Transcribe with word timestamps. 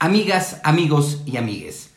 Amigas, 0.00 0.60
amigos 0.62 1.22
y 1.26 1.38
amigues. 1.38 1.92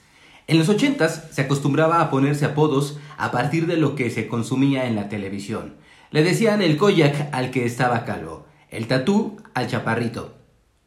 En 0.48 0.58
los 0.58 0.70
ochentas 0.70 1.28
se 1.30 1.44
acostumbraba 1.44 2.02
a 2.02 2.10
ponerse 2.10 2.46
apodos 2.46 2.98
a 3.16 3.30
partir 3.30 3.68
de 3.68 3.78
lo 3.78 3.94
que 3.94 4.10
se 4.10 4.28
consumía 4.28 4.88
en 4.88 4.96
la 4.96 5.08
televisión. 5.08 5.76
Le 6.10 6.24
decían 6.24 6.64
el 6.64 6.78
koyak 6.78 7.29
al 7.32 7.52
que 7.52 7.64
estaba 7.64 8.04
calvo, 8.04 8.48
el 8.70 8.88
tatú 8.88 9.38
al 9.54 9.68
chaparrito 9.68 10.34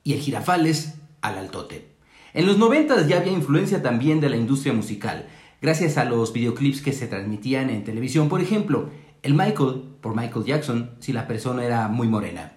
y 0.03 0.15
el 0.15 0.19
girafales 0.19 0.95
al 1.21 1.39
altote. 1.39 1.87
En 2.33 2.47
los 2.47 2.59
noventas 2.59 3.07
ya 3.07 3.19
había 3.19 3.31
influencia 3.31 3.81
también 3.81 4.21
de 4.21 4.31
la 4.31 4.37
industria 4.37 4.73
musical, 4.73 5.29
gracias 5.63 5.99
a 5.99 6.05
los 6.05 6.33
videoclips 6.33 6.83
que 6.83 6.93
se 6.93 7.07
transmitían 7.07 7.71
en 7.71 7.85
televisión. 7.85 8.29
Por 8.29 8.41
ejemplo, 8.41 8.91
el 9.23 9.35
Michael 9.35 9.85
por 10.01 10.17
Michael 10.17 10.47
Jackson 10.47 10.91
si 10.99 11.13
la 11.13 11.29
persona 11.29 11.65
era 11.65 11.87
muy 11.87 12.09
morena. 12.09 12.55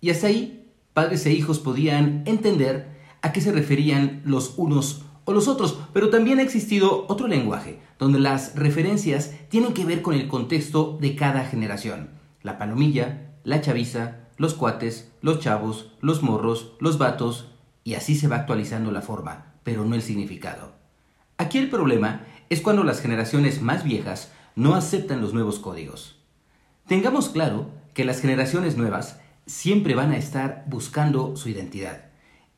Y 0.00 0.10
hasta 0.10 0.26
ahí, 0.26 0.68
padres 0.94 1.24
e 1.26 1.32
hijos 1.32 1.60
podían 1.60 2.24
entender 2.26 2.95
a 3.26 3.32
qué 3.32 3.40
se 3.40 3.50
referían 3.50 4.22
los 4.24 4.54
unos 4.56 5.02
o 5.24 5.32
los 5.32 5.48
otros, 5.48 5.80
pero 5.92 6.10
también 6.10 6.38
ha 6.38 6.42
existido 6.42 7.06
otro 7.08 7.26
lenguaje, 7.26 7.80
donde 7.98 8.20
las 8.20 8.54
referencias 8.54 9.32
tienen 9.48 9.74
que 9.74 9.84
ver 9.84 10.00
con 10.00 10.14
el 10.14 10.28
contexto 10.28 10.96
de 11.00 11.16
cada 11.16 11.44
generación. 11.44 12.10
La 12.42 12.56
palomilla, 12.56 13.32
la 13.42 13.60
chaviza, 13.60 14.18
los 14.36 14.54
cuates, 14.54 15.10
los 15.22 15.40
chavos, 15.40 15.90
los 16.00 16.22
morros, 16.22 16.74
los 16.78 16.98
vatos, 16.98 17.48
y 17.82 17.94
así 17.94 18.14
se 18.14 18.28
va 18.28 18.36
actualizando 18.36 18.92
la 18.92 19.02
forma, 19.02 19.54
pero 19.64 19.84
no 19.84 19.96
el 19.96 20.02
significado. 20.02 20.74
Aquí 21.36 21.58
el 21.58 21.68
problema 21.68 22.20
es 22.48 22.60
cuando 22.60 22.84
las 22.84 23.00
generaciones 23.00 23.60
más 23.60 23.82
viejas 23.82 24.30
no 24.54 24.76
aceptan 24.76 25.20
los 25.20 25.34
nuevos 25.34 25.58
códigos. 25.58 26.20
Tengamos 26.86 27.30
claro 27.30 27.70
que 27.92 28.04
las 28.04 28.20
generaciones 28.20 28.76
nuevas 28.76 29.18
siempre 29.46 29.96
van 29.96 30.12
a 30.12 30.16
estar 30.16 30.64
buscando 30.68 31.34
su 31.34 31.48
identidad 31.48 32.05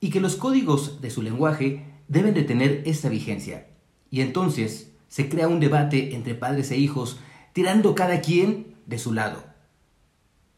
y 0.01 0.11
que 0.11 0.21
los 0.21 0.37
códigos 0.37 1.01
de 1.01 1.11
su 1.11 1.23
lenguaje 1.23 1.85
deben 2.09 2.35
de 2.35 2.45
tener 2.45 2.83
esta 2.87 3.09
vigencia. 3.09 3.69
Y 4.11 4.21
entonces 4.21 4.93
se 5.09 5.29
crea 5.29 5.49
un 5.49 5.61
debate 5.61 6.15
entre 6.15 6.35
padres 6.35 6.71
e 6.71 6.77
hijos, 6.77 7.19
tirando 7.53 7.95
cada 7.95 8.21
quien 8.21 8.77
de 8.87 8.99
su 8.99 9.13
lado. 9.13 9.45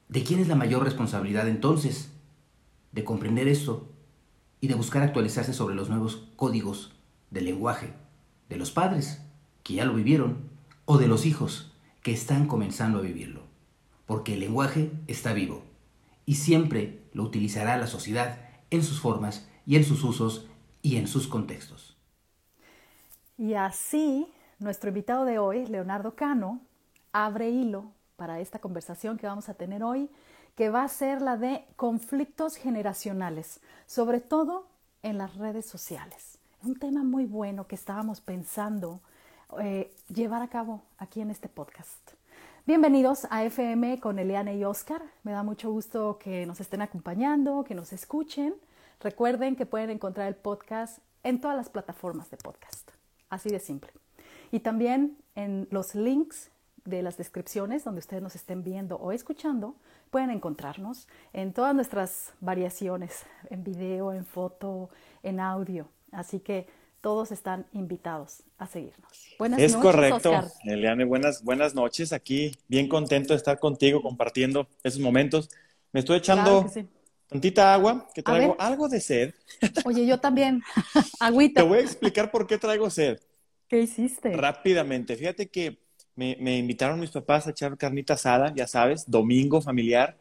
¿De 0.08 0.22
quién 0.24 0.40
es 0.40 0.48
la 0.48 0.56
mayor 0.56 0.84
responsabilidad 0.84 1.48
entonces? 1.48 2.10
De 2.92 3.04
comprender 3.04 3.48
esto 3.48 3.88
y 4.60 4.68
de 4.68 4.74
buscar 4.74 5.02
actualizarse 5.02 5.54
sobre 5.54 5.74
los 5.74 5.88
nuevos 5.88 6.28
códigos 6.36 6.92
del 7.30 7.44
lenguaje 7.46 7.94
de 8.48 8.56
los 8.56 8.72
padres, 8.72 9.22
que 9.62 9.74
ya 9.74 9.84
lo 9.84 9.94
vivieron, 9.94 10.50
o 10.84 10.98
de 10.98 11.06
los 11.06 11.24
hijos, 11.24 11.72
que 12.02 12.12
están 12.12 12.46
comenzando 12.46 12.98
a 12.98 13.02
vivirlo. 13.02 13.42
Porque 14.06 14.34
el 14.34 14.40
lenguaje 14.40 14.90
está 15.06 15.32
vivo 15.32 15.62
y 16.26 16.34
siempre 16.34 17.04
lo 17.12 17.22
utilizará 17.22 17.76
la 17.76 17.86
sociedad 17.86 18.49
en 18.70 18.82
sus 18.82 19.00
formas 19.00 19.46
y 19.66 19.76
en 19.76 19.84
sus 19.84 20.02
usos 20.04 20.46
y 20.82 20.96
en 20.96 21.06
sus 21.06 21.26
contextos. 21.26 21.96
Y 23.36 23.54
así, 23.54 24.32
nuestro 24.58 24.88
invitado 24.88 25.24
de 25.24 25.38
hoy, 25.38 25.66
Leonardo 25.66 26.14
Cano, 26.14 26.60
abre 27.12 27.50
hilo 27.50 27.92
para 28.16 28.40
esta 28.40 28.58
conversación 28.58 29.16
que 29.16 29.26
vamos 29.26 29.48
a 29.48 29.54
tener 29.54 29.82
hoy, 29.82 30.10
que 30.54 30.68
va 30.68 30.82
a 30.82 30.88
ser 30.88 31.22
la 31.22 31.36
de 31.36 31.64
conflictos 31.76 32.56
generacionales, 32.56 33.60
sobre 33.86 34.20
todo 34.20 34.66
en 35.02 35.16
las 35.16 35.36
redes 35.36 35.66
sociales. 35.66 36.38
Un 36.62 36.78
tema 36.78 37.02
muy 37.02 37.24
bueno 37.24 37.66
que 37.66 37.74
estábamos 37.74 38.20
pensando 38.20 39.00
eh, 39.62 39.90
llevar 40.12 40.42
a 40.42 40.48
cabo 40.48 40.82
aquí 40.98 41.20
en 41.22 41.30
este 41.30 41.48
podcast. 41.48 42.19
Bienvenidos 42.66 43.26
a 43.30 43.42
FM 43.44 44.00
con 44.00 44.18
Eliane 44.18 44.54
y 44.54 44.64
Oscar. 44.64 45.02
Me 45.22 45.32
da 45.32 45.42
mucho 45.42 45.72
gusto 45.72 46.18
que 46.18 46.44
nos 46.44 46.60
estén 46.60 46.82
acompañando, 46.82 47.64
que 47.64 47.74
nos 47.74 47.94
escuchen. 47.94 48.54
Recuerden 49.00 49.56
que 49.56 49.64
pueden 49.64 49.88
encontrar 49.88 50.28
el 50.28 50.34
podcast 50.34 50.98
en 51.22 51.40
todas 51.40 51.56
las 51.56 51.70
plataformas 51.70 52.30
de 52.30 52.36
podcast. 52.36 52.90
Así 53.30 53.48
de 53.48 53.60
simple. 53.60 53.90
Y 54.52 54.60
también 54.60 55.16
en 55.34 55.68
los 55.70 55.94
links 55.94 56.50
de 56.84 57.02
las 57.02 57.16
descripciones 57.16 57.82
donde 57.82 58.00
ustedes 58.00 58.22
nos 58.22 58.36
estén 58.36 58.62
viendo 58.62 58.96
o 58.96 59.10
escuchando, 59.12 59.74
pueden 60.10 60.28
encontrarnos 60.30 61.08
en 61.32 61.54
todas 61.54 61.74
nuestras 61.74 62.34
variaciones, 62.40 63.24
en 63.48 63.64
video, 63.64 64.12
en 64.12 64.26
foto, 64.26 64.90
en 65.22 65.40
audio. 65.40 65.88
Así 66.12 66.40
que 66.40 66.66
todos 67.00 67.32
están 67.32 67.66
invitados 67.72 68.42
a 68.58 68.66
seguirnos. 68.66 69.10
Buenas 69.38 69.60
es 69.60 69.76
correcto, 69.76 70.32
Eliane, 70.64 71.04
buenas, 71.04 71.42
buenas 71.42 71.74
noches. 71.74 72.12
Aquí 72.12 72.52
bien 72.68 72.88
contento 72.88 73.32
de 73.32 73.38
estar 73.38 73.58
contigo 73.58 74.02
compartiendo 74.02 74.68
esos 74.82 75.00
momentos. 75.00 75.48
Me 75.92 76.00
estoy 76.00 76.18
echando 76.18 76.70
tantita 77.26 77.72
agua, 77.72 78.08
que 78.14 78.22
traigo 78.22 78.56
algo 78.58 78.88
de 78.88 79.00
sed. 79.00 79.34
Oye, 79.84 80.06
yo 80.06 80.18
también. 80.20 80.62
Agüita. 81.20 81.62
Te 81.62 81.68
voy 81.68 81.78
a 81.78 81.82
explicar 81.82 82.30
por 82.30 82.46
qué 82.46 82.58
traigo 82.58 82.90
sed. 82.90 83.20
¿Qué 83.68 83.80
hiciste? 83.80 84.36
Rápidamente. 84.36 85.16
Fíjate 85.16 85.48
que 85.48 85.78
me, 86.16 86.36
me 86.40 86.58
invitaron 86.58 87.00
mis 87.00 87.10
papás 87.10 87.46
a 87.46 87.50
echar 87.50 87.78
carnita 87.78 88.14
asada, 88.14 88.52
ya 88.54 88.66
sabes, 88.66 89.10
domingo 89.10 89.62
familiar. 89.62 90.18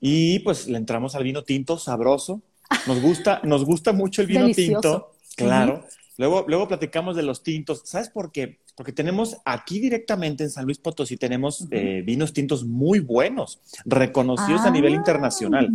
Y 0.00 0.38
pues 0.38 0.66
le 0.66 0.78
entramos 0.78 1.14
al 1.14 1.24
vino 1.24 1.44
tinto 1.44 1.78
sabroso. 1.78 2.40
Nos 2.86 3.02
gusta, 3.02 3.40
nos 3.44 3.64
gusta 3.64 3.92
mucho 3.92 4.22
el 4.22 4.28
vino 4.28 4.48
tinto. 4.50 5.12
Claro. 5.36 5.84
Luego, 6.16 6.44
luego 6.46 6.68
platicamos 6.68 7.16
de 7.16 7.22
los 7.22 7.42
tintos. 7.42 7.82
¿Sabes 7.84 8.10
por 8.10 8.30
qué? 8.30 8.58
Porque 8.76 8.92
tenemos 8.92 9.38
aquí 9.44 9.80
directamente 9.80 10.44
en 10.44 10.50
San 10.50 10.64
Luis 10.64 10.78
Potosí, 10.78 11.16
tenemos 11.16 11.66
eh, 11.70 12.02
vinos 12.04 12.32
tintos 12.32 12.64
muy 12.64 12.98
buenos, 12.98 13.60
reconocidos 13.84 14.62
a 14.62 14.70
nivel 14.70 14.92
ah, 14.92 14.96
internacional. 14.96 15.70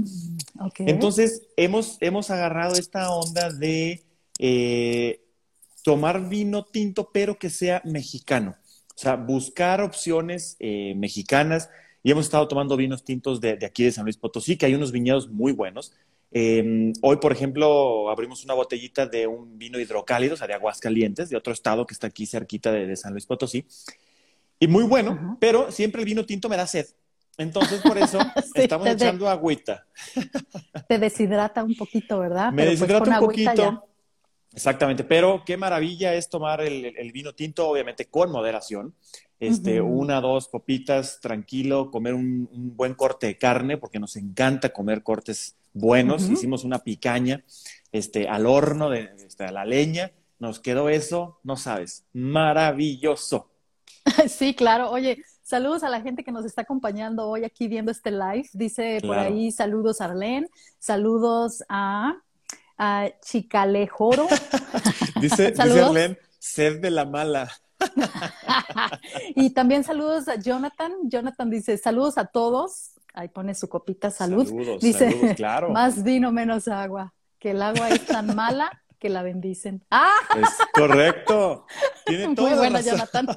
Entonces, 0.80 1.44
hemos, 1.58 1.98
hemos 2.00 2.30
agarrado 2.30 2.76
esta 2.76 3.10
onda 3.12 3.52
de 3.52 4.04
eh, 4.40 5.22
tomar 5.84 6.30
vino 6.30 6.64
tinto, 6.66 7.10
pero 7.12 7.38
que 7.38 7.50
sea 7.50 7.82
mexicano. 7.86 8.56
O 8.96 8.98
sea, 8.98 9.16
buscar 9.16 9.82
opciones 9.82 10.56
eh, 10.60 10.94
mexicanas. 10.96 11.70
Y 12.02 12.12
hemos 12.12 12.26
estado 12.26 12.48
tomando 12.48 12.78
vinos 12.78 13.04
tintos 13.04 13.42
de, 13.42 13.56
de, 13.56 13.66
aquí 13.66 13.84
de 13.84 13.92
San 13.92 14.04
Luis 14.04 14.18
Potosí, 14.18 14.58
que 14.58 14.68
hay 14.68 14.76
unos 14.76 14.92
viñedos 14.92 15.30
muy 15.30 15.52
buenos. 15.52 15.92
Em, 16.38 16.91
hoy, 17.01 17.16
por 17.16 17.31
ejemplo, 17.31 18.09
abrimos 18.09 18.44
una 18.44 18.53
botellita 18.53 19.06
de 19.06 19.25
un 19.25 19.57
vino 19.57 19.79
hidrocálido, 19.79 20.34
o 20.34 20.38
sea, 20.38 20.47
de 20.47 20.53
Aguascalientes, 20.53 21.29
de 21.29 21.38
otro 21.38 21.53
estado 21.53 21.85
que 21.85 21.94
está 21.94 22.07
aquí 22.07 22.25
cerquita 22.25 22.73
de, 22.73 22.94
San 22.97 23.13
Luis 23.13 23.25
Potosí. 23.25 23.66
Y 24.59 24.68
muy 24.68 24.84
bueno, 24.84 25.38
pero 25.40 25.72
siempre 25.72 26.01
el 26.01 26.06
vino 26.06 26.25
tinto 26.25 26.50
me 26.50 26.57
da 26.57 26.68
sed. 26.68 26.88
Entonces, 27.38 27.79
por 27.81 27.97
eso 27.97 28.19
estamos 28.53 28.85
echando 28.85 29.29
agüita. 29.29 29.88
Te 30.90 31.00
deshidrata 31.00 31.63
un 31.63 31.78
poquito, 31.78 32.19
¿verdad? 32.19 32.52
Me 32.52 32.66
pues, 32.66 32.81
deshidrata 32.81 33.12
un 33.12 33.25
poquito. 33.25 33.88
Exactamente, 34.52 35.06
pero 35.06 35.41
qué 35.46 35.56
maravilla 35.56 36.16
es 36.16 36.28
tomar 36.28 36.59
el, 36.59 37.12
vino 37.13 37.34
tinto, 37.34 37.69
obviamente 37.69 38.07
con 38.07 38.29
moderación. 38.29 38.94
Este, 39.40 39.81
una, 39.81 40.22
dos 40.22 40.47
copitas, 40.47 41.19
tranquilo, 41.19 41.91
comer 41.91 42.13
un, 42.13 42.50
un, 42.51 42.75
buen 42.75 42.94
corte 42.94 43.28
de 43.28 43.38
carne, 43.38 43.78
porque 43.78 44.00
nos 44.00 44.16
encanta 44.16 44.69
comer 44.69 45.03
cortes 45.03 45.57
buenos, 45.75 46.29
hicimos 46.29 46.63
una 46.63 46.79
picaña 46.79 47.44
este, 47.91 48.28
al 48.28 48.46
horno, 48.46 48.90
de, 48.90 49.12
este, 49.25 49.44
a 49.44 49.51
la 49.51 49.66
leña, 49.66 50.12
nos 50.40 50.59
quedó 50.59 50.90
eso, 50.90 51.40
no 51.44 51.57
sabes, 51.57 52.06
maravilloso. 52.13 53.51
Sí, 54.29 54.53
claro. 54.53 54.91
Oye, 54.91 55.23
saludos 55.41 55.84
a 55.84 55.90
la 55.90 56.02
gente 56.02 56.23
que 56.23 56.31
nos 56.31 56.46
está 56.46 56.62
acompañando 56.62 57.28
hoy 57.28 57.44
aquí 57.44 57.67
viendo 57.67 57.91
este 57.91 58.12
live. 58.12 58.47
Dice 58.53 59.00
por 59.02 59.17
ahí 59.17 59.52
saludos 59.52 60.00
a 60.00 60.06
Arlene, 60.06 60.47
saludos 60.78 61.63
a, 61.69 62.13
a 62.78 63.09
Chicalejoro. 63.22 64.28
dice, 65.22 65.52
dice 65.52 65.81
Arlene, 65.81 66.19
sed 66.38 66.81
de 66.81 66.91
la 66.91 67.06
mala. 67.06 67.52
y 69.35 69.50
también 69.51 69.84
saludos 69.84 70.28
a 70.28 70.35
Jonathan. 70.35 70.94
Jonathan 71.03 71.50
dice, 71.50 71.78
saludos 71.78 72.17
a 72.17 72.26
todos. 72.26 72.91
Ahí 73.14 73.29
pone 73.29 73.55
su 73.55 73.70
copita 73.70 74.11
salud. 74.11 74.52
Dice, 74.82 75.34
claro. 75.35 75.70
más 75.70 76.03
vino, 76.03 76.32
menos 76.32 76.67
agua. 76.67 77.14
Que 77.40 77.52
el 77.52 77.61
agua 77.61 77.90
es 77.90 78.05
tan 78.05 78.35
mala 78.35 78.72
que 78.99 79.09
la 79.09 79.23
bendicen. 79.23 79.84
¡Ah! 79.91 80.09
Es 80.35 80.49
correcto. 80.73 81.66
Tiene 82.05 82.29
muy 82.29 82.53
buena, 82.53 82.82
Jonathan. 82.82 83.28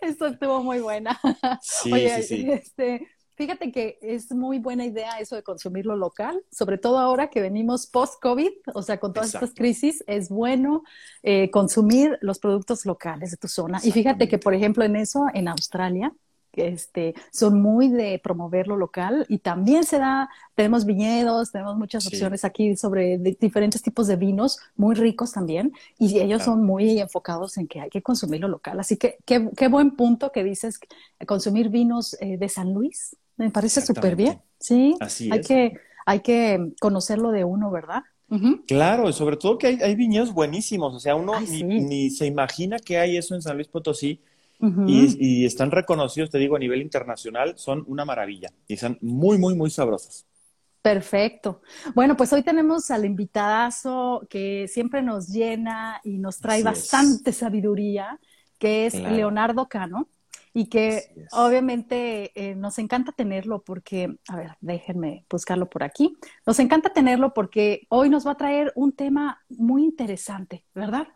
Esto 0.00 0.26
estuvo 0.26 0.62
muy 0.62 0.80
buena. 0.80 1.18
Sí, 1.62 1.90
sí, 1.90 2.22
sí. 2.22 2.50
Este, 2.50 3.08
fíjate 3.40 3.72
que 3.72 3.98
es 4.02 4.30
muy 4.32 4.58
buena 4.58 4.84
idea 4.84 5.18
eso 5.18 5.34
de 5.34 5.42
consumir 5.42 5.86
lo 5.86 5.96
local, 5.96 6.44
sobre 6.52 6.76
todo 6.76 6.98
ahora 6.98 7.30
que 7.30 7.40
venimos 7.40 7.86
post-COVID, 7.86 8.50
o 8.74 8.82
sea, 8.82 9.00
con 9.00 9.14
todas 9.14 9.32
estas 9.32 9.54
crisis, 9.54 10.04
es 10.06 10.28
bueno 10.28 10.82
eh, 11.22 11.50
consumir 11.50 12.18
los 12.20 12.38
productos 12.38 12.84
locales 12.84 13.30
de 13.30 13.38
tu 13.38 13.48
zona. 13.48 13.80
Y 13.82 13.92
fíjate 13.92 14.28
que, 14.28 14.36
por 14.36 14.52
ejemplo, 14.52 14.84
en 14.84 14.94
eso, 14.94 15.24
en 15.32 15.48
Australia, 15.48 16.12
este, 16.52 17.14
son 17.32 17.62
muy 17.62 17.88
de 17.88 18.20
promover 18.22 18.66
lo 18.66 18.76
local 18.76 19.24
y 19.28 19.38
también 19.38 19.84
se 19.84 19.98
da, 19.98 20.28
tenemos 20.54 20.84
viñedos, 20.84 21.52
tenemos 21.52 21.76
muchas 21.76 22.06
opciones 22.06 22.44
aquí 22.44 22.76
sobre 22.76 23.18
diferentes 23.18 23.82
tipos 23.82 24.06
de 24.06 24.16
vinos 24.16 24.58
muy 24.76 24.94
ricos 24.94 25.32
también 25.32 25.72
y 25.98 26.18
ellos 26.18 26.42
son 26.42 26.64
muy 26.64 26.98
enfocados 26.98 27.56
en 27.56 27.68
que 27.68 27.80
hay 27.80 27.90
que 27.90 28.02
consumir 28.02 28.40
lo 28.40 28.48
local. 28.48 28.80
Así 28.80 28.96
que 28.96 29.18
qué, 29.24 29.48
qué 29.56 29.68
buen 29.68 29.92
punto 29.92 30.32
que 30.32 30.44
dices, 30.44 30.78
consumir 31.26 31.68
vinos 31.68 32.16
eh, 32.20 32.36
de 32.36 32.48
San 32.48 32.74
Luis, 32.74 33.16
me 33.40 33.50
parece 33.50 33.80
súper 33.80 34.16
bien. 34.16 34.38
Sí, 34.58 34.94
hay, 35.30 35.40
que, 35.40 35.72
hay 36.04 36.20
que 36.20 36.72
conocerlo 36.78 37.30
de 37.30 37.44
uno, 37.44 37.70
¿verdad? 37.70 38.02
Claro, 38.66 39.08
y 39.08 39.12
sobre 39.12 39.38
todo 39.38 39.56
que 39.56 39.66
hay, 39.66 39.94
viñedos 39.96 40.32
buenísimos, 40.32 40.94
o 40.94 41.00
sea, 41.00 41.16
uno 41.16 41.40
ni, 41.40 42.10
se 42.10 42.26
imagina 42.26 42.78
que 42.78 42.98
hay 42.98 43.16
eso 43.16 43.34
en 43.34 43.42
San 43.42 43.56
Luis 43.56 43.66
Potosí 43.66 44.20
y, 44.86 45.46
están 45.46 45.70
reconocidos, 45.70 46.28
te 46.28 46.38
digo, 46.38 46.54
a 46.54 46.58
nivel 46.58 46.82
internacional, 46.82 47.54
son 47.56 47.82
una 47.88 48.04
maravilla 48.04 48.50
y 48.68 48.74
están 48.74 48.98
muy, 49.00 49.38
muy, 49.38 49.54
muy 49.54 49.70
sabrosos. 49.70 50.26
Perfecto. 50.82 51.62
Bueno, 51.94 52.16
pues 52.16 52.32
hoy 52.34 52.42
tenemos 52.42 52.90
al 52.90 53.06
invitadazo 53.06 54.26
que 54.28 54.68
siempre 54.68 55.02
nos 55.02 55.28
llena 55.28 56.00
y 56.04 56.18
nos 56.18 56.38
trae 56.38 56.62
bastante 56.62 57.32
sabiduría, 57.32 58.20
que 58.58 58.86
es 58.86 58.94
Leonardo 58.94 59.66
Cano 59.66 60.08
y 60.52 60.66
que 60.66 61.14
obviamente 61.32 62.32
eh, 62.34 62.54
nos 62.54 62.78
encanta 62.78 63.12
tenerlo 63.12 63.62
porque, 63.62 64.18
a 64.28 64.36
ver, 64.36 64.56
déjenme 64.60 65.24
buscarlo 65.30 65.70
por 65.70 65.82
aquí. 65.82 66.16
Nos 66.46 66.58
encanta 66.58 66.92
tenerlo 66.92 67.32
porque 67.34 67.86
hoy 67.88 68.10
nos 68.10 68.26
va 68.26 68.32
a 68.32 68.36
traer 68.36 68.72
un 68.74 68.92
tema 68.92 69.42
muy 69.48 69.84
interesante, 69.84 70.64
¿verdad? 70.74 71.08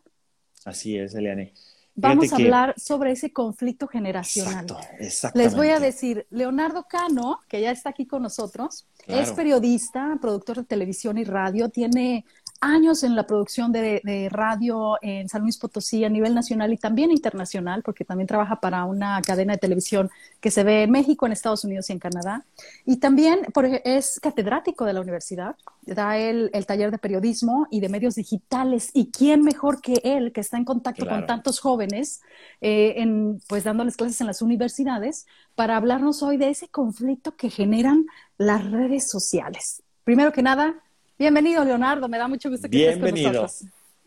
Así 0.65 0.97
es, 0.97 1.15
Eliane. 1.15 1.53
Vamos 1.97 2.33
a 2.33 2.37
hablar 2.37 2.75
sobre 2.77 3.13
ese 3.13 3.33
conflicto 3.33 3.87
generacional. 3.87 4.67
Exacto, 4.99 5.39
Les 5.39 5.55
voy 5.55 5.69
a 5.69 5.79
decir, 5.79 6.27
Leonardo 6.31 6.87
Cano, 6.89 7.39
que 7.49 7.61
ya 7.61 7.71
está 7.71 7.91
aquí 7.91 8.05
con 8.05 8.23
nosotros, 8.23 8.89
es 9.07 9.31
periodista, 9.31 10.19
productor 10.21 10.57
de 10.57 10.65
televisión 10.65 11.19
y 11.19 11.25
radio, 11.25 11.69
tiene 11.69 12.25
años 12.65 13.05
en 13.05 13.15
la 13.15 13.27
producción 13.27 13.71
de, 13.73 14.29
radio 14.31 14.97
en 15.03 15.29
San 15.29 15.43
Luis 15.43 15.59
Potosí 15.59 16.05
a 16.05 16.09
nivel 16.09 16.35
nacional 16.35 16.73
y 16.73 16.79
también 16.79 17.11
internacional, 17.11 17.83
porque 17.83 18.05
también 18.05 18.27
trabaja 18.27 18.61
para 18.61 18.85
una 18.85 19.21
cadena 19.23 19.53
de 19.53 19.59
televisión 19.59 20.11
que 20.41 20.51
se 20.51 20.65
ve 20.65 20.85
en 20.85 20.91
México, 20.91 21.27
en 21.27 21.33
Estados 21.33 21.65
Unidos 21.65 21.91
y 21.91 21.93
en 21.93 21.99
Canadá. 21.99 22.45
Y 22.87 22.97
también 22.97 23.41
es 23.85 24.19
catedrático 24.21 24.85
de 24.85 24.95
la 24.95 25.01
universidad, 25.01 25.57
da 25.83 26.17
el, 26.17 26.51
el, 26.55 26.67
taller 26.67 26.91
de 26.91 26.99
periodismo 26.99 27.67
y 27.71 27.81
de 27.81 27.89
medios 27.89 28.15
digitales. 28.15 28.91
¿Y 28.95 29.11
quién 29.11 29.43
mejor 29.43 29.81
que 29.81 30.01
él, 30.03 30.33
que 30.33 30.41
está 30.41 30.57
en 30.57 30.65
contacto 30.65 31.07
con 31.07 31.27
tantos 31.27 31.61
jóvenes, 31.61 32.23
eh, 32.61 32.95
en, 32.97 33.41
pues 33.49 33.65
dándoles 33.65 33.97
clases 33.97 34.21
en 34.21 34.27
las 34.27 34.43
universidades, 34.43 35.27
para 35.55 35.77
hablarnos 35.77 36.23
hoy 36.23 36.37
de 36.39 36.51
ese 36.51 36.69
conflicto 36.69 37.37
que 37.37 37.51
generan 37.51 38.07
las 38.39 38.71
redes 38.71 39.09
sociales? 39.09 39.83
Primero 40.05 40.33
que 40.33 40.43
nada, 40.43 40.75
Bienvenido, 41.17 41.65
Leonardo. 41.65 42.09
Me 42.09 42.19
da 42.19 42.27
mucho 42.27 42.51
gusto 42.51 42.69
que 42.69 42.89
estés 42.89 43.01
con 43.01 43.23
nosotros. 43.23 43.65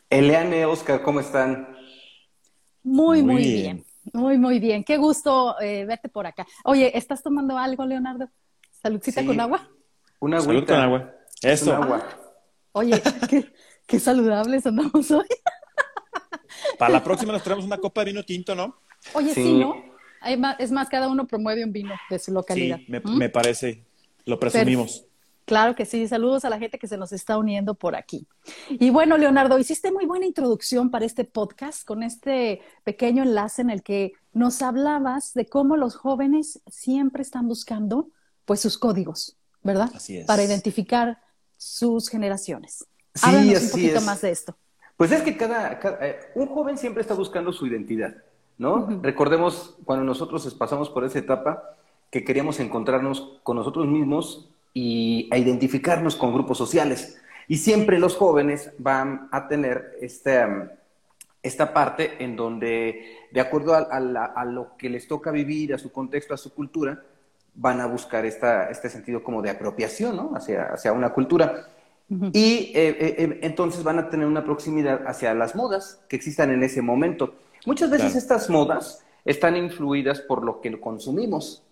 Eliane, 0.10 0.66
Oscar, 0.66 1.02
¿cómo 1.02 1.22
están? 1.22 1.76
Muy, 2.84 3.24
muy, 3.24 3.44
bien. 3.44 3.86
Muy, 4.12 4.38
muy 4.38 4.60
bien. 4.60 4.84
Qué 4.84 4.98
gusto 4.98 5.60
eh, 5.62 5.86
verte 5.86 6.10
por 6.10 6.28
acá. 6.28 6.46
Oye, 6.66 6.98
¿estás 6.98 7.24
tomando 7.24 7.58
algo, 7.58 7.86
Leonardo? 7.86 8.30
¿Saludcita 8.82 9.26
con 9.26 9.40
agua? 9.40 9.70
Una 10.20 10.42
Salud 10.42 10.66
con 10.66 10.76
agua. 10.76 11.14
Eso. 11.42 11.74
agua. 11.74 12.06
oye, 12.74 13.02
qué, 13.88 14.00
saludables 14.00 14.66
andamos 14.66 15.10
hoy. 15.12 15.28
Para 16.78 16.92
la 16.92 17.04
próxima 17.04 17.32
nos 17.32 17.44
traemos 17.44 17.66
una 17.66 17.78
copa 17.78 18.02
de 18.02 18.12
vino 18.12 18.24
tinto, 18.24 18.54
¿no? 18.54 18.82
Oye, 19.14 19.34
sí, 19.34 19.60
¿no? 19.60 19.76
Es 20.60 20.72
más, 20.72 20.90
cada 20.90 21.08
uno 21.08 21.26
promueve 21.26 21.64
un 21.64 21.72
vino 21.72 21.96
de 22.10 22.20
su 22.20 22.34
localidad. 22.34 22.78
Sí, 22.78 22.86
me, 22.90 23.00
¿Mm? 23.00 23.18
me 23.18 23.30
parece. 23.30 23.86
Lo 24.26 24.38
presumimos. 24.38 25.07
Claro 25.48 25.76
que 25.76 25.86
sí, 25.86 26.06
saludos 26.10 26.44
a 26.44 26.50
la 26.50 26.60
gente 26.60 26.78
que 26.78 26.90
se 26.90 26.98
nos 26.98 27.14
está 27.14 27.38
uniendo 27.38 27.74
por 27.74 27.96
aquí. 27.96 28.28
Y 28.68 28.90
bueno, 28.90 29.18
Leonardo, 29.18 29.58
hiciste 29.58 29.94
muy 29.94 30.06
buena 30.06 30.26
introducción 30.26 30.92
para 30.92 31.06
este 31.06 31.24
podcast 31.24 31.88
con 31.88 32.04
este 32.04 32.60
pequeño 32.84 33.24
enlace 33.24 33.62
en 33.62 33.70
el 33.70 33.82
que 33.82 34.12
nos 34.34 34.62
hablabas 34.62 35.34
de 35.34 35.46
cómo 35.46 35.78
los 35.78 35.96
jóvenes 35.96 36.62
siempre 36.68 37.22
están 37.22 37.48
buscando 37.48 38.10
pues 38.44 38.60
sus 38.60 38.78
códigos, 38.78 39.38
¿verdad? 39.64 39.90
Así 39.96 40.18
es. 40.18 40.26
Para 40.26 40.44
identificar 40.44 41.22
sus 41.56 42.10
generaciones. 42.10 42.86
Sí, 43.16 43.22
Háblanos 43.24 43.64
un 43.64 43.72
poquito 43.72 44.02
más 44.02 44.20
de 44.20 44.32
esto. 44.32 44.58
Pues 44.98 45.14
es 45.14 45.22
que 45.22 45.38
cada, 45.38 45.80
eh, 46.02 46.20
un 46.36 46.48
joven 46.48 46.78
siempre 46.78 47.00
está 47.00 47.14
buscando 47.14 47.54
su 47.54 47.66
identidad, 47.68 48.18
¿no? 48.58 49.00
Recordemos 49.02 49.78
cuando 49.86 50.04
nosotros 50.04 50.54
pasamos 50.56 50.90
por 50.90 51.06
esa 51.06 51.20
etapa 51.20 51.78
que 52.12 52.26
queríamos 52.26 52.60
encontrarnos 52.60 53.40
con 53.44 53.56
nosotros 53.56 53.88
mismos 53.88 54.50
y 54.80 55.28
a 55.32 55.40
identificarnos 55.40 56.16
con 56.16 56.32
grupos 56.32 56.60
sociales. 56.60 57.18
Y 57.48 57.58
siempre 57.58 57.98
los 57.98 58.16
jóvenes 58.16 58.74
van 58.78 59.28
a 59.32 59.48
tener 59.48 59.98
este, 60.02 60.46
esta 61.42 61.74
parte 61.74 62.24
en 62.24 62.36
donde, 62.36 63.16
de 63.32 63.42
acuerdo 63.42 63.74
a, 63.74 64.46
lo 64.46 64.78
que 64.78 64.92
les 64.92 65.08
toca 65.08 65.32
vivir, 65.32 65.74
a 65.74 65.80
su 65.80 65.92
contexto, 65.92 66.36
a 66.36 66.38
su 66.38 66.54
cultura, 66.54 67.02
van 67.56 67.82
a 67.82 67.88
buscar 67.88 68.24
esta, 68.24 68.70
este 68.70 68.88
sentido 68.88 69.24
como 69.24 69.42
de 69.42 69.50
apropiación 69.50 70.16
¿no? 70.16 70.34
hacia, 70.36 70.66
hacia 70.66 70.94
una 70.94 71.10
cultura. 71.10 71.70
Y 72.34 72.72
eh, 72.76 72.90
eh, 73.00 73.16
eh, 73.18 73.40
entonces 73.42 73.84
van 73.84 73.98
a 73.98 74.12
tener 74.12 74.28
una 74.28 74.46
proximidad 74.46 75.08
hacia 75.08 75.34
las 75.34 75.56
modas 75.56 76.02
que 76.08 76.18
existan 76.18 76.52
en 76.52 76.62
ese 76.62 76.84
momento. 76.84 77.34
Muchas 77.66 77.90
veces 77.90 78.16
estas 78.16 78.48
modas 78.48 79.04
están 79.26 79.58
influidas 79.58 80.22
por 80.22 80.46
lo 80.46 80.62
que 80.62 80.80
consumimos. 80.80 81.64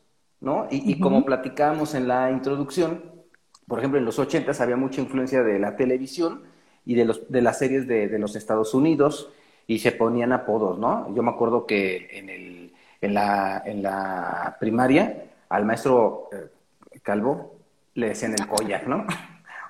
¿No? 0.46 0.68
Y, 0.70 1.00
como 1.00 1.26
platicábamos 1.26 1.96
en 1.96 2.08
la 2.08 2.30
introducción, 2.30 3.04
por 3.68 3.80
ejemplo, 3.80 3.98
en 3.98 4.06
los 4.06 4.20
80 4.20 4.52
había 4.64 4.78
mucha 4.78 5.02
influencia 5.02 5.42
de 5.42 5.58
la 5.58 5.76
televisión 5.76 6.44
y 6.86 6.94
de, 6.94 7.04
los, 7.04 7.32
de 7.32 7.42
las 7.42 7.58
series 7.58 7.88
de, 7.88 8.20
los 8.20 8.36
Estados 8.36 8.76
Unidos 8.76 9.32
y 9.66 9.80
se 9.80 9.92
ponían 9.92 10.32
apodos, 10.32 10.78
¿no? 10.78 11.14
Yo 11.16 11.24
me 11.24 11.32
acuerdo 11.32 11.66
que 11.66 12.10
en, 12.12 12.30
el, 12.30 12.74
en, 13.02 13.14
la, 13.16 13.64
en 13.66 13.82
la 13.82 14.56
primaria 14.60 15.32
al 15.50 15.66
maestro 15.66 16.30
eh, 16.32 17.00
Calvo 17.02 17.56
le 17.96 18.10
decían 18.10 18.34
el 18.34 18.48
Koyak, 18.48 18.86
¿no? 18.86 19.08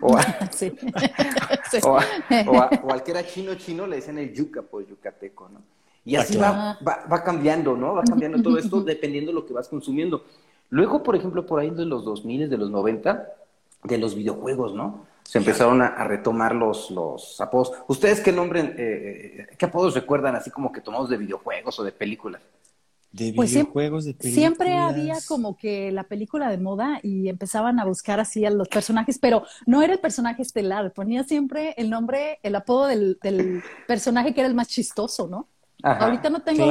O, 0.01 0.17
sí. 0.51 0.73
o, 1.83 1.99
o, 2.47 2.91
al 2.91 3.01
que 3.01 3.11
era 3.11 3.25
chino 3.25 3.55
chino 3.55 3.87
le 3.87 3.95
decían 3.95 4.17
el 4.17 4.33
yuca, 4.33 4.61
pues 4.61 4.89
yucateco, 4.89 5.47
¿no? 5.47 5.61
Y 6.03 6.17
así 6.17 6.37
va, 6.37 6.77
va, 6.87 7.05
va, 7.11 7.23
cambiando, 7.23 7.75
¿no? 7.75 7.95
Va 7.95 8.03
cambiando 8.03 8.41
todo 8.43 8.59
esto 8.59 8.81
dependiendo 8.83 9.31
de 9.31 9.35
lo 9.35 9.45
que 9.45 9.53
vas 9.53 9.69
consumiendo. 9.69 10.25
Luego, 10.69 11.03
por 11.03 11.15
ejemplo, 11.15 11.45
por 11.45 11.59
ahí 11.59 11.69
de 11.69 11.85
los 11.85 12.05
2000, 12.05 12.49
de 12.49 12.57
los 12.57 12.69
90, 12.69 13.27
de 13.83 13.97
los 13.97 14.15
videojuegos, 14.15 14.73
¿no? 14.73 15.05
Se 15.23 15.39
empezaron 15.39 15.81
a, 15.81 16.03
retomar 16.03 16.53
los, 16.53 16.91
los 16.91 17.41
apodos. 17.41 17.71
¿Ustedes 17.87 18.21
qué 18.21 18.31
nombre, 18.31 18.61
eh, 18.61 18.75
eh, 18.77 19.47
qué 19.57 19.65
apodos 19.65 19.95
recuerdan 19.95 20.35
así 20.35 20.51
como 20.51 20.71
que 20.71 20.81
tomados 20.81 21.09
de 21.09 21.17
videojuegos 21.17 21.79
o 21.79 21.83
de 21.83 21.91
películas? 21.91 22.41
De 23.11 23.33
pues 23.33 23.51
videojuegos, 23.51 24.05
de 24.05 24.13
películas. 24.13 24.35
Siempre 24.35 24.77
había 24.77 25.15
como 25.27 25.57
que 25.57 25.91
la 25.91 26.03
película 26.03 26.49
de 26.49 26.57
moda 26.57 26.99
y 27.01 27.29
empezaban 27.29 27.79
a 27.79 27.85
buscar 27.85 28.19
así 28.19 28.45
a 28.45 28.51
los 28.51 28.67
personajes, 28.67 29.17
pero 29.17 29.43
no 29.65 29.81
era 29.81 29.93
el 29.93 29.99
personaje 29.99 30.41
estelar, 30.41 30.91
ponía 30.93 31.23
siempre 31.23 31.73
el 31.77 31.89
nombre, 31.89 32.39
el 32.43 32.55
apodo 32.55 32.87
del, 32.87 33.17
del 33.23 33.63
personaje 33.87 34.33
que 34.33 34.41
era 34.41 34.49
el 34.49 34.55
más 34.55 34.67
chistoso, 34.67 35.27
¿no? 35.27 35.47
Ahorita 35.85 36.31
no 36.31 36.41
tengo 36.41 36.65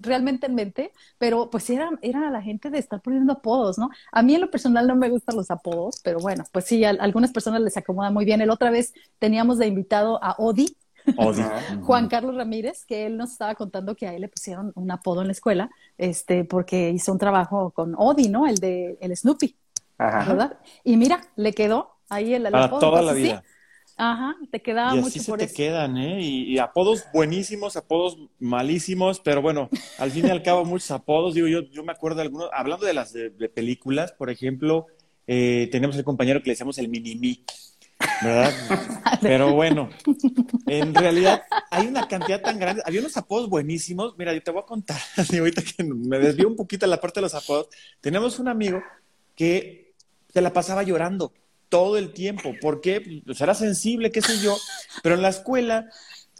realmente 0.00 0.46
en 0.46 0.54
mente, 0.54 0.92
pero 1.18 1.50
pues 1.50 1.68
era, 1.70 1.90
era 2.02 2.30
la 2.30 2.40
gente 2.40 2.70
de 2.70 2.78
estar 2.78 3.00
poniendo 3.00 3.32
apodos, 3.32 3.78
¿no? 3.78 3.90
A 4.12 4.22
mí 4.22 4.34
en 4.34 4.40
lo 4.40 4.50
personal 4.50 4.86
no 4.86 4.94
me 4.94 5.10
gustan 5.10 5.36
los 5.36 5.50
apodos, 5.50 6.00
pero 6.04 6.20
bueno, 6.20 6.44
pues 6.52 6.66
sí, 6.66 6.84
a, 6.84 6.90
algunas 6.90 7.32
personas 7.32 7.60
les 7.62 7.76
acomoda 7.76 8.10
muy 8.10 8.24
bien. 8.24 8.40
El 8.40 8.50
otra 8.50 8.70
vez 8.70 8.94
teníamos 9.18 9.58
de 9.58 9.66
invitado 9.66 10.22
a 10.22 10.36
Odi, 10.38 10.76
Juan 11.82 12.08
Carlos 12.08 12.36
Ramírez, 12.36 12.84
que 12.84 13.06
él 13.06 13.16
nos 13.16 13.32
estaba 13.32 13.56
contando 13.56 13.96
que 13.96 14.06
a 14.06 14.14
él 14.14 14.20
le 14.20 14.28
pusieron 14.28 14.70
un 14.76 14.90
apodo 14.92 15.22
en 15.22 15.26
la 15.26 15.32
escuela, 15.32 15.70
este, 15.98 16.44
porque 16.44 16.90
hizo 16.90 17.10
un 17.10 17.18
trabajo 17.18 17.72
con 17.72 17.94
Odi, 17.96 18.28
¿no? 18.28 18.46
El 18.46 18.56
de 18.56 18.98
el 19.00 19.16
Snoopy, 19.16 19.56
¿verdad? 19.98 20.58
Y 20.84 20.96
mira, 20.96 21.22
le 21.34 21.52
quedó 21.52 21.96
ahí 22.08 22.34
el, 22.34 22.46
apodo. 22.46 22.78
toda 22.78 23.02
la 23.02 23.14
vida. 23.14 23.42
Ajá, 24.02 24.34
te 24.50 24.62
quedaba 24.62 24.96
y 24.96 25.00
así 25.00 25.18
se 25.18 25.30
te 25.36 25.52
quedan, 25.52 25.98
¿eh? 25.98 26.22
Y, 26.22 26.58
apodos 26.58 27.04
buenísimos, 27.12 27.76
apodos 27.76 28.16
malísimos, 28.38 29.20
pero 29.20 29.42
bueno, 29.42 29.68
al 29.98 30.10
fin 30.10 30.26
y 30.26 30.30
al 30.30 30.42
cabo 30.42 30.64
muchos 30.64 30.90
apodos. 30.90 31.34
Digo, 31.34 31.48
yo, 31.48 31.60
yo 31.70 31.84
me 31.84 31.92
acuerdo 31.92 32.16
de 32.16 32.22
algunos, 32.22 32.48
hablando 32.54 32.86
de 32.86 32.94
las 32.94 33.12
de, 33.12 33.30
películas, 33.30 34.12
por 34.12 34.30
ejemplo, 34.30 34.86
eh, 35.26 35.68
tenemos 35.70 35.98
el 35.98 36.04
compañero 36.04 36.40
que 36.40 36.46
le 36.46 36.52
decíamos 36.52 36.78
el 36.78 36.88
mini 36.88 37.44
¿verdad? 38.22 38.54
pero 39.20 39.52
bueno, 39.52 39.90
en 40.66 40.94
realidad 40.94 41.42
hay 41.70 41.86
una 41.86 42.08
cantidad 42.08 42.40
tan 42.40 42.58
grande. 42.58 42.82
Había 42.86 43.00
unos 43.00 43.18
apodos 43.18 43.50
buenísimos. 43.50 44.16
Mira, 44.16 44.32
yo 44.32 44.42
te 44.42 44.50
voy 44.50 44.62
a 44.62 44.66
contar, 44.66 44.98
ahorita 45.38 45.60
que 45.60 45.84
me 45.84 46.18
desvío 46.18 46.48
un 46.48 46.56
poquito 46.56 46.86
a 46.86 46.88
la 46.88 47.02
parte 47.02 47.20
de 47.20 47.24
los 47.24 47.34
apodos. 47.34 47.68
Tenemos 48.00 48.38
un 48.38 48.48
amigo 48.48 48.82
que 49.36 49.92
se 50.32 50.40
la 50.40 50.54
pasaba 50.54 50.84
llorando 50.84 51.34
todo 51.70 51.96
el 51.96 52.12
tiempo. 52.12 52.54
¿Por 52.60 52.82
qué? 52.82 53.22
Pues 53.24 53.40
era 53.40 53.54
sensible, 53.54 54.12
qué 54.12 54.20
sé 54.20 54.38
yo, 54.42 54.58
pero 55.02 55.14
en 55.14 55.22
la 55.22 55.30
escuela, 55.30 55.88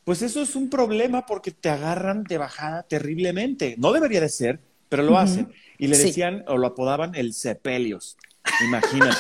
pues 0.05 0.21
eso 0.21 0.43
es 0.43 0.55
un 0.55 0.69
problema 0.69 1.25
porque 1.25 1.53
te 1.53 1.71
agarran 1.71 2.25
de 2.25 2.37
bajada 2.37 2.83
terriblemente. 2.83 3.77
No 3.79 3.93
debería 3.93 4.21
de 4.21 4.29
ser, 4.29 4.61
pero 4.91 5.03
lo 5.03 5.17
hacen. 5.17 5.51
Y 5.79 5.87
le 5.87 5.97
decían 5.97 6.45
o 6.47 6.59
lo 6.59 6.67
apodaban 6.67 7.15
el 7.15 7.33
Sepelios. 7.33 8.19
Imagínate. 8.63 9.17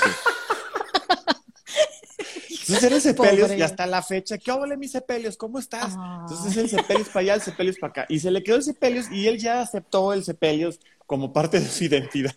Entonces 2.51 2.83
era 2.85 2.97
el 2.97 3.03
Sepelios 3.03 3.53
y 3.53 3.63
hasta 3.63 3.87
la 3.87 4.03
fecha, 4.03 4.39
¿qué 4.39 4.53
hola 4.53 4.77
mi 4.77 4.87
Sepelios? 4.87 5.37
¿Cómo 5.37 5.59
estás? 5.59 5.95
Entonces 6.21 6.57
el 6.57 6.69
Sepelios 6.69 7.09
para 7.09 7.21
allá, 7.21 7.35
el 7.35 7.41
Sepelios 7.41 7.79
para 7.79 7.91
acá. 7.91 8.07
Y 8.09 8.21
se 8.21 8.31
le 8.31 8.43
quedó 8.43 8.57
el 8.57 8.63
Sepelios 8.63 9.11
y 9.11 9.27
él 9.27 9.39
ya 9.39 9.61
aceptó 9.61 10.13
el 10.13 10.23
Sepelios 10.23 10.79
como 11.07 11.33
parte 11.33 11.59
de 11.59 11.67
su 11.67 11.85
identidad. 11.85 12.37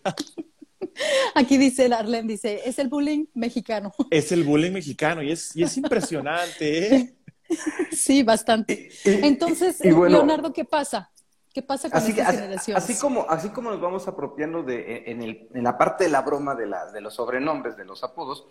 Aquí 1.35 1.57
dice 1.57 1.85
Arlen, 1.93 2.27
dice, 2.27 2.61
es 2.65 2.79
el 2.79 2.87
bullying 2.87 3.25
mexicano. 3.33 3.93
Es 4.11 4.31
el 4.31 4.43
bullying 4.43 4.71
mexicano 4.71 5.21
y 5.21 5.31
es, 5.31 5.55
y 5.55 5.63
es 5.63 5.77
impresionante, 5.77 6.95
¿eh? 6.95 7.13
Sí, 7.91 8.23
bastante. 8.23 8.89
Entonces, 9.03 9.79
Leonardo, 9.83 10.53
¿qué 10.53 10.65
pasa? 10.65 11.11
¿Qué 11.53 11.61
pasa 11.61 11.87
con 11.89 11.99
así, 11.99 12.11
estas 12.11 12.33
generaciones? 12.33 12.83
Así 12.83 12.99
como, 12.99 13.29
así 13.29 13.49
como 13.49 13.69
nos 13.69 13.79
vamos 13.79 14.07
apropiando 14.07 14.63
de, 14.63 15.03
en, 15.05 15.21
el, 15.21 15.49
en 15.53 15.63
la 15.63 15.77
parte 15.77 16.05
de 16.05 16.09
la 16.09 16.21
broma 16.21 16.55
de, 16.55 16.65
la, 16.65 16.91
de 16.91 16.99
los 16.99 17.13
sobrenombres, 17.13 17.77
de 17.77 17.85
los 17.85 18.03
apodos, 18.03 18.47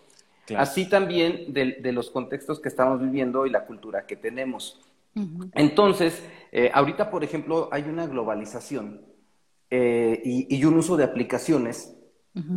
así 0.55 0.87
también 0.87 1.53
de, 1.53 1.91
los 1.91 2.09
contextos 2.11 2.61
que 2.61 2.69
estamos 2.69 3.01
viviendo 3.01 3.45
y 3.45 3.49
la 3.49 3.65
cultura 3.65 4.05
que 4.05 4.15
tenemos. 4.15 4.79
Entonces, 5.53 6.23
eh, 6.51 6.71
ahorita, 6.73 7.11
por 7.11 7.25
ejemplo, 7.25 7.67
hay 7.71 7.83
una 7.83 8.07
globalización 8.07 9.01
eh, 9.69 10.21
y, 10.23 10.63
un 10.65 10.77
uso 10.77 10.97
de 10.97 11.03
aplicaciones 11.03 11.95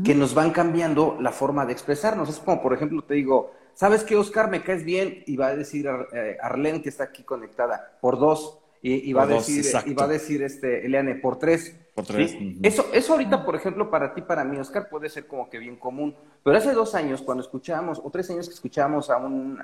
que 0.04 0.14
nos 0.14 0.34
van 0.34 0.52
cambiando 0.52 1.18
la 1.20 1.32
forma 1.32 1.66
de 1.66 1.72
expresarnos. 1.72 2.28
Es 2.28 2.38
como, 2.38 2.62
por 2.62 2.72
ejemplo, 2.72 3.02
te 3.02 3.14
digo, 3.14 3.52
¿sabes 3.74 4.04
qué, 4.04 4.16
Oscar? 4.16 4.50
Me 4.50 4.62
caes 4.62 4.84
bien 4.84 5.22
y 5.26 5.36
va 5.36 5.48
a 5.48 5.56
decir 5.56 5.86
eh, 6.12 6.38
Arlene, 6.40 6.80
que 6.80 6.88
está 6.88 7.04
aquí 7.04 7.22
conectada, 7.22 7.98
por 8.00 8.18
dos. 8.18 8.58
Y, 8.82 9.12
va 9.14 9.24
a 9.24 9.26
decir, 9.26 9.64
y 9.84 9.94
va 9.94 10.04
a 10.04 10.08
decir 10.08 10.44
este, 10.44 10.86
Eliane, 10.86 11.16
por 11.16 11.40
tres. 11.40 11.76
Por 11.92 12.04
tres. 12.06 12.36
eso, 12.62 12.86
eso 12.92 13.12
ahorita, 13.14 13.44
por 13.44 13.56
ejemplo, 13.56 13.90
para 13.90 14.14
ti, 14.14 14.22
para 14.22 14.44
mí, 14.44 14.58
Oscar, 14.58 14.88
puede 14.88 15.08
ser 15.08 15.26
como 15.26 15.50
que 15.50 15.58
bien 15.58 15.74
común. 15.76 16.14
Pero 16.44 16.56
hace 16.56 16.72
dos 16.72 16.94
años, 16.94 17.20
cuando 17.20 17.42
escuchábamos, 17.42 18.00
o 18.04 18.10
tres 18.10 18.30
años 18.30 18.46
que 18.46 18.54
escuchábamos 18.54 19.10
a 19.10 19.16
un 19.16 19.58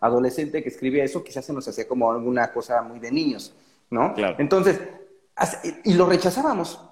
adolescente 0.00 0.62
que 0.62 0.68
escribía 0.68 1.04
eso, 1.04 1.24
quizás 1.24 1.42
se 1.46 1.54
nos 1.54 1.66
hacía 1.66 1.88
como 1.88 2.10
alguna 2.12 2.52
cosa 2.52 2.82
muy 2.82 2.98
de 2.98 3.10
niños, 3.10 3.54
¿no? 3.88 4.12
Claro. 4.12 4.36
Entonces, 4.38 4.78
y 5.84 5.94
lo 5.94 6.04
rechazábamos. 6.04 6.84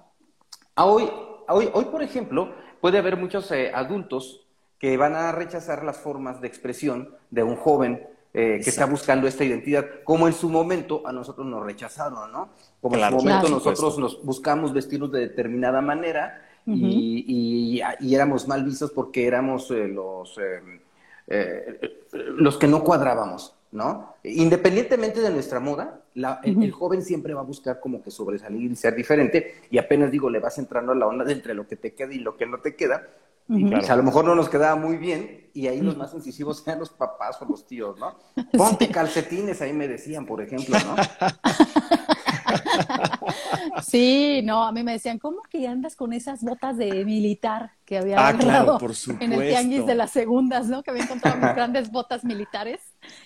hoy, 0.75 1.07
hoy, 1.49 1.69
hoy, 1.73 1.85
por 1.85 2.01
ejemplo, 2.01 2.53
puede 2.81 2.97
haber 2.97 3.17
muchos 3.17 3.51
eh, 3.51 3.71
adultos 3.73 4.45
que 4.79 4.95
van 4.97 5.15
a 5.15 5.31
rechazar 5.31 5.83
las 5.83 5.97
formas 5.97 6.41
de 6.41 6.47
expresión 6.47 7.09
de 7.29 7.43
un 7.43 7.57
joven 7.57 8.07
eh, 8.31 8.61
que 8.63 8.69
está 8.69 8.85
buscando 8.85 9.27
esta 9.27 9.43
identidad, 9.43 9.85
como 10.03 10.27
en 10.27 10.33
su 10.33 10.49
momento 10.49 11.01
a 11.05 11.11
nosotros 11.11 11.47
nos 11.47 11.63
rechazaron, 11.63 12.31
¿no? 12.31 12.49
Como 12.79 12.95
en 12.95 13.09
su 13.09 13.15
momento 13.15 13.49
nosotros 13.49 13.97
nos 13.97 14.23
buscamos 14.23 14.71
vestirnos 14.71 15.11
de 15.11 15.21
determinada 15.21 15.81
manera 15.81 16.45
y, 16.67 17.81
éramos 18.01 18.47
mal 18.47 18.63
vistos 18.63 18.91
porque 18.91 19.25
éramos 19.25 19.71
eh, 19.71 19.87
los, 19.87 20.39
eh, 21.27 22.05
los 22.11 22.57
que 22.59 22.67
no 22.67 22.83
cuadrábamos, 22.83 23.55
¿no? 23.71 24.13
Independientemente 24.23 25.21
de 25.21 25.31
nuestra 25.31 25.59
moda, 25.59 25.98
el, 26.15 26.71
joven 26.71 27.01
siempre 27.01 27.33
va 27.33 27.41
a 27.41 27.45
buscar 27.45 27.79
como 27.79 28.01
que 28.01 28.11
sobresalir 28.11 28.71
y 28.71 28.75
ser 28.75 28.95
diferente 28.95 29.61
y 29.69 29.77
apenas 29.77 30.11
digo, 30.11 30.29
le 30.29 30.39
vas 30.39 30.57
entrando 30.57 30.91
a 30.91 30.95
la 30.95 31.07
onda 31.07 31.25
de 31.25 31.33
entre 31.33 31.53
lo 31.53 31.67
que 31.67 31.75
te 31.75 31.93
queda 31.93 32.13
y 32.13 32.19
lo 32.19 32.35
que 32.35 32.45
no 32.45 32.59
te 32.59 32.75
queda, 32.75 33.07
a 33.49 33.95
lo 33.95 34.03
mejor 34.03 34.25
no 34.25 34.35
nos 34.35 34.49
quedaba 34.49 34.75
muy 34.75 34.97
bien 34.97 35.49
y 35.53 35.67
ahí 35.67 35.81
los 35.81 35.97
más 35.97 36.13
incisivos 36.13 36.63
eran 36.67 36.79
los 36.79 36.89
papás 36.89 37.41
o 37.41 37.45
los 37.45 37.65
tíos, 37.65 37.97
¿no? 37.97 38.17
Ponte 38.57 38.89
calcetines, 38.89 39.61
ahí 39.61 39.73
me 39.73 39.87
decían, 39.87 40.25
por 40.25 40.41
ejemplo, 40.41 40.77
¿no? 40.79 40.95
Sí, 43.83 44.41
no, 44.43 44.63
a 44.63 44.71
mí 44.71 44.83
me 44.83 44.93
decían, 44.93 45.19
¿cómo 45.19 45.41
que 45.49 45.67
andas 45.67 45.95
con 45.95 46.13
esas 46.13 46.43
botas 46.43 46.77
de 46.77 47.05
militar 47.05 47.71
que 47.85 47.97
había 47.97 48.27
ah, 48.27 48.37
claro, 48.37 48.77
en 49.19 49.33
el 49.33 49.49
tianguis 49.49 49.85
de 49.85 49.95
las 49.95 50.11
segundas, 50.11 50.67
¿no? 50.67 50.83
Que 50.83 50.91
había 50.91 51.03
encontrado 51.03 51.37
mis 51.37 51.55
grandes 51.55 51.91
botas 51.91 52.23
militares 52.23 52.81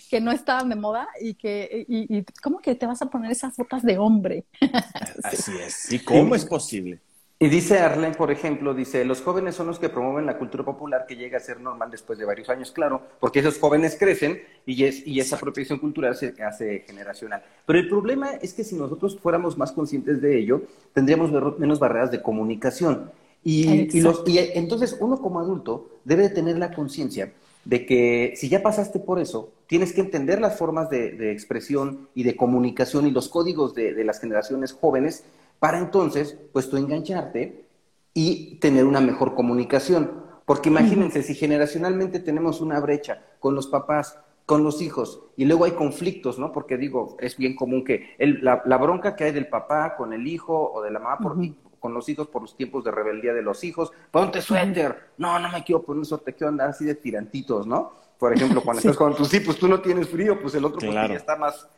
que 0.10 0.22
no 0.22 0.32
estaban 0.32 0.70
de 0.70 0.76
moda 0.76 1.08
y 1.20 1.34
que, 1.36 1.86
y, 1.88 2.24
¿cómo 2.42 2.60
que 2.60 2.76
te 2.76 2.86
vas 2.86 3.02
a 3.02 3.08
poner 3.08 3.32
esas 3.32 3.56
botas 3.58 3.84
de 3.84 3.98
hombre? 3.98 4.46
Así 5.24 5.52
es. 5.58 5.92
¿Y 5.92 6.00
cómo 6.00 6.36
es 6.36 6.46
posible? 6.46 7.02
Y 7.44 7.50
dice 7.50 7.80
Arlen, 7.80 8.14
por 8.14 8.32
ejemplo, 8.32 8.74
dice, 8.74 9.04
los 9.04 9.22
jóvenes 9.22 9.56
son 9.56 9.68
los 9.68 9.78
que 9.78 9.90
promueven 9.90 10.26
la 10.26 10.38
cultura 10.38 10.64
popular 10.64 11.06
que 11.06 11.18
llega 11.18 11.36
a 11.36 11.42
ser 11.42 11.60
normal 11.60 11.92
después 11.92 12.18
de 12.18 12.24
varios 12.24 12.48
años, 12.48 12.72
claro, 12.72 13.02
porque 13.20 13.40
esos 13.40 13.60
jóvenes 13.60 13.98
crecen 14.00 14.42
y, 14.66 14.86
es, 14.86 15.06
y 15.06 15.20
esa 15.20 15.36
apropiación 15.36 15.78
cultural 15.78 16.16
se 16.16 16.34
hace 16.42 16.86
generacional. 16.88 17.44
Pero 17.66 17.80
el 17.80 17.90
problema 17.90 18.30
es 18.36 18.54
que 18.54 18.64
si 18.64 18.78
nosotros 18.78 19.20
fuéramos 19.22 19.58
más 19.58 19.74
conscientes 19.74 20.22
de 20.22 20.40
ello, 20.40 20.62
tendríamos 20.94 21.34
menos 21.60 21.80
barreras 21.80 22.12
de 22.12 22.22
comunicación. 22.22 23.12
Y, 23.44 24.00
los, 24.00 24.24
y 24.26 24.38
entonces 24.38 24.96
uno 25.02 25.22
como 25.22 25.42
adulto 25.42 25.90
debe 26.06 26.24
de 26.24 26.30
tener 26.30 26.58
la 26.58 26.74
conciencia 26.74 27.34
de 27.66 27.86
que 27.86 28.36
si 28.38 28.48
ya 28.48 28.64
pasaste 28.64 29.00
por 29.00 29.20
eso, 29.20 29.52
tienes 29.68 29.92
que 29.92 30.00
entender 30.00 30.40
las 30.40 30.58
formas 30.58 30.90
de, 30.90 31.34
expresión 31.34 32.08
y 32.16 32.24
de 32.24 32.38
comunicación 32.38 33.06
y 33.06 33.12
los 33.12 33.28
códigos 33.28 33.76
de, 33.76 33.94
de 33.94 34.04
las 34.06 34.22
generaciones 34.22 34.72
jóvenes 34.72 35.26
para 35.64 35.80
entonces, 35.80 36.38
pues 36.52 36.70
tú 36.70 36.76
engancharte 36.76 37.70
y 38.14 38.56
tener 38.56 38.84
una 38.84 39.00
mejor 39.00 39.34
comunicación. 39.34 40.26
Porque 40.44 40.68
imagínense, 40.68 41.24
si 41.24 41.36
generacionalmente 41.36 42.20
tenemos 42.20 42.60
una 42.60 42.82
brecha 42.82 43.24
con 43.40 43.56
los 43.56 43.68
papás, 43.68 44.20
con 44.46 44.66
los 44.66 44.82
hijos, 44.82 45.22
y 45.38 45.46
luego 45.46 45.64
hay 45.64 45.72
conflictos, 45.72 46.38
¿no? 46.38 46.52
Porque 46.52 46.76
digo, 46.76 47.16
es 47.22 47.38
bien 47.38 47.56
común 47.56 47.86
que 47.86 48.14
la, 48.20 48.78
bronca 48.78 49.16
que 49.16 49.24
hay 49.24 49.32
del 49.32 49.48
papá 49.48 49.96
con 49.96 50.12
el 50.12 50.28
hijo 50.28 50.70
o 50.74 50.82
de 50.82 50.92
la 50.92 51.00
mamá 51.00 51.18
por, 51.20 51.38
con 51.80 51.94
los 51.94 52.10
hijos 52.10 52.28
por 52.28 52.42
los 52.42 52.58
tiempos 52.58 52.84
de 52.84 52.92
rebeldía 52.92 53.34
de 53.34 53.42
los 53.42 53.64
hijos, 53.64 53.94
ponte 54.12 54.42
suéter, 54.42 55.12
no, 55.18 55.40
no 55.40 55.50
me 55.50 55.64
quiero 55.64 55.82
poner 55.82 56.04
suéter, 56.06 56.36
quiero 56.36 56.50
andar 56.50 56.72
así 56.72 56.84
de 56.84 56.96
tirantitos, 56.96 57.66
¿no? 57.66 57.94
Por 58.20 58.34
ejemplo, 58.34 58.62
cuando 58.62 58.80
estás 58.82 58.98
con 58.98 59.16
tus 59.16 59.34
hijos, 59.34 59.46
pues 59.46 59.60
tú 59.60 59.70
no 59.70 59.80
tienes 59.80 60.10
frío, 60.10 60.42
pues 60.42 60.56
el 60.56 60.66
otro 60.66 60.80
pues, 60.80 60.92
ya 60.92 61.06
está 61.06 61.38
más, 61.38 61.70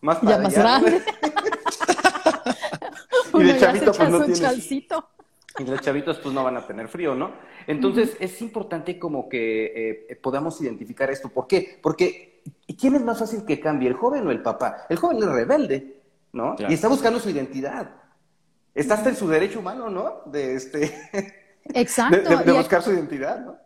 más 0.00 0.18
ya 0.22 0.38
más 0.38 0.54
grande. 0.54 1.02
y 3.40 3.44
de 3.44 3.58
chavito, 3.58 3.92
pues 3.92 4.10
no 4.10 4.24
tienes... 4.24 4.72
Y 5.56 5.64
los 5.64 5.80
chavitos 5.80 6.18
pues 6.18 6.34
no 6.34 6.42
van 6.42 6.56
a 6.56 6.66
tener 6.66 6.88
frío, 6.88 7.14
¿no? 7.14 7.30
Entonces 7.68 8.16
es 8.18 8.42
importante 8.42 8.98
como 8.98 9.28
que 9.28 10.08
eh, 10.10 10.16
podamos 10.16 10.60
identificar 10.60 11.10
esto. 11.10 11.28
¿Por 11.28 11.46
qué? 11.46 11.78
Porque 11.80 12.42
¿quién 12.78 12.96
es 12.96 13.02
más 13.02 13.20
fácil 13.20 13.44
que 13.44 13.60
cambie, 13.60 13.88
el 13.88 13.94
joven 13.94 14.26
o 14.26 14.32
el 14.32 14.42
papá? 14.42 14.86
El 14.88 14.96
joven 14.96 15.18
es 15.18 15.26
rebelde, 15.26 16.02
¿no? 16.32 16.56
Y 16.68 16.74
está 16.74 16.88
buscando 16.88 17.20
su 17.20 17.30
identidad. 17.30 17.88
Está 18.74 18.94
hasta 18.94 19.10
en 19.10 19.16
su 19.16 19.28
derecho 19.28 19.60
humano, 19.60 19.88
¿no? 19.88 20.22
De 20.26 20.56
este... 20.56 20.92
Exacto. 21.72 22.36
de 22.36 22.52
buscar 22.52 22.82
su 22.82 22.92
identidad, 22.92 23.40
¿no? 23.40 23.56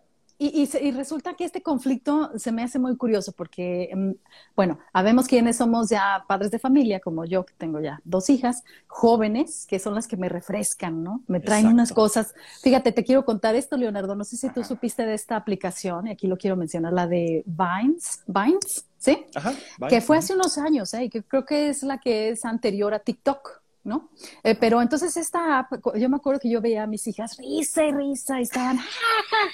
Y, 0.40 0.68
y, 0.80 0.92
resulta 0.92 1.34
que 1.34 1.44
este 1.44 1.62
conflicto 1.62 2.30
se 2.38 2.52
me 2.52 2.62
hace 2.62 2.78
muy 2.78 2.96
curioso 2.96 3.32
porque, 3.32 3.90
mm, 3.92 4.10
bueno, 4.54 4.78
habemos 4.92 5.26
quienes 5.26 5.56
somos 5.56 5.90
ya 5.90 6.24
padres 6.28 6.52
de 6.52 6.60
familia, 6.60 7.00
como 7.00 7.24
yo, 7.24 7.44
que 7.44 7.54
tengo 7.58 7.80
ya 7.80 8.00
dos 8.04 8.30
hijas, 8.30 8.62
jóvenes, 8.86 9.66
que 9.66 9.80
son 9.80 9.96
las 9.96 10.06
que 10.06 10.16
me 10.16 10.28
refrescan, 10.28 11.02
¿no? 11.02 11.24
Me 11.26 11.40
traen 11.40 11.66
unas 11.66 11.92
cosas. 11.92 12.34
Fíjate, 12.62 12.92
te 12.92 13.02
quiero 13.02 13.24
contar 13.24 13.56
esto, 13.56 13.76
Leonardo. 13.76 14.14
No 14.14 14.22
sé 14.22 14.36
si 14.36 14.48
tú 14.50 14.62
supiste 14.62 15.04
de 15.04 15.14
esta 15.14 15.34
aplicación, 15.34 16.06
y 16.06 16.12
aquí 16.12 16.28
lo 16.28 16.36
quiero 16.36 16.56
mencionar, 16.56 16.92
la 16.92 17.08
de 17.08 17.42
Vines, 17.44 18.22
Vines, 18.28 18.86
¿sí? 18.96 19.26
Ajá, 19.34 19.54
que 19.88 20.00
fue 20.00 20.18
hace 20.18 20.34
unos 20.34 20.56
años, 20.56 20.94
¿eh? 20.94 21.04
Y 21.04 21.10
que 21.10 21.24
creo 21.24 21.44
que 21.44 21.68
es 21.68 21.82
la 21.82 21.98
que 21.98 22.28
es 22.28 22.44
anterior 22.44 22.94
a 22.94 23.00
TikTok. 23.00 23.60
¿No? 23.84 24.10
Eh, 24.42 24.54
pero 24.54 24.82
entonces 24.82 25.16
esta 25.16 25.60
app, 25.60 25.72
yo 25.96 26.08
me 26.08 26.16
acuerdo 26.16 26.40
que 26.40 26.50
yo 26.50 26.60
veía 26.60 26.82
a 26.82 26.86
mis 26.86 27.06
hijas 27.06 27.36
risa 27.38 27.84
y 27.84 27.92
risa 27.92 28.38
y 28.40 28.42
estaban 28.42 28.76
ja, 28.78 28.84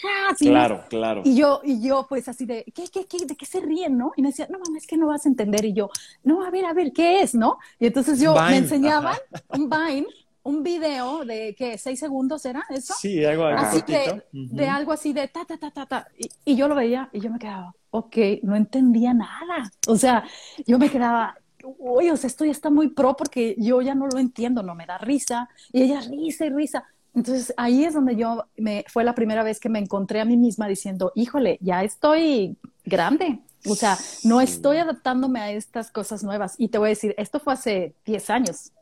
ja, 0.02 0.35
Claro, 0.37 0.85
claro. 0.88 1.23
Y 1.25 1.37
yo, 1.37 1.61
y 1.64 1.81
yo 1.87 2.07
pues 2.09 2.28
así 2.28 2.47
de, 2.47 2.64
¿qué, 2.75 2.85
qué, 2.93 3.07
qué, 3.07 3.26
de 3.26 3.37
qué 3.37 3.47
se 3.47 3.61
ríen, 3.61 3.97
no? 3.97 4.12
Y 4.16 4.23
me 4.23 4.28
decían, 4.28 4.49
no, 4.50 4.59
mamá, 4.59 4.78
es 4.78 4.87
que 4.87 4.97
no 4.97 5.07
vas 5.09 5.26
a 5.26 5.28
entender. 5.28 5.64
Y 5.64 5.73
yo, 5.75 5.90
no, 6.23 6.45
a 6.45 6.50
ver, 6.50 6.64
a 6.66 6.73
ver, 6.73 6.93
¿qué 6.93 7.23
es, 7.23 7.35
no? 7.35 7.59
Y 7.78 7.87
entonces 7.87 8.21
yo 8.21 8.35
me 8.35 8.57
enseñaban 8.57 9.16
un 9.49 9.69
Vine, 9.71 10.07
un 10.43 10.62
video 10.62 11.25
de, 11.25 11.54
¿qué? 11.57 11.78
¿Seis 11.78 11.99
segundos 12.00 12.45
era 12.45 12.64
eso? 12.69 12.95
Sí, 12.99 13.25
algo 13.25 13.47
así. 13.47 13.83
de, 13.87 14.23
de 14.33 14.69
algo 14.69 14.93
así 14.93 15.12
de 15.12 15.28
ta, 15.28 15.45
ta, 15.45 15.57
ta, 15.57 15.71
ta, 15.71 15.87
ta. 15.87 16.07
Y, 16.19 16.28
y 16.52 16.57
yo 16.57 16.69
lo 16.69 16.75
veía 16.75 17.09
y 17.12 17.21
yo 17.21 17.31
me 17.31 17.38
quedaba, 17.38 17.75
ok, 17.90 18.16
no 18.43 18.54
entendía 18.54 19.14
nada. 19.14 19.71
O 19.88 19.97
sea, 19.97 20.25
yo 20.66 20.78
me 20.78 20.90
quedaba, 20.90 21.35
uy, 21.64 22.11
o 22.11 22.16
sea, 22.16 22.28
esto 22.28 22.44
ya 22.44 22.50
está 22.50 22.71
muy 22.71 22.88
pro 22.88 23.16
porque 23.16 23.56
yo 23.59 23.83
ya 23.83 23.94
no 23.94 24.06
lo 24.06 24.18
entiendo, 24.18 24.62
no 24.62 24.75
me 24.75 24.87
da 24.87 24.99
risa, 24.99 25.49
y 25.73 25.83
ella 25.83 26.00
risa 26.00 26.47
y 26.47 26.50
risa. 26.50 26.85
Entonces 27.14 27.54
ahí 27.56 27.85
es 27.85 27.94
donde 27.94 28.16
yo 28.16 28.44
me 28.56 28.85
fue 28.88 29.04
la 29.04 29.14
primera 29.14 29.44
vez 29.44 29.61
que 29.61 29.68
me 29.68 29.78
encontré 29.78 30.21
a 30.21 30.25
mí 30.25 30.37
misma 30.37 30.66
diciendo, 30.66 31.12
híjole, 31.14 31.59
ya 31.61 31.85
estoy 31.85 32.56
grande. 32.85 33.40
O 33.66 33.75
sea, 33.75 33.97
no 34.25 34.40
estoy 34.40 34.78
adaptándome 34.78 35.40
a 35.40 35.50
estas 35.52 35.90
cosas 35.90 36.23
nuevas. 36.23 36.54
Y 36.59 36.68
te 36.68 36.78
voy 36.78 36.88
a 36.88 36.90
decir, 36.90 37.14
esto 37.16 37.40
fue 37.40 37.54
hace 37.54 37.94
10 38.04 38.30
años. 38.30 38.73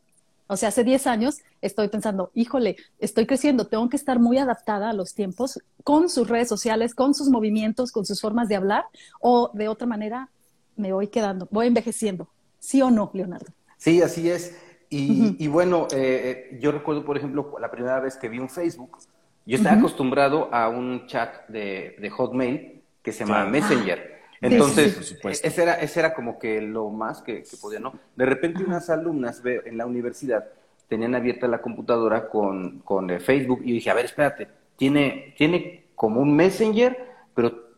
O 0.49 0.57
sea, 0.57 0.71
hace 0.71 0.83
10 0.83 1.07
años 1.07 1.39
estoy 1.61 1.89
pensando, 1.89 2.31
híjole, 2.35 2.77
estoy 2.99 3.27
creciendo, 3.27 3.67
tengo 3.69 3.89
que 3.89 3.97
estar 3.97 4.19
muy 4.19 4.39
adaptada 4.39 4.91
a 4.91 4.93
los 4.93 5.15
tiempos 5.15 5.61
con 5.85 6.11
sus 6.11 6.29
redes 6.29 6.49
sociales, 6.49 6.95
con 6.95 7.15
sus 7.15 7.29
movimientos, 7.29 7.93
con 7.93 8.05
sus 8.05 8.21
formas 8.21 8.49
de 8.49 8.57
hablar, 8.57 8.85
o 9.21 9.51
de 9.55 9.69
otra 9.69 9.87
manera 9.87 10.31
me 10.77 10.93
voy 10.93 11.09
quedando, 11.09 11.49
voy 11.51 11.69
envejeciendo. 11.69 12.29
¿Sí 12.63 12.81
o 12.81 12.93
no, 12.93 13.11
Leonardo? 13.13 13.47
Sí, 13.77 14.03
así 14.03 14.31
es. 14.31 14.57
Y, 14.89 15.49
bueno, 15.49 15.89
eh, 15.93 16.49
eh, 16.53 16.59
yo 16.61 16.71
recuerdo, 16.71 17.05
por 17.05 17.17
ejemplo, 17.17 17.57
la 17.59 17.71
primera 17.71 17.99
vez 17.99 18.17
que 18.17 18.29
vi 18.29 18.39
un 18.39 18.49
Facebook, 18.49 18.99
yo 19.45 19.57
estaba 19.57 19.77
acostumbrado 19.77 20.49
a 20.55 20.69
un 20.69 21.07
chat 21.07 21.49
de, 21.49 22.09
Hotmail 22.15 22.83
que 23.03 23.11
se 23.11 23.25
llama 23.25 23.47
Messenger. 23.47 24.13
Ah, 24.35 24.37
Entonces, 24.43 25.19
ese, 25.43 25.63
era, 25.63 25.75
ese 25.75 25.99
era 25.99 26.15
como 26.15 26.39
que 26.39 26.61
lo 26.61 26.89
más 26.91 27.21
que, 27.23 27.43
podía, 27.61 27.81
¿no? 27.81 27.95
De 28.15 28.27
repente 28.27 28.63
unas 28.63 28.91
alumnas 28.91 29.43
en 29.45 29.77
la 29.77 29.87
universidad 29.87 30.45
tenían 30.89 31.17
abierta 31.17 31.49
la 31.49 31.63
computadora 31.63 32.29
con, 32.29 32.79
con 32.81 33.11
eh, 33.11 33.19
Facebook 33.19 33.63
y 33.65 33.73
dije, 33.73 33.91
a 33.91 33.95
ver, 33.95 34.05
espérate, 34.05 34.47
tiene, 34.77 35.35
tiene 35.37 35.87
como 35.97 36.21
un 36.21 36.37
messenger, 36.37 36.97
pero 37.35 37.73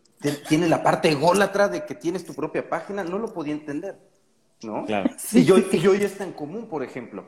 tiene 0.48 0.68
la 0.68 0.82
parte 0.82 1.10
ególatra 1.10 1.68
de 1.68 1.86
que 1.86 1.94
tienes 1.94 2.26
tu 2.26 2.34
propia 2.34 2.68
página, 2.68 3.02
no 3.02 3.18
lo 3.18 3.32
podía 3.32 3.54
entender, 3.54 3.96
¿no? 4.64 4.84
Claro. 4.84 5.10
Y, 5.32 5.50
hoy, 5.50 5.66
y 5.72 5.86
hoy 5.86 5.98
está 6.02 6.24
en 6.24 6.32
común, 6.32 6.66
por 6.66 6.82
ejemplo. 6.82 7.24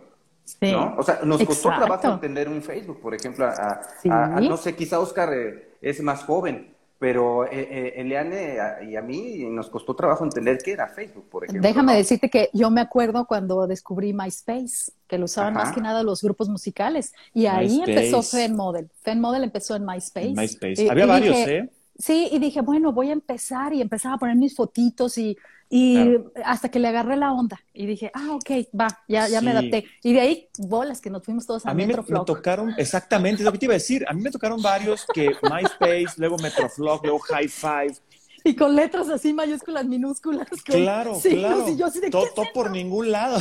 ¿no? 0.60 0.94
O 0.98 1.02
sea, 1.02 1.20
nos 1.24 1.42
costó 1.44 1.68
trabajo 1.70 2.08
entender 2.08 2.48
un 2.48 2.62
Facebook, 2.62 3.00
por 3.00 3.14
ejemplo, 3.14 3.46
a, 3.46 4.40
no 4.40 4.56
sé, 4.56 4.74
quizá 4.74 5.00
Oscar 5.00 5.32
eh, 5.34 5.76
es 5.82 6.00
más 6.02 6.22
joven, 6.24 6.74
pero 6.98 7.44
eh, 7.44 7.50
eh, 7.52 7.92
Eliane 7.96 8.56
y 8.88 8.96
a 8.96 9.02
mí 9.02 9.44
nos 9.50 9.68
costó 9.68 9.94
trabajo 9.94 10.24
entender 10.24 10.58
qué 10.64 10.72
era 10.72 10.88
Facebook, 10.88 11.28
por 11.28 11.44
ejemplo. 11.44 11.66
Déjame 11.66 11.94
decirte 11.96 12.30
que 12.30 12.48
yo 12.52 12.70
me 12.70 12.80
acuerdo 12.80 13.26
cuando 13.26 13.66
descubrí 13.66 14.12
MySpace, 14.12 14.92
que 15.06 15.18
lo 15.18 15.24
usaban 15.24 15.54
más 15.54 15.72
que 15.72 15.80
nada 15.80 16.02
los 16.02 16.22
grupos 16.22 16.48
musicales, 16.48 17.12
y 17.34 17.46
ahí 17.46 17.82
empezó 17.84 18.22
Fan 18.22 18.54
Model. 18.54 18.88
Fan 19.02 19.20
Model 19.20 19.44
empezó 19.44 19.76
en 19.76 19.84
MySpace. 19.84 20.34
MySpace. 20.34 20.90
Había 20.90 21.06
varios, 21.06 21.36
¿eh? 21.36 21.70
Sí, 21.98 22.28
y 22.30 22.38
dije, 22.38 22.60
bueno, 22.60 22.92
voy 22.92 23.08
a 23.10 23.12
empezar 23.12 23.72
y 23.72 23.80
empezaba 23.80 24.16
a 24.16 24.18
poner 24.18 24.36
mis 24.36 24.54
fotitos 24.54 25.16
y 25.18 25.36
y 25.68 26.18
hasta 26.44 26.68
que 26.68 26.78
le 26.78 26.88
agarré 26.88 27.16
la 27.16 27.32
onda 27.32 27.60
y 27.74 27.86
dije, 27.86 28.12
ah, 28.14 28.34
ok, 28.34 28.68
va, 28.78 28.86
ya, 29.08 29.26
ya 29.26 29.40
me 29.40 29.50
adapté. 29.50 29.84
Y 30.02 30.12
de 30.12 30.20
ahí, 30.20 30.48
bolas, 30.58 31.00
que 31.00 31.10
nos 31.10 31.24
fuimos 31.24 31.44
todos 31.44 31.66
a, 31.66 31.70
a 31.70 31.74
mí 31.74 31.86
me, 31.86 31.94
me, 31.94 32.24
tocaron, 32.24 32.72
exactamente, 32.78 33.42
es 33.42 33.44
lo 33.44 33.50
que 33.50 33.58
te 33.58 33.64
iba 33.64 33.74
a 33.74 33.78
decir. 33.78 34.04
A 34.08 34.12
mí 34.12 34.22
me 34.22 34.30
tocaron 34.30 34.62
varios 34.62 35.04
que 35.12 35.34
MySpace, 35.42 36.18
luego 36.18 36.36
Metroflog, 36.38 37.02
luego 37.02 37.18
High 37.18 37.48
Five. 37.48 37.96
Y 38.44 38.54
con 38.54 38.76
letras 38.76 39.08
así 39.08 39.32
mayúsculas, 39.32 39.86
minúsculas. 39.86 40.46
Claro, 40.64 41.18
claro. 41.20 41.64
todo, 42.10 42.44
por 42.54 42.70
ningún 42.70 43.10
lado. 43.10 43.40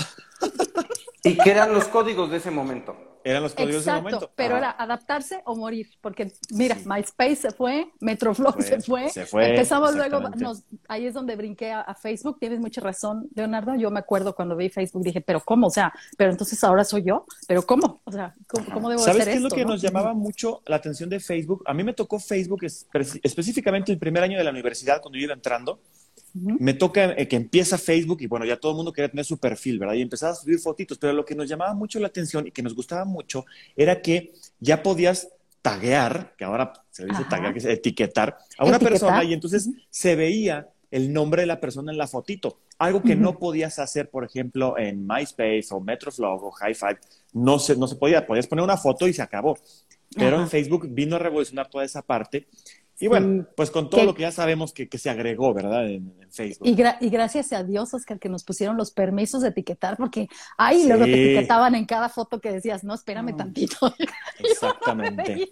¿Y 1.23 1.37
qué 1.37 1.51
eran 1.51 1.73
los 1.73 1.85
códigos 1.85 2.31
de 2.31 2.37
ese 2.37 2.49
momento? 2.49 2.97
Eran 3.25 3.41
los 3.41 3.55
códigos 3.55 3.83
de 3.83 3.91
ese 3.91 4.01
momento. 4.01 4.31
Pero 4.35 4.55
era 4.55 4.69
adaptarse 4.69 5.41
o 5.45 5.55
morir, 5.55 5.89
porque 5.99 6.31
mira, 6.51 6.77
MySpace 6.85 7.35
se 7.35 7.51
fue, 7.51 7.91
Metroflog 7.99 8.61
se 8.61 8.79
fue, 8.81 9.09
se 9.09 9.25
fue 9.25 9.49
empezamos 9.49 9.95
luego, 9.95 10.21
ahí 10.87 11.07
es 11.07 11.15
donde 11.15 11.35
brinqué 11.35 11.71
a, 11.71 11.95
Facebook, 11.95 12.37
tienes 12.39 12.59
mucha 12.59 12.81
razón, 12.81 13.27
Leonardo, 13.33 13.73
yo 13.75 13.89
me 13.89 13.99
acuerdo 13.99 14.35
cuando 14.35 14.55
vi 14.55 14.69
Facebook, 14.69 15.01
dije, 15.03 15.21
pero 15.21 15.39
¿cómo? 15.39 15.67
O 15.67 15.69
sea, 15.71 15.91
pero 16.17 16.29
entonces 16.29 16.63
ahora 16.63 16.83
soy 16.83 17.01
yo, 17.01 17.25
pero 17.47 17.65
¿cómo? 17.65 18.01
O 18.03 18.11
sea, 18.11 18.35
¿cómo, 18.47 18.89
debo 18.89 19.01
¿Sabes 19.01 19.25
qué 19.25 19.33
es 19.33 19.41
lo 19.41 19.49
que 19.49 19.65
nos 19.65 19.81
llamaba 19.81 20.13
mucho 20.13 20.61
la 20.67 20.75
atención 20.75 21.09
de 21.09 21.19
Facebook? 21.19 21.63
A 21.65 21.73
mí 21.73 21.83
me 21.83 21.93
tocó 21.93 22.19
Facebook 22.19 22.63
específicamente 22.63 23.91
el 23.91 23.97
primer 23.97 24.21
año 24.21 24.37
de 24.37 24.43
la 24.43 24.51
universidad, 24.51 25.01
cuando 25.01 25.17
yo 25.17 25.23
iba 25.23 25.33
entrando, 25.33 25.79
me 26.35 26.73
toca 26.73 27.13
eh, 27.13 27.27
que 27.29 27.37
empieza 27.37 27.77
Facebook 27.77 28.17
y 28.21 28.27
bueno, 28.27 28.45
ya 28.45 28.57
todo 28.57 28.73
el 28.73 28.75
mundo 28.75 28.91
quería 28.91 29.09
tener 29.09 29.23
su 29.23 29.37
perfil, 29.37 29.79
¿verdad? 29.79 29.95
Y 29.95 30.01
empezaba 30.01 30.33
a 30.33 30.35
subir 30.35 30.59
fotitos, 30.59 30.97
pero 30.97 31.13
lo 31.13 31.23
que 31.23 31.33
nos 31.33 31.47
llamaba 31.47 31.73
mucho 31.73 31.97
la 31.99 32.07
atención 32.07 32.45
y 32.45 32.51
que 32.51 32.61
nos 32.61 32.75
gustaba 32.75 33.05
mucho 33.05 33.45
era 33.75 34.01
que 34.01 34.33
ya 34.59 34.83
podías 34.83 35.29
taguear, 35.61 36.35
que 36.37 36.43
ahora 36.43 36.73
se 36.91 37.05
dice 37.05 37.23
taguear, 37.29 37.53
que 37.53 37.59
es 37.59 37.65
etiquetar 37.65 38.37
a 38.57 38.65
una 38.65 38.79
persona 38.79 39.23
y 39.23 39.33
entonces 39.33 39.69
se 39.89 40.15
veía 40.15 40.67
el 40.91 41.13
nombre 41.13 41.43
de 41.43 41.47
la 41.47 41.59
persona 41.59 41.91
en 41.91 41.97
la 41.97 42.07
fotito. 42.07 42.59
Algo 42.77 43.01
que 43.01 43.15
no 43.15 43.39
podías 43.39 43.79
hacer, 43.79 44.09
por 44.09 44.25
ejemplo, 44.25 44.77
en 44.77 45.07
MySpace 45.07 45.67
o 45.71 45.79
Metroflog 45.79 46.43
o 46.43 46.51
High 46.51 46.75
Five, 46.75 46.99
no 47.33 47.59
se, 47.59 47.77
no 47.77 47.87
se 47.87 47.95
podía. 47.95 48.27
Podías 48.27 48.47
poner 48.47 48.63
una 48.63 48.77
foto 48.77 49.07
y 49.07 49.13
se 49.13 49.21
acabó. 49.21 49.57
Pero 50.15 50.39
en 50.39 50.47
Facebook 50.49 50.87
vino 50.89 51.15
a 51.15 51.19
revolucionar 51.19 51.69
toda 51.69 51.83
esa 51.83 52.01
parte 52.01 52.47
y 52.99 53.07
bueno, 53.07 53.45
pues 53.55 53.71
con 53.71 53.89
todo 53.89 54.05
lo 54.05 54.13
que 54.13 54.21
ya 54.21 54.31
sabemos 54.31 54.71
que, 54.71 54.87
se 54.97 55.09
agregó, 55.09 55.53
¿verdad? 55.53 55.89
En, 55.89 56.13
Facebook. 56.29 56.67
Y, 56.67 56.71
y, 56.71 57.09
gracias 57.09 57.53
a 57.53 57.63
Dios, 57.63 57.93
Oscar, 57.93 58.19
que 58.19 58.27
nos 58.27 58.43
pusieron 58.43 58.75
los 58.75 58.91
permisos 58.91 59.41
de 59.41 59.49
etiquetar, 59.49 59.95
porque 59.95 60.27
ahí 60.57 60.85
luego 60.85 61.05
te 61.05 61.33
etiquetaban 61.33 61.75
en 61.75 61.85
cada 61.85 62.09
foto 62.09 62.41
que 62.41 62.51
decías, 62.51 62.83
no, 62.83 62.93
espérame 62.93 63.35
tantito. 63.35 63.93
Exactamente. 64.39 65.49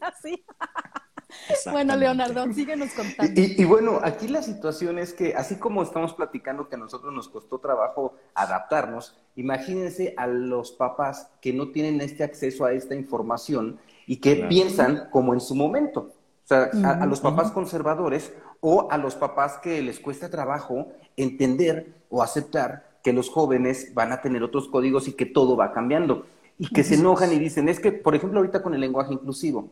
Bueno, 1.71 1.95
Leonardo, 1.95 2.51
síguenos 2.53 2.91
contando. 2.91 3.39
Y, 3.39 3.55
y, 3.61 3.65
bueno, 3.65 3.99
aquí 4.03 4.27
la 4.27 4.41
situación 4.41 4.99
es 4.99 5.13
que, 5.13 5.35
así 5.35 5.55
como 5.55 5.83
estamos 5.83 6.13
platicando 6.13 6.69
que 6.69 6.75
a 6.75 6.79
nosotros 6.79 7.13
nos 7.13 7.29
costó 7.29 7.59
trabajo 7.59 8.15
adaptarnos, 8.35 9.17
imagínense 9.35 10.13
a 10.17 10.27
los 10.27 10.71
papás 10.71 11.31
que 11.41 11.53
no 11.53 11.71
tienen 11.71 12.01
este 12.01 12.23
acceso 12.23 12.65
a 12.65 12.73
esta 12.73 12.95
información 12.95 13.79
y 14.05 14.17
que 14.17 14.35
piensan 14.47 15.09
como 15.11 15.33
en 15.33 15.41
su 15.41 15.55
momento. 15.55 16.11
A, 16.53 17.05
los 17.05 17.19
papás 17.19 17.51
conservadores 17.51 18.33
o 18.61 18.87
a 18.91 18.97
los 18.97 19.15
papás 19.15 19.57
que 19.57 19.81
les 19.81 19.99
cuesta 19.99 20.29
trabajo 20.29 20.87
entender 21.17 21.93
o 22.09 22.21
aceptar 22.23 22.93
que 23.03 23.13
los 23.13 23.29
jóvenes 23.29 23.93
van 23.93 24.11
a 24.11 24.21
tener 24.21 24.43
otros 24.43 24.67
códigos 24.67 25.07
y 25.07 25.13
que 25.13 25.25
todo 25.25 25.57
va 25.57 25.73
cambiando. 25.73 26.25
Y 26.57 26.69
que 26.69 26.83
se 26.83 26.95
enojan 26.95 27.33
y 27.33 27.39
dicen, 27.39 27.67
es 27.67 27.79
que, 27.79 27.91
por 27.91 28.15
ejemplo, 28.15 28.39
ahorita 28.39 28.61
con 28.61 28.73
el 28.73 28.81
lenguaje 28.81 29.13
inclusivo, 29.13 29.69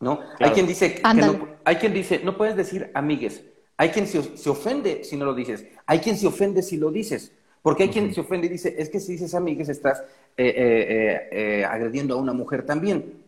¿no? 0.00 0.20
Hay 0.40 0.50
quien 0.50 0.66
dice 0.66 0.94
que 0.94 1.14
no, 1.14 1.48
hay 1.64 1.76
quien 1.76 1.92
dice, 1.92 2.20
no 2.24 2.36
puedes 2.36 2.56
decir 2.56 2.90
amigues. 2.94 3.44
Hay 3.76 3.90
quien 3.90 4.06
se, 4.06 4.48
ofende 4.48 5.04
si 5.04 5.16
no 5.16 5.26
lo 5.26 5.34
dices. 5.34 5.66
Hay 5.84 5.98
quien 5.98 6.16
se 6.16 6.26
ofende 6.26 6.62
si 6.62 6.78
lo 6.78 6.90
dices. 6.90 7.32
Porque 7.62 7.84
hay 7.84 7.88
quien 7.90 8.14
se 8.14 8.20
ofende 8.20 8.46
y 8.46 8.50
dice, 8.50 8.74
es 8.78 8.88
que 8.88 9.00
si 9.00 9.12
dices 9.12 9.34
amigues 9.34 9.68
estás 9.68 10.00
eh, 10.36 10.54
eh, 10.56 11.28
eh, 11.32 11.64
agrediendo 11.64 12.14
a 12.14 12.18
una 12.18 12.32
mujer 12.32 12.64
también. 12.64 13.25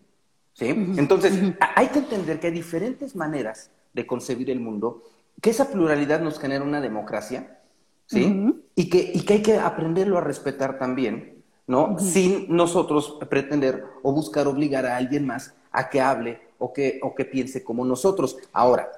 Entonces, 0.61 1.55
hay 1.77 1.89
que 1.89 2.01
entender 2.01 2.41
que 2.41 2.49
hay 2.49 2.53
diferentes 2.53 3.15
maneras 3.15 3.71
de 3.93 4.07
concebir 4.07 4.51
el 4.51 4.61
mundo, 4.61 5.03
que 5.41 5.51
esa 5.51 5.71
pluralidad 5.71 6.21
nos 6.21 6.39
genera 6.39 6.65
una 6.65 6.81
democracia, 6.81 7.61
¿sí? 8.07 8.55
y, 8.75 8.89
que, 8.89 9.13
y 9.15 9.21
que 9.23 9.35
hay 9.35 9.43
que 9.43 9.59
aprenderlo 9.59 10.19
a 10.19 10.21
respetar 10.21 10.79
también, 10.79 11.45
¿no? 11.67 11.99
Sin 11.99 12.55
nosotros 12.55 13.19
pretender 13.29 13.85
o 14.03 14.13
buscar 14.13 14.47
obligar 14.49 14.87
a 14.87 14.97
alguien 14.97 15.27
más 15.27 15.55
a 15.71 15.89
que 15.91 16.01
hable 16.01 16.41
o 16.59 16.73
que, 16.73 16.99
o 17.03 17.15
que 17.15 17.25
piense 17.25 17.63
como 17.63 17.85
nosotros. 17.85 18.37
Ahora, 18.53 18.91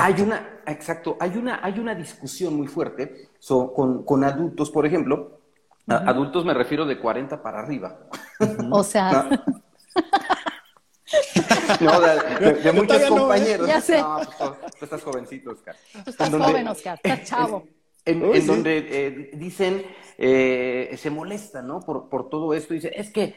hay 0.00 0.20
una, 0.20 0.60
exacto, 0.66 1.16
hay 1.20 1.36
una, 1.36 1.60
hay 1.62 1.78
una 1.78 1.94
discusión 1.94 2.54
muy 2.54 2.66
fuerte 2.66 3.28
con, 4.04 4.24
adultos, 4.24 4.70
por 4.70 4.84
ejemplo, 4.84 5.38
adultos 5.86 6.44
me 6.44 6.52
refiero 6.52 6.84
de 6.84 6.98
40 6.98 7.42
para 7.42 7.60
arriba. 7.60 7.98
O 8.70 8.82
sea... 8.82 9.28
No, 9.30 9.54
de, 12.62 12.72
muchos 12.72 13.02
compañeros. 13.04 13.66
Ya 13.66 13.80
sé. 13.80 13.98
No, 13.98 14.20
pues, 14.38 14.74
tú, 14.78 14.84
estás 14.84 15.02
jovencito, 15.02 15.50
Oscar. 15.50 15.76
Tú 16.04 16.10
estás 16.10 16.30
joven, 16.30 16.68
Oscar, 16.68 17.00
estás 17.02 17.28
chavo. 17.28 17.66
En, 18.04 18.46
donde 18.46 18.78
eh, 18.78 19.30
dicen, 19.34 19.84
eh, 20.16 20.96
se 20.98 21.10
molesta, 21.10 21.60
¿no? 21.60 21.80
Por, 21.80 22.08
por 22.08 22.30
todo 22.30 22.54
esto. 22.54 22.72
Dice, 22.72 22.90
es 22.94 23.10
que 23.10 23.36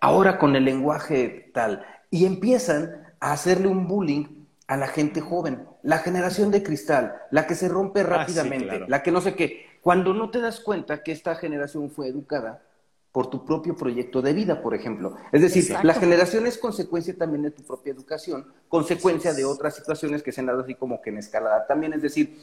ahora 0.00 0.38
con 0.38 0.56
el 0.56 0.64
lenguaje 0.64 1.50
tal. 1.52 1.84
Y 2.10 2.24
empiezan 2.24 3.14
a 3.20 3.32
hacerle 3.32 3.68
un 3.68 3.86
bullying 3.86 4.46
a 4.66 4.76
la 4.76 4.88
gente 4.88 5.20
joven. 5.20 5.66
La 5.82 5.98
generación 5.98 6.50
de 6.50 6.62
cristal, 6.62 7.16
la 7.30 7.46
que 7.46 7.54
se 7.54 7.68
rompe 7.68 8.00
ah, 8.00 8.04
rápidamente, 8.04 8.84
la 8.86 9.02
que 9.02 9.10
no 9.10 9.20
sé 9.20 9.34
qué. 9.34 9.66
Cuando 9.80 10.12
no 10.12 10.30
te 10.30 10.40
das 10.40 10.60
cuenta 10.60 11.02
que 11.02 11.12
esta 11.12 11.34
generación 11.34 11.90
fue 11.90 12.08
educada 12.08 12.62
por 13.12 13.28
tu 13.28 13.44
propio 13.44 13.76
proyecto 13.76 14.22
de 14.22 14.32
vida, 14.32 14.62
por 14.62 14.74
ejemplo. 14.74 15.16
Es 15.32 15.42
decir, 15.42 15.76
la 15.82 15.94
generación 15.94 16.46
es 16.46 16.58
consecuencia 16.58 17.16
también 17.16 17.42
de 17.42 17.50
tu 17.50 17.62
propia 17.62 17.92
educación, 17.92 18.46
consecuencia 18.68 19.32
de 19.34 19.44
otras 19.44 19.74
situaciones 19.74 20.22
que 20.22 20.30
se 20.30 20.40
han 20.40 20.46
dado 20.46 20.60
así 20.60 20.74
como 20.76 21.02
que 21.02 21.10
en 21.10 21.18
escalada 21.18 21.66
también. 21.66 21.92
Es 21.92 22.02
decir, 22.02 22.38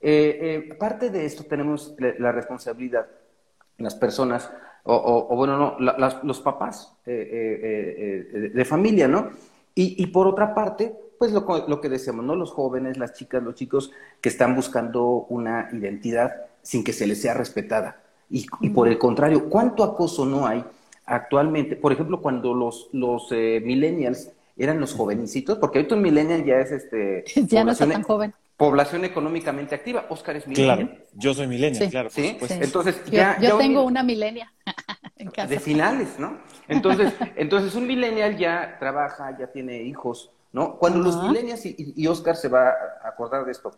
eh, 0.00 0.64
eh, 0.70 0.74
parte 0.74 1.10
de 1.10 1.26
esto 1.26 1.44
tenemos 1.44 1.94
la, 1.98 2.32
responsabilidad, 2.32 3.06
las 3.76 3.94
personas, 3.94 4.50
o, 4.84 5.34
bueno, 5.36 5.58
no, 5.58 5.76
los 6.22 6.40
papás 6.40 6.96
eh, 7.04 8.50
de 8.54 8.64
familia, 8.64 9.08
¿no? 9.08 9.30
Y, 9.74 10.06
por 10.06 10.26
otra 10.26 10.54
parte, 10.54 10.96
pues 11.18 11.32
lo, 11.32 11.44
lo 11.68 11.80
que 11.82 11.90
decíamos, 11.90 12.24
¿no? 12.24 12.34
Los 12.34 12.52
jóvenes, 12.52 12.96
las 12.96 13.12
chicas, 13.12 13.42
los 13.42 13.54
chicos 13.54 13.92
que 14.22 14.30
están 14.30 14.54
buscando 14.56 15.26
una 15.28 15.68
identidad 15.72 16.46
sin 16.62 16.82
que 16.82 16.94
se 16.94 17.06
les 17.06 17.20
sea 17.20 17.34
respetada. 17.34 18.05
Y, 18.28 18.70
por 18.70 18.88
el 18.88 18.98
contrario, 18.98 19.48
¿cuánto 19.48 19.84
acoso 19.84 20.26
no 20.26 20.46
hay 20.46 20.64
actualmente? 21.04 21.76
Por 21.76 21.92
ejemplo, 21.92 22.20
cuando 22.20 22.54
los, 22.54 22.88
los 22.92 23.28
eh, 23.30 23.62
millennials 23.64 24.30
eran 24.56 24.80
los 24.80 24.94
jovencitos, 24.94 25.58
porque 25.58 25.78
ahorita 25.78 25.94
un 25.94 26.02
millennial 26.02 26.44
ya 26.44 26.56
es 26.56 26.72
este... 26.72 27.24
ya 27.46 27.62
no 27.62 27.72
está 27.72 27.86
tan 27.86 28.02
joven. 28.02 28.34
Población 28.56 29.04
económicamente 29.04 29.74
activa. 29.74 30.06
Oscar 30.08 30.36
es 30.36 30.48
millennial. 30.48 30.88
Claro, 30.88 31.04
yo 31.12 31.34
soy 31.34 31.46
millennial, 31.46 31.90
claro. 31.90 32.10
¿Sí? 32.10 32.38
Entonces, 32.40 33.04
yo, 33.04 33.12
ya, 33.12 33.38
yo 33.38 33.58
tengo 33.58 33.82
una 33.82 34.02
milenia 34.02 34.50
en 35.16 35.30
casa. 35.30 35.48
De 35.48 35.60
finales, 35.60 36.18
¿no? 36.18 36.38
Entonces, 36.66 37.12
entonces 37.36 37.74
un 37.74 37.86
millennial 37.86 38.38
ya 38.38 38.76
trabaja, 38.80 39.36
ya 39.38 39.48
tiene 39.48 39.82
hijos, 39.82 40.30
¿no? 40.52 40.78
Cuando 40.78 41.00
los 41.00 41.22
millennials, 41.22 41.66
y, 41.66 41.92
y 41.94 42.06
Oscar 42.06 42.34
se 42.34 42.48
va 42.48 42.70
a 42.70 43.08
acordar 43.08 43.44
de 43.44 43.52
esto, 43.52 43.72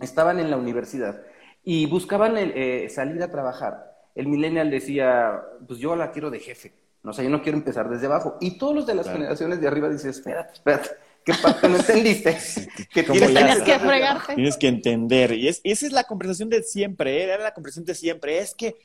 estaban 0.00 0.40
en 0.40 0.50
la 0.50 0.56
universidad 0.56 1.20
y 1.68 1.84
buscaban 1.86 2.36
eh, 2.38 2.88
salir 2.88 3.20
a 3.24 3.30
trabajar. 3.30 3.92
El 4.14 4.28
millennial 4.28 4.70
decía, 4.70 5.42
pues 5.66 5.80
yo 5.80 5.96
la 5.96 6.12
quiero 6.12 6.30
de 6.30 6.38
jefe, 6.38 6.72
no 7.02 7.12
sé, 7.12 7.24
yo 7.24 7.28
no 7.28 7.42
quiero 7.42 7.58
empezar 7.58 7.90
desde 7.90 8.06
abajo. 8.06 8.38
Y 8.40 8.56
todos 8.56 8.72
los 8.72 8.86
de 8.86 8.94
las 8.94 9.08
generaciones 9.08 9.60
de 9.60 9.66
arriba 9.66 9.88
dicen, 9.88 10.10
espérate, 10.10 10.52
espérate, 10.54 10.90
¿qué 11.24 11.34
parte 11.34 11.68
no 11.68 11.76
entendiste? 11.76 12.38
que 12.94 13.02
tienes, 13.02 13.62
que 13.62 13.78
fregarte. 13.80 14.36
Tienes 14.36 14.56
que 14.56 14.68
entender. 14.68 15.32
Y, 15.32 15.48
es, 15.48 15.60
esa 15.64 15.86
es 15.86 15.92
la 15.92 16.04
conversación 16.04 16.48
de 16.48 16.62
siempre, 16.62 17.18
¿eh? 17.18 17.24
era 17.24 17.42
la 17.42 17.52
conversación 17.52 17.84
de 17.84 17.96
siempre. 17.96 18.38
Es 18.38 18.54
que 18.54 18.76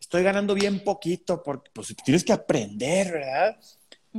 estoy 0.00 0.22
ganando 0.22 0.54
bien 0.54 0.82
poquito, 0.82 1.42
porque 1.42 1.70
pues 1.74 1.94
tienes 2.06 2.24
que 2.24 2.32
aprender, 2.32 3.12
¿verdad? 3.12 3.58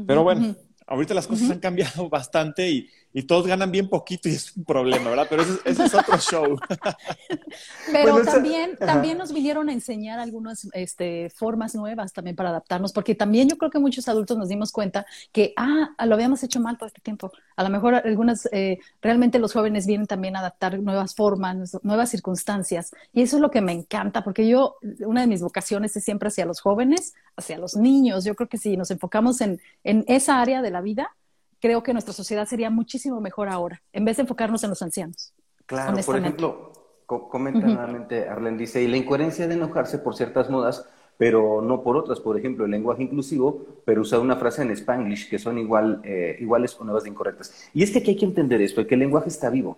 Pero 0.06 0.21
bueno, 0.21 0.56
ahorita 0.86 1.15
las 1.15 1.25
cosas 1.25 1.49
han 1.49 1.60
cambiado 1.60 2.08
bastante 2.10 2.69
y, 2.69 2.89
y, 3.13 3.23
todos 3.23 3.47
ganan 3.47 3.71
bien 3.71 3.89
poquito 3.89 4.29
y 4.29 4.33
es 4.33 4.55
un 4.55 4.65
problema, 4.65 5.09
¿verdad? 5.09 5.27
Pero 5.29 5.43
ese, 5.43 5.59
ese 5.65 5.85
es 5.85 5.93
otro 5.93 6.17
show. 6.17 6.59
Pero 7.91 8.13
bueno, 8.13 8.31
también, 8.31 8.71
esa... 8.71 8.85
también 8.85 9.17
nos 9.17 9.33
vinieron 9.33 9.69
a 9.69 9.73
enseñar 9.73 10.19
algunas 10.19 10.67
este, 10.73 11.29
formas 11.29 11.75
nuevas 11.75 12.13
también 12.13 12.35
para 12.35 12.49
adaptarnos, 12.49 12.93
porque 12.93 13.15
también 13.15 13.49
yo 13.49 13.57
creo 13.57 13.71
que 13.71 13.79
muchos 13.79 14.07
adultos 14.07 14.37
nos 14.37 14.49
dimos 14.49 14.71
cuenta 14.71 15.05
que, 15.31 15.53
ah, 15.57 15.89
lo 16.05 16.15
habíamos 16.15 16.43
hecho 16.43 16.59
mal 16.59 16.77
todo 16.77 16.87
este 16.87 17.01
tiempo. 17.01 17.31
A 17.55 17.63
lo 17.63 17.69
mejor 17.69 17.95
algunas, 17.95 18.47
eh, 18.51 18.79
realmente 19.01 19.39
los 19.39 19.53
jóvenes 19.53 19.85
vienen 19.85 20.07
también 20.07 20.35
a 20.35 20.39
adaptar 20.39 20.79
nuevas 20.79 21.15
formas, 21.15 21.77
nuevas 21.83 22.09
circunstancias. 22.09 22.91
Y 23.13 23.21
eso 23.21 23.37
es 23.37 23.41
lo 23.41 23.51
que 23.51 23.61
me 23.61 23.71
encanta, 23.71 24.23
porque 24.23 24.47
yo, 24.47 24.75
una 24.99 25.21
de 25.21 25.27
mis 25.27 25.41
vocaciones 25.41 25.95
es 25.95 26.03
siempre 26.03 26.27
hacia 26.27 26.45
los 26.45 26.61
jóvenes, 26.61 27.13
hacia 27.35 27.57
los 27.57 27.75
niños. 27.75 28.23
Yo 28.23 28.35
creo 28.35 28.49
que 28.49 28.57
si 28.57 28.77
nos 28.77 28.91
enfocamos 28.91 29.41
en, 29.41 29.61
en 29.83 30.03
esa 30.07 30.41
área 30.41 30.61
de 30.61 30.71
la 30.71 30.81
vida, 30.81 31.15
creo 31.59 31.83
que 31.83 31.93
nuestra 31.93 32.13
sociedad 32.13 32.45
sería 32.45 32.69
muchísimo 32.69 33.21
mejor 33.21 33.49
ahora, 33.49 33.81
en 33.93 34.05
vez 34.05 34.17
de 34.17 34.21
enfocarnos 34.21 34.63
en 34.63 34.69
los 34.69 34.81
ancianos. 34.81 35.33
Claro, 35.65 35.97
por 36.05 36.17
ejemplo, 36.17 36.71
co 37.05 37.29
comenta 37.29 37.59
uh 37.59 37.63
-huh. 37.63 37.73
nuevamente 37.73 38.27
Arlen, 38.27 38.57
dice, 38.57 38.81
y 38.81 38.87
la 38.87 38.97
incoherencia 38.97 39.47
de 39.47 39.53
enojarse 39.55 39.99
por 39.99 40.15
ciertas 40.15 40.49
modas, 40.49 40.87
pero 41.17 41.61
no 41.61 41.83
por 41.83 41.97
otras, 41.97 42.19
por 42.19 42.37
ejemplo, 42.37 42.65
el 42.65 42.71
lenguaje 42.71 43.03
inclusivo, 43.03 43.65
pero 43.85 44.01
usar 44.01 44.19
una 44.19 44.37
frase 44.37 44.61
en 44.61 44.71
spanglish 44.71 45.29
que 45.29 45.37
son 45.37 45.57
igual, 45.57 46.01
eh, 46.03 46.37
iguales 46.39 46.75
o 46.79 46.83
nuevas 46.85 47.03
de 47.03 47.09
incorrectas. 47.09 47.69
Y 47.73 47.83
es 47.83 47.91
que 47.91 47.99
aquí 47.99 48.11
hay 48.11 48.17
que 48.17 48.25
entender 48.25 48.61
esto, 48.61 48.87
que 48.87 48.95
el 48.95 49.01
lenguaje 49.01 49.27
está 49.27 49.49
vivo, 49.49 49.77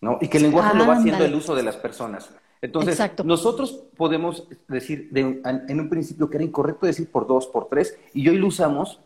¿no? 0.00 0.18
Y 0.20 0.28
que 0.28 0.36
el 0.36 0.44
lenguaje 0.44 0.70
ah, 0.74 0.78
lo 0.78 0.86
va 0.86 0.94
haciendo 0.94 1.24
el 1.24 1.34
uso 1.34 1.56
de 1.56 1.64
las 1.64 1.76
personas. 1.76 2.30
Entonces, 2.62 2.92
Exacto. 2.92 3.24
nosotros 3.24 3.84
podemos 3.96 4.46
decir 4.68 5.08
de, 5.10 5.40
en 5.44 5.80
un 5.80 5.88
principio 5.88 6.28
que 6.28 6.36
era 6.36 6.44
incorrecto 6.44 6.86
decir 6.86 7.10
por 7.10 7.26
dos, 7.26 7.46
por 7.46 7.68
tres, 7.68 7.98
y 8.14 8.28
hoy 8.28 8.36
lo 8.38 8.46
usamos 8.46 9.00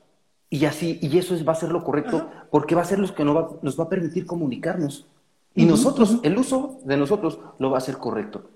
y 0.51 0.65
así, 0.67 0.99
y 1.03 1.19
eso 1.19 1.35
es, 1.35 1.47
va 1.47 1.53
a 1.53 1.57
ser 1.57 1.71
lo 1.71 1.83
correcto, 1.83 2.17
Ajá. 2.17 2.47
porque 2.51 2.75
va 2.75 2.83
a 2.83 2.85
ser 2.85 2.99
lo 2.99 3.13
que 3.15 3.25
nos 3.25 3.37
va, 3.37 3.51
nos 3.63 3.79
va 3.79 3.85
a 3.85 3.89
permitir 3.89 4.27
comunicarnos. 4.27 5.07
Y 5.55 5.63
uh 5.63 5.67
-huh, 5.67 5.71
nosotros, 5.71 6.19
el 6.23 6.37
uso 6.37 6.81
de 6.85 6.97
nosotros 6.97 7.39
lo 7.59 7.71
va 7.71 7.79
a 7.79 7.79
hacer 7.79 7.97
correcto. 7.99 8.51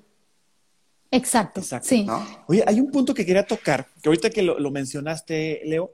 Exacto, 1.11 1.61
Exacto. 1.61 1.89
sí. 1.89 2.05
¿no? 2.05 2.25
Oye, 2.47 2.63
hay 2.67 2.81
un 2.81 2.91
punto 2.91 3.15
que 3.15 3.25
quería 3.25 3.47
tocar, 3.47 3.87
que 4.03 4.09
ahorita 4.09 4.31
que 4.31 4.43
lo, 4.43 4.59
lo, 4.59 4.71
mencionaste, 4.71 5.63
Leo, 5.65 5.93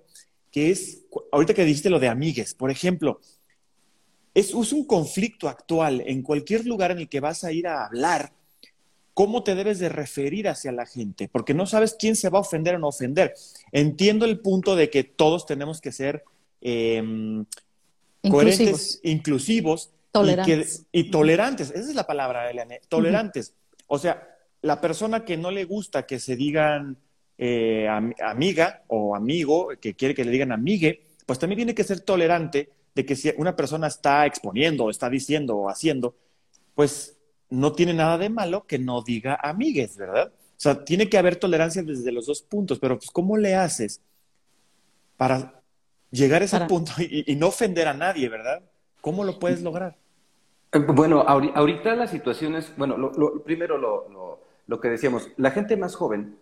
que 0.50 0.70
es, 0.70 1.02
ahorita 1.30 1.54
que 1.54 1.64
dijiste 1.64 1.90
lo 1.90 2.00
de 2.00 2.08
amigues, 2.08 2.54
por 2.54 2.70
ejemplo, 2.70 3.20
es, 4.34 4.52
es 4.52 4.72
un 4.72 4.84
conflicto 4.84 5.48
actual 5.48 6.02
en 6.06 6.22
cualquier 6.22 6.66
lugar 6.66 6.90
en 6.90 6.98
el 6.98 7.08
que 7.08 7.20
vas 7.20 7.44
a 7.44 7.52
ir 7.52 7.68
a 7.68 7.86
hablar, 7.86 8.32
cómo 9.14 9.44
te 9.44 9.54
debes 9.54 9.78
de 9.78 9.88
referir 9.88 10.48
hacia 10.48 10.72
la 10.72 10.86
gente, 10.86 11.28
porque 11.28 11.54
no 11.54 11.66
sabes 11.66 11.96
quién 11.98 12.16
se 12.16 12.28
va 12.28 12.38
a 12.38 12.42
ofender 12.42 12.74
o 12.74 12.78
no 12.78 12.88
ofender. 12.88 13.34
Entiendo 13.72 14.26
el 14.26 14.40
punto 14.40 14.76
de 14.76 14.90
que 14.90 15.04
todos 15.04 15.46
tenemos 15.46 15.80
que 15.80 15.92
ser 15.92 16.24
eh, 16.60 16.96
inclusivos. 18.22 18.30
coherentes, 18.30 19.00
inclusivos 19.04 19.90
tolerantes. 20.10 20.86
Y, 20.92 21.02
que, 21.02 21.08
y, 21.08 21.10
tolerantes. 21.10 21.70
Esa 21.70 21.88
es 21.88 21.94
la 21.94 22.06
palabra, 22.06 22.50
Eliane, 22.50 22.80
tolerantes. 22.88 23.50
Uh 23.50 23.52
-huh. 23.52 23.84
O 23.86 23.98
sea, 23.98 24.36
la 24.62 24.80
persona 24.80 25.24
que 25.24 25.36
no 25.36 25.50
le 25.50 25.64
gusta 25.64 26.06
que 26.06 26.18
se 26.18 26.36
digan 26.36 26.96
eh, 27.36 27.86
am 27.88 28.14
amiga 28.22 28.82
o 28.88 29.14
amigo, 29.14 29.68
que 29.80 29.94
quiere 29.94 30.14
que 30.14 30.24
le 30.24 30.30
digan 30.30 30.52
amigue, 30.52 31.06
pues 31.26 31.38
también 31.38 31.58
tiene 31.58 31.74
que 31.74 31.84
ser 31.84 32.00
tolerante 32.00 32.70
de 32.94 33.04
que 33.04 33.16
si 33.16 33.32
una 33.36 33.56
persona 33.56 33.88
está 33.88 34.24
exponiendo, 34.24 34.88
está 34.88 35.10
diciendo 35.10 35.56
o 35.56 35.68
haciendo, 35.68 36.14
pues 36.74 37.13
no 37.54 37.72
tiene 37.72 37.94
nada 37.94 38.18
de 38.18 38.28
malo 38.28 38.66
que 38.66 38.78
no 38.78 39.02
diga 39.02 39.38
amigues, 39.42 39.96
¿verdad? 39.96 40.32
O 40.34 40.60
sea, 40.64 40.84
tiene 40.84 41.08
que 41.08 41.18
haber 41.18 41.36
tolerancia 41.36 41.82
desde 41.82 42.12
los 42.12 42.26
dos 42.26 42.42
puntos, 42.42 42.78
pero 42.78 42.96
pues 42.98 43.10
¿cómo 43.10 43.36
le 43.36 43.54
haces 43.54 44.00
para 45.16 45.60
llegar 46.10 46.42
a 46.42 46.44
ese 46.44 46.56
para... 46.56 46.66
punto 46.66 46.92
y, 46.98 47.24
y, 47.26 47.36
no 47.36 47.48
ofender 47.48 47.88
a 47.88 47.94
nadie, 47.94 48.28
¿verdad? 48.28 48.62
¿Cómo 49.00 49.24
lo 49.24 49.38
puedes 49.38 49.62
lograr? 49.62 49.96
Eh, 50.72 50.78
bueno, 50.78 51.20
ahorita 51.20 51.94
la 51.94 52.06
situación 52.06 52.56
es, 52.56 52.72
bueno, 52.76 52.96
lo, 52.96 53.12
lo, 53.12 53.42
primero 53.42 53.78
lo, 53.78 54.08
lo, 54.08 54.40
lo 54.66 54.80
que 54.80 54.88
decíamos, 54.88 55.28
la 55.36 55.50
gente 55.50 55.76
más 55.76 55.94
joven 55.94 56.36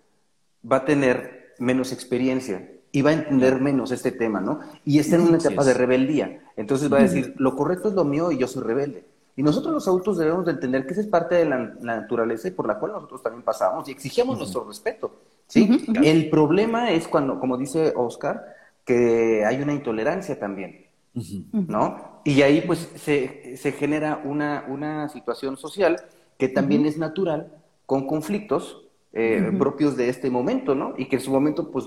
va 0.71 0.79
a 0.79 0.85
tener 0.85 1.55
menos 1.59 1.93
experiencia 1.93 2.71
y 2.93 3.03
va 3.03 3.11
a 3.11 3.15
entender 3.15 3.61
menos 3.61 3.91
este 3.91 4.13
tema, 4.13 4.41
¿no? 4.41 4.61
Y 4.85 4.99
está 4.99 5.17
en 5.17 5.23
una 5.23 5.39
etapa 5.39 5.65
de 5.65 5.75
rebeldía. 5.75 6.43
Entonces 6.57 6.93
va 6.93 6.99
a 6.99 7.03
decir, 7.03 7.35
lo 7.39 7.57
correcto 7.57 7.89
es 7.89 7.95
lo 7.95 8.05
mío 8.05 8.31
y 8.31 8.39
yo 8.39 8.47
soy 8.47 8.63
rebelde. 8.63 9.05
Y 9.37 9.43
nosotros 9.43 9.73
los 9.73 9.89
adultos 9.89 10.19
debemos 10.19 10.45
de 10.45 10.53
entender 10.53 10.87
que 10.87 10.93
esa 10.93 11.01
es 11.01 11.07
parte 11.07 11.37
de 11.37 11.47
la, 11.47 11.75
la 11.81 12.01
naturaleza 12.01 12.49
y 12.49 12.51
por 12.51 12.67
la 12.67 12.79
cual 12.79 12.93
nosotros 12.93 13.23
también 13.23 13.43
pasamos 13.43 13.89
y 13.89 13.93
exigíamos 13.93 14.35
uh 14.35 14.37
-huh. 14.37 14.41
nuestro 14.41 14.65
respeto. 14.65 15.11
¿sí? 15.47 15.63
Uh 15.63 15.75
-huh. 15.75 16.05
El 16.05 16.29
problema 16.29 16.91
es 16.91 17.09
cuando, 17.09 17.41
como 17.41 17.57
dice 17.57 17.93
Oscar, 17.97 18.45
que 18.85 19.45
hay 19.47 19.63
una 19.63 19.73
intolerancia 19.73 20.39
también, 20.39 20.87
uh 21.15 21.21
-huh. 21.21 21.67
¿no? 21.69 22.21
Y 22.25 22.43
ahí 22.43 22.61
pues 22.67 22.91
se, 22.97 23.57
se 23.57 23.73
genera 23.73 24.21
una, 24.25 24.65
una 24.69 25.09
situación 25.09 25.57
social 25.57 25.97
que 26.39 26.49
también 26.49 26.85
es 26.87 26.99
natural, 26.99 27.53
con 27.87 28.07
conflictos 28.07 28.83
eh, 29.13 29.51
propios 29.59 29.97
de 29.97 30.09
este 30.09 30.31
momento, 30.31 30.75
¿no? 30.75 30.95
Y 30.97 31.07
que 31.07 31.17
en 31.17 31.23
su 31.23 31.31
momento, 31.31 31.71
pues, 31.71 31.87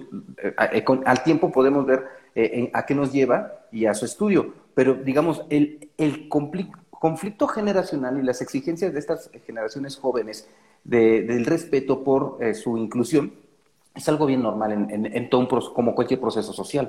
eh, 0.72 0.84
con, 0.84 1.02
al 1.06 1.24
tiempo 1.24 1.52
podemos 1.52 1.86
ver 1.86 2.06
eh, 2.36 2.70
a 2.74 2.86
qué 2.86 2.94
nos 2.94 3.12
lleva 3.12 3.66
y 3.72 3.86
a 3.86 3.94
su 3.94 4.06
estudio. 4.06 4.54
Pero, 4.76 4.94
digamos, 4.94 5.44
el, 5.50 5.90
el 5.98 6.28
conflicto 6.30 6.78
conflicto 7.06 7.46
generacional 7.48 8.14
y 8.20 8.24
las 8.24 8.42
exigencias 8.42 8.92
de 8.92 9.00
estas 9.00 9.30
generaciones 9.46 9.96
jóvenes 10.04 10.48
de, 10.84 11.22
del 11.22 11.46
respeto 11.46 12.04
por 12.04 12.20
eh, 12.42 12.56
su 12.56 12.78
inclusión 12.86 13.32
es 13.94 14.10
algo 14.10 14.26
bien 14.26 14.42
normal 14.42 14.72
en, 14.72 14.84
en, 14.96 15.06
en 15.06 15.30
todo 15.30 15.42
un 15.42 15.48
proceso, 15.48 15.72
como 15.72 15.94
cualquier 15.94 16.20
proceso 16.20 16.52
social. 16.52 16.86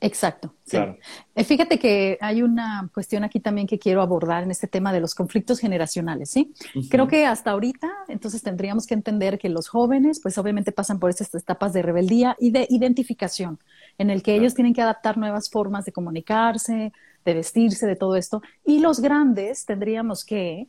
Exacto. 0.00 0.52
Sí. 0.64 0.76
Claro. 0.76 0.96
Eh, 1.34 1.44
fíjate 1.44 1.78
que 1.78 2.18
hay 2.20 2.42
una 2.42 2.88
cuestión 2.94 3.22
aquí 3.24 3.40
también 3.40 3.66
que 3.66 3.78
quiero 3.78 4.00
abordar 4.02 4.42
en 4.42 4.50
este 4.50 4.66
tema 4.66 4.92
de 4.92 5.00
los 5.00 5.14
conflictos 5.14 5.60
generacionales, 5.60 6.30
¿sí? 6.30 6.52
Uh 6.74 6.80
-huh. 6.80 6.88
Creo 6.90 7.06
que 7.06 7.24
hasta 7.24 7.50
ahorita, 7.50 7.88
entonces 8.08 8.42
tendríamos 8.42 8.86
que 8.86 8.94
entender 8.94 9.38
que 9.38 9.48
los 9.48 9.68
jóvenes, 9.68 10.20
pues 10.20 10.38
obviamente 10.38 10.72
pasan 10.72 10.98
por 10.98 11.10
estas 11.10 11.34
etapas 11.34 11.72
de 11.72 11.82
rebeldía 11.82 12.36
y 12.38 12.50
de 12.50 12.66
identificación, 12.68 13.58
en 13.98 14.10
el 14.10 14.18
que 14.22 14.32
claro. 14.32 14.40
ellos 14.40 14.54
tienen 14.54 14.74
que 14.74 14.82
adaptar 14.82 15.18
nuevas 15.18 15.48
formas 15.50 15.84
de 15.84 15.92
comunicarse, 15.92 16.92
de 17.24 17.34
vestirse, 17.34 17.86
de 17.86 17.96
todo 17.96 18.16
esto. 18.16 18.42
Y 18.64 18.80
los 18.80 19.00
grandes 19.00 19.64
tendríamos 19.64 20.24
que 20.24 20.68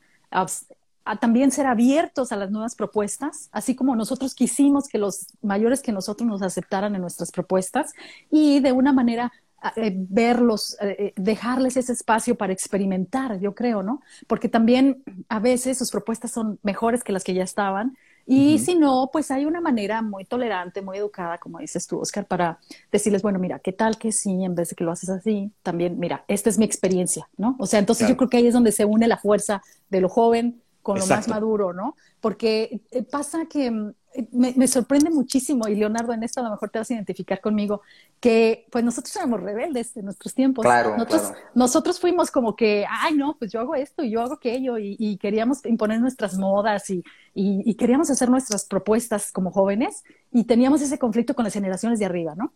también 1.19 1.51
ser 1.51 1.65
abiertos 1.65 2.31
a 2.31 2.35
las 2.35 2.49
nuevas 2.49 2.75
propuestas, 2.75 3.49
así 3.51 3.75
como 3.75 3.95
nosotros 3.95 4.33
quisimos 4.33 4.87
que 4.87 4.97
los 4.97 5.27
mayores 5.41 5.81
que 5.81 5.91
nosotros 5.91 6.27
nos 6.27 6.41
aceptaran 6.41 6.95
en 6.95 7.01
nuestras 7.01 7.31
propuestas 7.31 7.93
y 8.31 8.59
de 8.61 8.71
una 8.71 8.93
manera 8.93 9.31
eh, 9.75 9.93
verlos, 9.95 10.77
eh, 10.81 11.13
dejarles 11.15 11.77
ese 11.77 11.93
espacio 11.93 12.35
para 12.35 12.51
experimentar, 12.51 13.39
yo 13.39 13.55
creo, 13.55 13.81
¿no? 13.81 14.01
Porque 14.27 14.49
también 14.49 15.03
a 15.29 15.39
veces 15.39 15.77
sus 15.77 15.89
propuestas 15.89 16.31
son 16.31 16.59
mejores 16.63 17.03
que 17.03 17.13
las 17.13 17.23
que 17.23 17.33
ya 17.33 17.43
estaban 17.43 17.97
y 18.25 18.55
uh 18.55 18.57
-huh. 18.57 18.59
si 18.59 18.75
no, 18.75 19.09
pues 19.11 19.31
hay 19.31 19.45
una 19.45 19.59
manera 19.59 20.01
muy 20.01 20.25
tolerante, 20.25 20.81
muy 20.81 20.97
educada, 20.97 21.37
como 21.37 21.59
dices 21.59 21.85
tú, 21.87 21.99
Oscar, 21.99 22.25
para 22.25 22.59
decirles, 22.91 23.21
bueno, 23.21 23.39
mira, 23.39 23.59
¿qué 23.59 23.73
tal 23.73 23.97
que 23.97 24.11
sí, 24.11 24.43
en 24.43 24.55
vez 24.55 24.69
de 24.69 24.75
que 24.75 24.83
lo 24.83 24.91
haces 24.91 25.09
así? 25.09 25.51
También, 25.61 25.99
mira, 25.99 26.23
esta 26.27 26.49
es 26.49 26.57
mi 26.57 26.65
experiencia, 26.65 27.27
¿no? 27.37 27.55
O 27.59 27.65
sea, 27.65 27.79
entonces 27.79 28.05
claro. 28.05 28.13
yo 28.13 28.17
creo 28.17 28.29
que 28.29 28.37
ahí 28.37 28.47
es 28.47 28.53
donde 28.53 28.71
se 28.71 28.85
une 28.85 29.07
la 29.07 29.17
fuerza 29.17 29.61
de 29.89 30.01
lo 30.01 30.09
joven 30.09 30.61
con 30.81 30.97
Exacto. 30.97 31.13
lo 31.13 31.17
más 31.19 31.41
maduro, 31.41 31.73
¿no? 31.73 31.95
Porque 32.21 32.81
eh, 32.91 33.03
pasa 33.03 33.45
que 33.45 33.71
mm, 33.71 33.93
me, 34.31 34.53
me, 34.55 34.67
sorprende 34.67 35.09
muchísimo, 35.09 35.67
y 35.67 35.75
Leonardo, 35.75 36.13
en 36.13 36.23
esto 36.23 36.39
a 36.39 36.43
lo 36.43 36.51
mejor 36.51 36.69
te 36.69 36.79
vas 36.79 36.89
a 36.89 36.93
identificar 36.93 37.41
conmigo, 37.41 37.81
que 38.19 38.67
pues 38.71 38.83
nosotros 38.83 39.15
éramos 39.15 39.41
rebeldes 39.41 39.95
en 39.97 40.05
nuestros 40.05 40.33
tiempos. 40.33 40.63
Claro, 40.63 40.91
nosotros, 40.97 41.21
claro. 41.21 41.37
nosotros 41.55 41.99
fuimos 41.99 42.31
como 42.31 42.55
que, 42.55 42.85
ay, 42.89 43.15
no, 43.15 43.35
pues 43.37 43.51
yo 43.51 43.59
hago 43.59 43.75
esto 43.75 44.03
y 44.03 44.11
yo 44.11 44.21
hago 44.21 44.33
aquello, 44.33 44.77
y, 44.77 44.95
y 44.99 45.17
queríamos 45.17 45.65
imponer 45.65 45.99
nuestras 45.99 46.37
modas 46.37 46.89
y, 46.89 47.03
y, 47.33 47.69
y, 47.69 47.75
queríamos 47.75 48.09
hacer 48.09 48.29
nuestras 48.29 48.65
propuestas 48.65 49.31
como 49.31 49.51
jóvenes, 49.51 50.03
y 50.31 50.43
teníamos 50.43 50.81
ese 50.81 50.99
conflicto 50.99 51.33
con 51.33 51.45
las 51.45 51.53
generaciones 51.53 51.99
de 51.99 52.05
arriba, 52.05 52.35
¿no? 52.35 52.53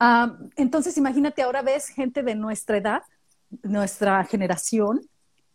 Uh, 0.00 0.48
entonces, 0.56 0.96
imagínate, 0.96 1.42
ahora 1.42 1.62
ves 1.62 1.88
gente 1.88 2.22
de 2.22 2.34
nuestra 2.34 2.76
edad, 2.76 3.02
nuestra 3.62 4.24
generación, 4.24 5.00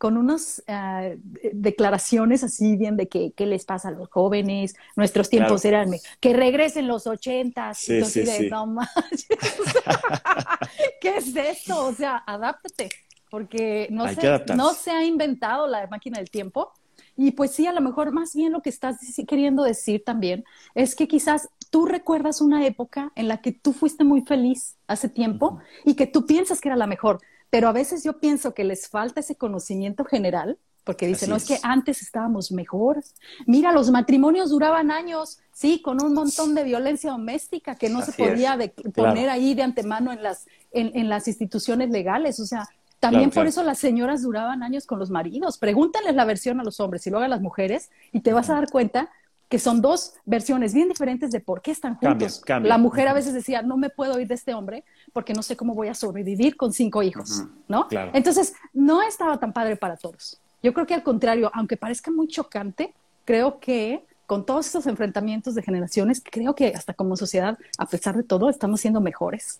con 0.03 0.17
unas 0.17 0.61
uh, 0.67 1.17
declaraciones 1.53 2.43
así 2.43 2.75
bien 2.75 2.97
de 2.97 3.07
que 3.07 3.31
qué 3.31 3.45
les 3.45 3.63
pasa 3.63 3.87
a 3.87 3.91
los 3.91 4.09
jóvenes, 4.09 4.75
nuestros 4.97 5.29
tiempos 5.29 5.61
claro. 5.61 5.77
eran 5.77 5.99
que 6.19 6.33
regresen 6.33 6.89
los 6.89 7.07
ochentas, 7.07 7.77
sí, 7.77 8.03
sí, 8.03 8.25
sí. 8.25 8.49
no 8.49 8.65
manches, 8.65 9.25
¿qué 10.99 11.15
es 11.15 11.33
esto? 11.33 11.85
O 11.85 11.93
sea, 11.93 12.17
adáptate, 12.27 12.89
porque 13.29 13.87
no 13.91 14.05
se, 14.09 14.43
no 14.57 14.73
se 14.73 14.91
ha 14.91 15.05
inventado 15.05 15.67
la 15.67 15.87
máquina 15.87 16.17
del 16.17 16.29
tiempo, 16.29 16.73
y 17.15 17.31
pues 17.31 17.51
sí, 17.51 17.65
a 17.65 17.71
lo 17.71 17.79
mejor 17.79 18.11
más 18.11 18.35
bien 18.35 18.51
lo 18.51 18.61
que 18.61 18.71
estás 18.71 18.97
queriendo 19.25 19.63
decir 19.63 20.03
también 20.03 20.43
es 20.75 20.95
que 20.95 21.07
quizás 21.07 21.47
tú 21.69 21.85
recuerdas 21.85 22.41
una 22.41 22.65
época 22.65 23.13
en 23.15 23.29
la 23.29 23.37
que 23.37 23.53
tú 23.53 23.71
fuiste 23.71 24.03
muy 24.03 24.19
feliz 24.23 24.75
hace 24.85 25.07
tiempo 25.07 25.47
uh 25.47 25.57
-huh. 25.59 25.61
y 25.85 25.95
que 25.95 26.07
tú 26.07 26.25
piensas 26.25 26.59
que 26.59 26.67
era 26.67 26.75
la 26.75 26.87
mejor, 26.87 27.21
pero 27.53 27.67
a 27.67 27.71
veces 27.71 28.03
yo 28.03 28.17
pienso 28.17 28.55
que 28.55 28.63
les 28.63 28.87
falta 28.87 29.19
ese 29.19 29.35
conocimiento 29.35 30.05
general, 30.05 30.57
porque 30.83 31.05
dicen, 31.05 31.29
no, 31.29 31.35
es. 31.35 31.43
es 31.43 31.49
que 31.49 31.59
antes 31.61 32.01
estábamos 32.01 32.51
mejor. 32.51 33.03
Mira, 33.45 33.71
los 33.71 33.91
matrimonios 33.91 34.49
duraban 34.49 34.89
años, 34.89 35.37
sí, 35.51 35.79
con 35.79 36.03
un 36.03 36.15
montón 36.15 36.55
de 36.55 36.63
violencia 36.63 37.11
doméstica 37.11 37.75
que 37.75 37.89
no 37.89 37.99
Así 37.99 38.11
se 38.11 38.23
podía 38.23 38.57
de, 38.57 38.69
poner 38.69 39.29
ahí 39.29 39.53
de 39.53 39.61
antemano 39.61 40.11
en 40.11 40.23
las, 40.23 40.47
en, 40.71 41.07
las 41.09 41.27
instituciones 41.27 41.91
legales. 41.91 42.39
O 42.39 42.47
sea, 42.47 42.67
también 42.99 43.29
por 43.29 43.45
eso 43.45 43.61
las 43.61 43.77
señoras 43.77 44.23
duraban 44.23 44.63
años 44.63 44.87
con 44.87 44.97
los 44.97 45.11
maridos. 45.11 45.59
Pregúntales 45.59 46.15
la 46.15 46.25
versión 46.25 46.59
a 46.59 46.63
los 46.63 46.79
hombres 46.79 47.05
y 47.05 47.11
luego 47.11 47.23
a 47.23 47.27
las 47.27 47.41
mujeres 47.41 47.91
y 48.11 48.21
te 48.21 48.33
vas 48.33 48.49
a 48.49 48.55
dar 48.55 48.71
cuenta 48.71 49.11
que 49.53 49.59
son 49.59 49.83
dos 49.83 50.15
versiones 50.25 50.73
bien 50.73 50.89
diferentes 50.89 51.29
de 51.29 51.39
por 51.39 51.61
qué 51.61 51.69
están 51.69 51.97
juntos. 51.97 52.41
La 52.63 52.79
mujer 52.79 53.07
a 53.07 53.13
veces 53.13 53.35
decía, 53.35 53.61
no 53.61 53.77
me 53.77 53.91
puedo 53.91 54.19
ir 54.19 54.27
de 54.27 54.33
este 54.33 54.55
hombre 54.55 54.83
porque 55.13 55.33
no 55.33 55.43
sé 55.43 55.55
cómo 55.55 55.75
voy 55.75 55.87
a 55.87 55.93
sobrevivir 55.93 56.57
con 56.57 56.73
cinco 56.73 57.03
hijos, 57.03 57.43
¿no? 57.67 57.87
Entonces, 58.13 58.53
no 58.73 59.01
estaba 59.01 59.39
tan 59.39 59.53
padre 59.53 59.77
para 59.77 59.95
todos. 59.95 60.41
Yo 60.61 60.73
creo 60.73 60.87
que 60.87 60.95
al 60.95 61.03
contrario, 61.03 61.51
aunque 61.53 61.77
parezca 61.77 62.09
muy 62.09 62.27
chocante, 62.27 62.93
creo 63.25 63.59
que 63.59 64.03
con 64.25 64.45
todos 64.45 64.65
estos 64.65 64.87
enfrentamientos 64.87 65.53
de 65.53 65.61
generaciones, 65.61 66.23
creo 66.23 66.55
que 66.55 66.69
hasta 66.69 66.93
como 66.93 67.15
sociedad, 67.15 67.57
a 67.77 67.85
pesar 67.85 68.15
de 68.17 68.23
todo, 68.23 68.49
estamos 68.49 68.81
siendo 68.81 68.99
mejores. 69.01 69.59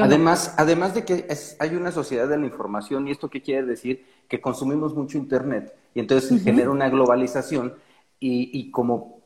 además, 0.00 0.54
además 0.56 0.94
de 0.94 1.04
que 1.04 1.26
hay 1.58 1.74
una 1.74 1.90
sociedad 1.90 2.28
de 2.28 2.38
la 2.38 2.46
información, 2.46 3.08
¿y 3.08 3.10
esto 3.10 3.28
qué 3.28 3.42
quiere 3.42 3.66
decir? 3.66 4.06
Que 4.28 4.40
consumimos 4.40 4.94
mucho 4.94 5.18
Internet 5.18 5.74
y 5.94 6.00
entonces 6.00 6.28
se 6.28 6.38
genera 6.38 6.70
una 6.70 6.88
globalización 6.88 7.74
y, 8.20 8.50
y 8.52 8.70
como 8.70 9.20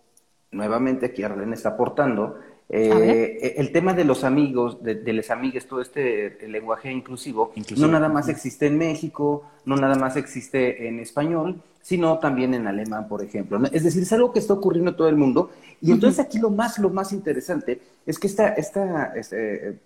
nuevamente 0.50 1.06
aquí 1.06 1.22
Arlene 1.22 1.54
está 1.54 1.70
aportando, 1.70 2.38
eh, 2.70 3.38
eh, 3.40 3.54
el 3.56 3.72
tema 3.72 3.94
de 3.94 4.04
los 4.04 4.24
amigos, 4.24 4.82
de, 4.82 4.94
de 4.96 5.12
les 5.14 5.30
amigues, 5.30 5.66
todo 5.66 5.80
este 5.80 6.36
lenguaje 6.46 6.92
inclusivo, 6.92 7.52
no 7.76 7.88
nada 7.88 8.08
más 8.08 8.28
existe 8.28 8.66
en 8.66 8.76
México, 8.76 9.44
no 9.64 9.76
nada 9.76 9.94
más 9.94 10.16
existe 10.16 10.86
en 10.86 11.00
español, 11.00 11.62
sino 11.80 12.18
también 12.18 12.52
en 12.52 12.66
alemán, 12.66 13.08
por 13.08 13.22
ejemplo. 13.22 13.58
Es 13.72 13.84
decir, 13.84 14.02
es 14.02 14.12
algo 14.12 14.32
que 14.32 14.38
está 14.38 14.52
ocurriendo 14.52 14.90
en 14.90 14.96
todo 14.98 15.08
el 15.08 15.16
mundo. 15.16 15.50
Y 15.80 15.92
entonces 15.92 16.20
aquí 16.20 16.38
lo 16.38 16.50
más, 16.50 16.78
lo 16.78 16.90
más 16.90 17.12
interesante 17.12 17.80
es 18.04 18.18
que 18.18 18.26
esta, 18.26 18.48
esta 18.48 19.14
este, 19.16 19.78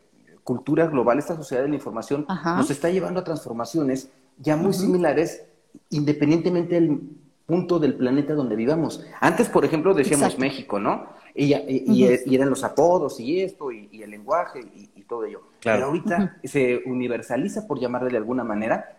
cultura 0.43 0.89
global, 0.89 1.21
esta 1.21 1.37
sociedad 1.37 1.63
de 1.63 1.69
la 1.69 1.77
información, 1.77 2.27
nos 2.45 2.71
está 2.71 2.91
llevando 2.91 3.21
a 3.21 3.25
transformaciones 3.25 4.11
ya 4.39 4.57
muy 4.57 4.73
similares, 4.73 5.45
independientemente 5.91 6.75
del 6.75 7.01
punto 7.47 7.79
del 7.79 7.95
planeta 7.95 8.35
donde 8.35 8.57
vivamos. 8.57 9.05
Antes, 9.21 9.49
por 9.49 9.65
ejemplo, 9.65 9.95
decíamos 9.95 10.39
México, 10.39 10.81
¿no? 10.81 11.07
Y, 11.35 11.55
y, 11.55 12.35
eran 12.35 12.51
los 12.51 12.63
apodos 12.63 13.19
y 13.19 13.41
esto, 13.41 13.73
y, 13.73 14.03
el 14.03 14.11
lenguaje 14.11 14.61
y, 14.61 15.03
todo 15.03 15.25
ello. 15.25 15.43
Pero 15.63 15.87
ahorita 15.87 16.39
se 16.45 16.83
universaliza, 16.87 17.67
por 17.67 17.79
llamarle 17.79 18.11
de 18.11 18.17
alguna 18.17 18.45
manera, 18.45 18.99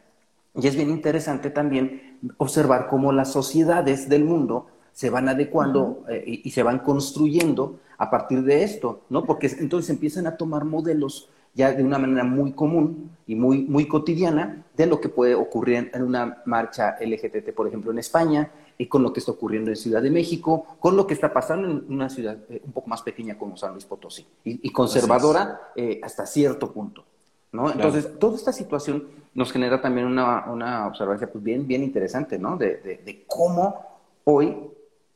y 0.56 0.68
es 0.68 0.76
bien 0.76 0.90
interesante 0.90 1.50
también 1.50 2.20
observar 2.38 2.88
cómo 2.88 3.12
las 3.12 3.32
sociedades 3.32 4.08
del 4.10 4.24
mundo 4.24 4.68
se 4.92 5.10
van 5.10 5.28
adecuando 5.28 6.06
eh, 6.08 6.42
y, 6.44 6.52
se 6.52 6.62
van 6.62 6.80
construyendo 6.80 7.80
a 7.98 8.12
partir 8.12 8.44
de 8.44 8.64
esto, 8.64 9.02
¿no? 9.10 9.24
Porque 9.24 9.48
entonces 9.60 9.90
empiezan 9.90 10.28
a 10.28 10.38
tomar 10.38 10.66
modelos 10.66 11.30
ya 11.56 11.72
de 11.72 11.84
una 11.84 11.98
manera 11.98 12.24
muy 12.24 12.54
común 12.54 13.12
y 13.28 13.36
muy, 13.36 13.64
muy 13.64 13.88
cotidiana 13.88 14.64
de 14.76 14.86
lo 14.86 15.00
que 15.02 15.10
puede 15.10 15.36
ocurrir 15.36 15.92
en 15.94 16.04
una 16.04 16.42
marcha 16.46 16.96
LGTT, 17.00 17.54
por 17.56 17.68
ejemplo, 17.68 17.92
en 17.92 18.00
España, 18.00 18.52
y 18.78 18.88
con 18.88 19.04
lo 19.04 19.14
que 19.14 19.20
está 19.20 19.32
ocurriendo 19.32 19.70
en 19.70 19.76
Ciudad 19.76 20.02
de 20.02 20.10
México, 20.10 20.78
con 20.80 20.96
lo 20.96 21.06
que 21.06 21.14
está 21.14 21.32
pasando 21.32 21.70
en 21.70 21.86
una 21.90 22.10
ciudad 22.10 22.38
eh, 22.50 22.62
un 22.66 22.72
poco 22.72 22.90
más 22.90 23.02
pequeña 23.02 23.38
como 23.38 23.58
San 23.58 23.72
Luis 23.72 23.86
Potosí, 23.86 24.26
y, 24.44 24.70
conservadora 24.72 25.72
eh, 25.76 26.00
hasta 26.04 26.26
cierto 26.26 26.72
punto. 26.72 27.06
¿no? 27.52 27.72
Entonces, 27.72 28.20
toda 28.20 28.36
esta 28.36 28.52
situación 28.52 29.08
nos 29.36 29.52
genera 29.52 29.82
también 29.82 30.08
una, 30.08 30.52
una 30.52 30.88
observancia 30.88 31.32
pues, 31.32 31.44
bien, 31.44 31.68
bien 31.68 31.84
interesante, 31.84 32.38
¿no? 32.38 32.58
De, 32.58 32.78
de, 32.78 33.24
cómo 33.28 33.76
hoy 34.24 34.58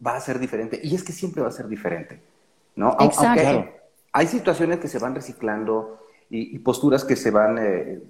va 0.06 0.16
a 0.16 0.22
ser 0.22 0.40
diferente. 0.40 0.80
Y 0.82 0.96
es 0.96 1.04
que 1.04 1.12
siempre 1.12 1.42
va 1.42 1.50
a 1.50 1.52
ser 1.52 1.68
diferente, 1.68 2.22
¿no? 2.76 2.96
Exacto. 3.00 3.70
hay 4.12 4.28
situaciones 4.28 4.80
que 4.80 4.88
se 4.88 5.00
van 5.00 5.16
reciclando, 5.16 6.00
y, 6.30 6.60
posturas 6.60 7.06
que 7.06 7.16
se 7.16 7.32
van 7.32 7.58
eh, 7.58 8.02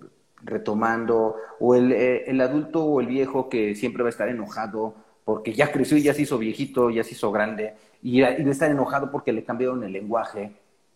retomando, 0.44 1.36
o 1.60 1.76
el, 1.76 1.92
eh, 1.92 2.30
el, 2.30 2.42
adulto 2.42 2.84
o 2.84 3.00
el 3.00 3.08
viejo 3.08 3.48
que 3.48 3.76
siempre 3.76 4.04
va 4.04 4.10
a 4.10 4.12
estar 4.12 4.28
enojado 4.28 4.96
porque 5.28 5.54
ya 5.54 5.74
creció 5.74 5.98
y 5.98 6.04
ya 6.04 6.14
se 6.14 6.22
hizo 6.22 6.38
viejito, 6.38 6.90
ya 6.90 7.04
se 7.04 7.12
hizo 7.12 7.34
grande, 7.34 7.74
y, 8.02 8.22
y 8.22 8.50
estar 8.50 8.72
enojado 8.72 9.12
porque 9.12 9.34
le 9.34 9.44
cambiaron 9.44 9.84
el 9.84 9.92
lenguaje, 9.92 10.54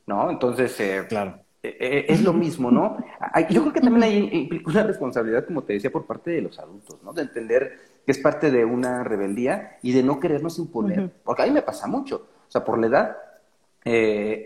¿no? 0.07 0.31
Entonces, 0.31 0.79
eh, 0.79 1.03
claro. 1.09 1.37
es 1.61 2.23
lo 2.23 2.31
mismo, 2.31 2.71
¿no? 2.71 2.95
Yo 3.49 3.59
creo 3.59 3.73
que 3.73 3.81
también 3.81 4.03
hay 4.03 4.61
una 4.65 4.83
responsabilidad, 4.83 5.45
como 5.45 5.63
te 5.63 5.73
decía, 5.73 5.91
por 5.91 6.05
parte 6.05 6.31
de 6.31 6.43
los 6.43 6.57
adultos, 6.59 7.03
¿no? 7.03 7.11
De 7.11 7.23
entender 7.23 7.77
que 8.05 8.13
es 8.13 8.19
parte 8.19 8.51
de 8.51 8.63
una 8.63 9.03
rebeldía 9.03 9.77
y 9.81 9.91
de 9.91 10.01
no 10.01 10.17
querernos 10.17 10.59
imponer, 10.59 11.11
porque 11.25 11.43
a 11.43 11.45
mí 11.47 11.51
me 11.51 11.61
pasa 11.61 11.87
mucho, 11.87 12.25
o 12.47 12.49
sea, 12.49 12.63
por 12.63 12.79
la 12.79 12.87
edad, 12.87 13.17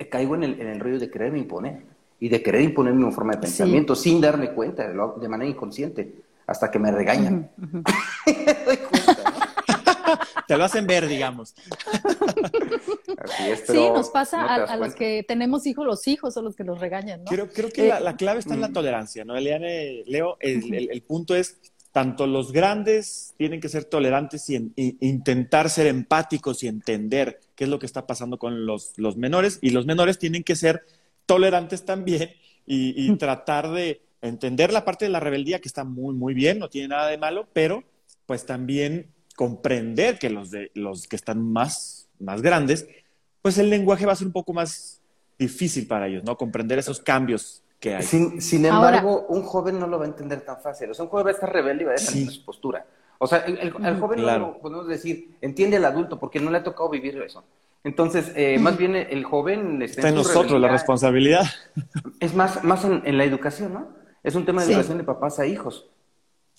caigo 0.10 0.34
en 0.34 0.45
el, 0.45 0.62
en 0.62 0.67
el 0.67 0.80
rollo 0.80 0.98
de 0.98 1.12
quererme 1.12 1.38
imponer 1.38 1.84
y 2.19 2.30
de 2.30 2.41
querer 2.41 2.62
imponerme 2.62 3.04
una 3.04 3.13
forma 3.13 3.34
de 3.34 3.41
pensamiento 3.41 3.93
sin 3.93 4.19
darme 4.19 4.50
cuenta, 4.50 4.88
de 4.88 5.30
manera 5.30 5.48
inconsciente, 5.48 6.26
hasta 6.48 6.71
que 6.71 6.80
me 6.80 6.91
regañan. 6.91 7.52
Te 10.47 10.58
lo 10.58 10.63
hacen 10.63 10.86
ver, 10.86 11.08
digamos. 11.08 11.55
sí, 13.67 13.89
nos 13.93 14.10
pasa 14.10 14.55
a, 14.55 14.77
los 14.77 14.95
que 14.95 15.23
tenemos 15.27 15.65
hijos, 15.65 15.86
los 15.86 16.08
hijos 16.08 16.34
son 16.34 16.45
los 16.45 16.55
que 16.55 16.63
nos 16.63 16.79
regañan, 16.79 17.23
¿no? 17.23 17.31
Creo, 17.31 17.49
creo 17.49 17.69
que 17.69 17.88
la, 17.88 18.15
clave 18.15 18.39
está 18.39 18.53
en 18.53 18.62
la 18.62 18.69
mm. 18.69 18.73
tolerancia, 18.73 19.25
¿no? 19.25 19.36
Eliane, 19.36 20.03
Leo, 20.05 20.38
el, 20.39 21.01
punto 21.03 21.36
es, 21.36 21.58
tanto 21.91 22.27
los 22.27 22.51
grandes 22.51 23.34
tienen 23.38 23.60
que 23.60 23.69
ser 23.69 23.86
tolerantes 23.86 24.49
y, 24.49 24.71
intentar 24.75 25.69
ser 25.69 25.88
empáticos 25.88 26.63
y 26.63 26.67
entender 26.67 27.39
qué 27.55 27.63
es 27.63 27.69
lo 27.69 27.79
que 27.79 27.86
está 27.86 28.05
pasando 28.05 28.38
con 28.38 28.65
los, 28.65 28.93
los 28.97 29.17
menores, 29.17 29.60
y 29.62 29.71
los 29.71 29.86
menores 29.86 30.19
tienen 30.19 30.43
que 30.43 30.55
ser 30.55 30.86
tolerantes 31.25 31.86
también 31.86 32.31
y, 32.65 33.15
tratar 33.17 33.71
de 33.71 34.01
entender 34.21 34.73
la 34.73 34.86
parte 34.86 35.05
de 35.05 35.12
la 35.12 35.19
rebeldía 35.19 35.60
que 35.60 35.67
está 35.67 35.84
muy, 35.84 36.15
muy 36.15 36.34
bien, 36.34 36.60
no 36.60 36.69
tiene 36.69 36.89
nada 36.89 37.08
de 37.08 37.17
malo, 37.17 37.47
pero 37.53 37.84
pues 38.25 38.45
también 38.45 39.13
comprender 39.36 40.17
que 40.17 40.30
los, 40.30 40.52
de, 40.52 40.71
los 40.74 41.08
que 41.08 41.15
están 41.15 41.41
más, 41.41 42.08
más 42.19 42.41
grandes, 42.41 42.88
pues 43.41 43.58
el 43.58 43.69
lenguaje 43.69 44.06
va 44.06 44.13
a 44.13 44.15
ser 44.15 44.28
un 44.28 44.34
poco 44.34 44.54
más 44.54 45.02
difícil 45.38 45.88
para 45.88 46.08
ellos, 46.08 46.24
¿no? 46.24 46.38
Comprender 46.38 46.80
esos 46.80 47.00
cambios 47.00 47.62
que 47.80 47.95
hay. 47.95 48.04
Sin, 48.04 48.65
embargo, 48.65 49.26
un 49.30 49.43
joven 49.43 49.80
no 49.80 49.88
lo 49.88 50.00
va 50.00 50.06
a 50.06 50.08
entender 50.08 50.41
tan 50.41 50.60
fácil. 50.62 50.89
O 50.89 50.93
sea, 50.93 51.04
un 51.04 51.12
joven 51.12 51.28
va 51.28 51.30
a 51.30 51.34
estar 51.34 51.52
rebelde 51.52 51.84
y 51.84 51.86
va 51.86 51.91
a 51.91 51.95
defender 51.95 52.34
su 52.34 52.45
postura. 52.45 52.86
O 53.17 53.28
sea, 53.28 53.39
el, 53.39 53.71
joven 53.71 54.21
no 54.21 54.39
lo 54.39 54.60
podemos 54.60 54.88
decir, 54.88 55.38
entiende 55.41 55.78
al 55.78 55.86
adulto 55.86 56.19
porque 56.19 56.39
no 56.39 56.52
le 56.52 56.58
ha 56.58 56.63
tocado 56.63 56.89
vivir 56.89 57.21
eso. 57.21 57.43
Entonces, 57.84 58.32
eh, 58.36 58.58
más 58.60 58.78
bien 58.78 58.95
el 58.95 59.24
joven 59.24 59.82
está, 59.84 60.10
en 60.10 60.15
nosotros 60.15 60.60
la 60.60 60.69
responsabilidad. 60.69 61.45
Es 62.19 62.34
más, 62.34 62.63
más 62.63 62.84
en, 62.84 63.17
la 63.17 63.24
educación, 63.24 63.74
¿no? 63.74 63.89
Es 64.24 64.34
un 64.34 64.43
tema 64.43 64.65
de 64.65 64.74
educación 64.74 64.98
de 64.98 65.04
papás 65.04 65.38
a 65.39 65.45
hijos. 65.45 65.88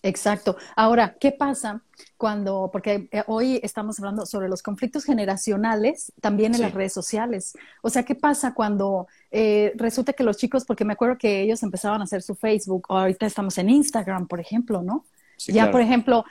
Exacto. 0.06 0.56
Ahora, 0.76 1.16
¿qué 1.18 1.32
pasa 1.32 1.82
cuando, 2.16 2.70
porque 2.72 3.08
eh, 3.10 3.22
hoy 3.26 3.60
estamos 3.62 3.98
hablando 3.98 4.24
sobre 4.24 4.48
los 4.48 4.62
conflictos 4.62 5.04
generacionales 5.04 6.12
también 6.20 6.54
en 6.54 6.62
las 6.62 6.72
redes 6.72 6.92
sociales? 6.92 7.54
O 7.82 7.90
sea, 7.90 8.04
¿qué 8.04 8.14
pasa 8.14 8.54
cuando 8.54 9.08
eh, 9.30 9.72
resulta 9.76 10.12
que 10.12 10.22
los 10.22 10.36
chicos, 10.36 10.64
porque 10.64 10.84
me 10.84 10.92
acuerdo 10.92 11.18
que 11.18 11.42
ellos 11.42 11.62
empezaban 11.62 12.00
a 12.00 12.04
hacer 12.04 12.22
su 12.22 12.34
Facebook, 12.34 12.86
o 12.88 12.98
ahorita 12.98 13.26
estamos 13.26 13.58
en 13.58 13.70
Instagram, 13.70 14.28
por 14.28 14.40
ejemplo, 14.40 14.82
¿no? 14.82 15.04
ya, 15.48 15.70
por 15.70 15.82
ejemplo, 15.82 16.24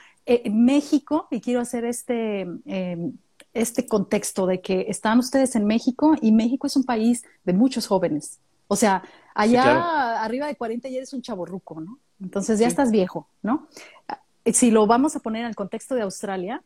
México, 0.50 1.28
y 1.30 1.40
quiero 1.40 1.60
hacer 1.60 1.84
este 1.84 2.44
este 3.56 3.86
contexto 3.86 4.46
de 4.46 4.60
que 4.60 4.86
están 4.88 5.18
ustedes 5.18 5.56
en 5.56 5.64
México 5.64 6.14
y 6.20 6.30
México 6.32 6.66
es 6.66 6.76
un 6.76 6.84
país 6.84 7.24
de 7.44 7.54
muchos 7.54 7.86
jóvenes. 7.86 8.40
O 8.68 8.76
sea, 8.76 9.02
allá 9.36 10.22
arriba 10.22 10.46
de 10.46 10.56
40 10.56 10.88
ya 10.88 10.96
eres 10.96 11.12
un 11.12 11.22
chaborruco, 11.22 11.80
¿no? 11.80 11.98
Entonces 12.20 12.58
ya 12.58 12.66
estás 12.66 12.90
viejo, 12.90 13.28
¿no? 13.42 13.68
Si 14.44 14.70
lo 14.70 14.86
vamos 14.86 15.16
a 15.16 15.20
poner 15.20 15.42
en 15.42 15.48
el 15.48 15.56
contexto 15.56 15.94
de 15.94 16.02
Australia, 16.02 16.62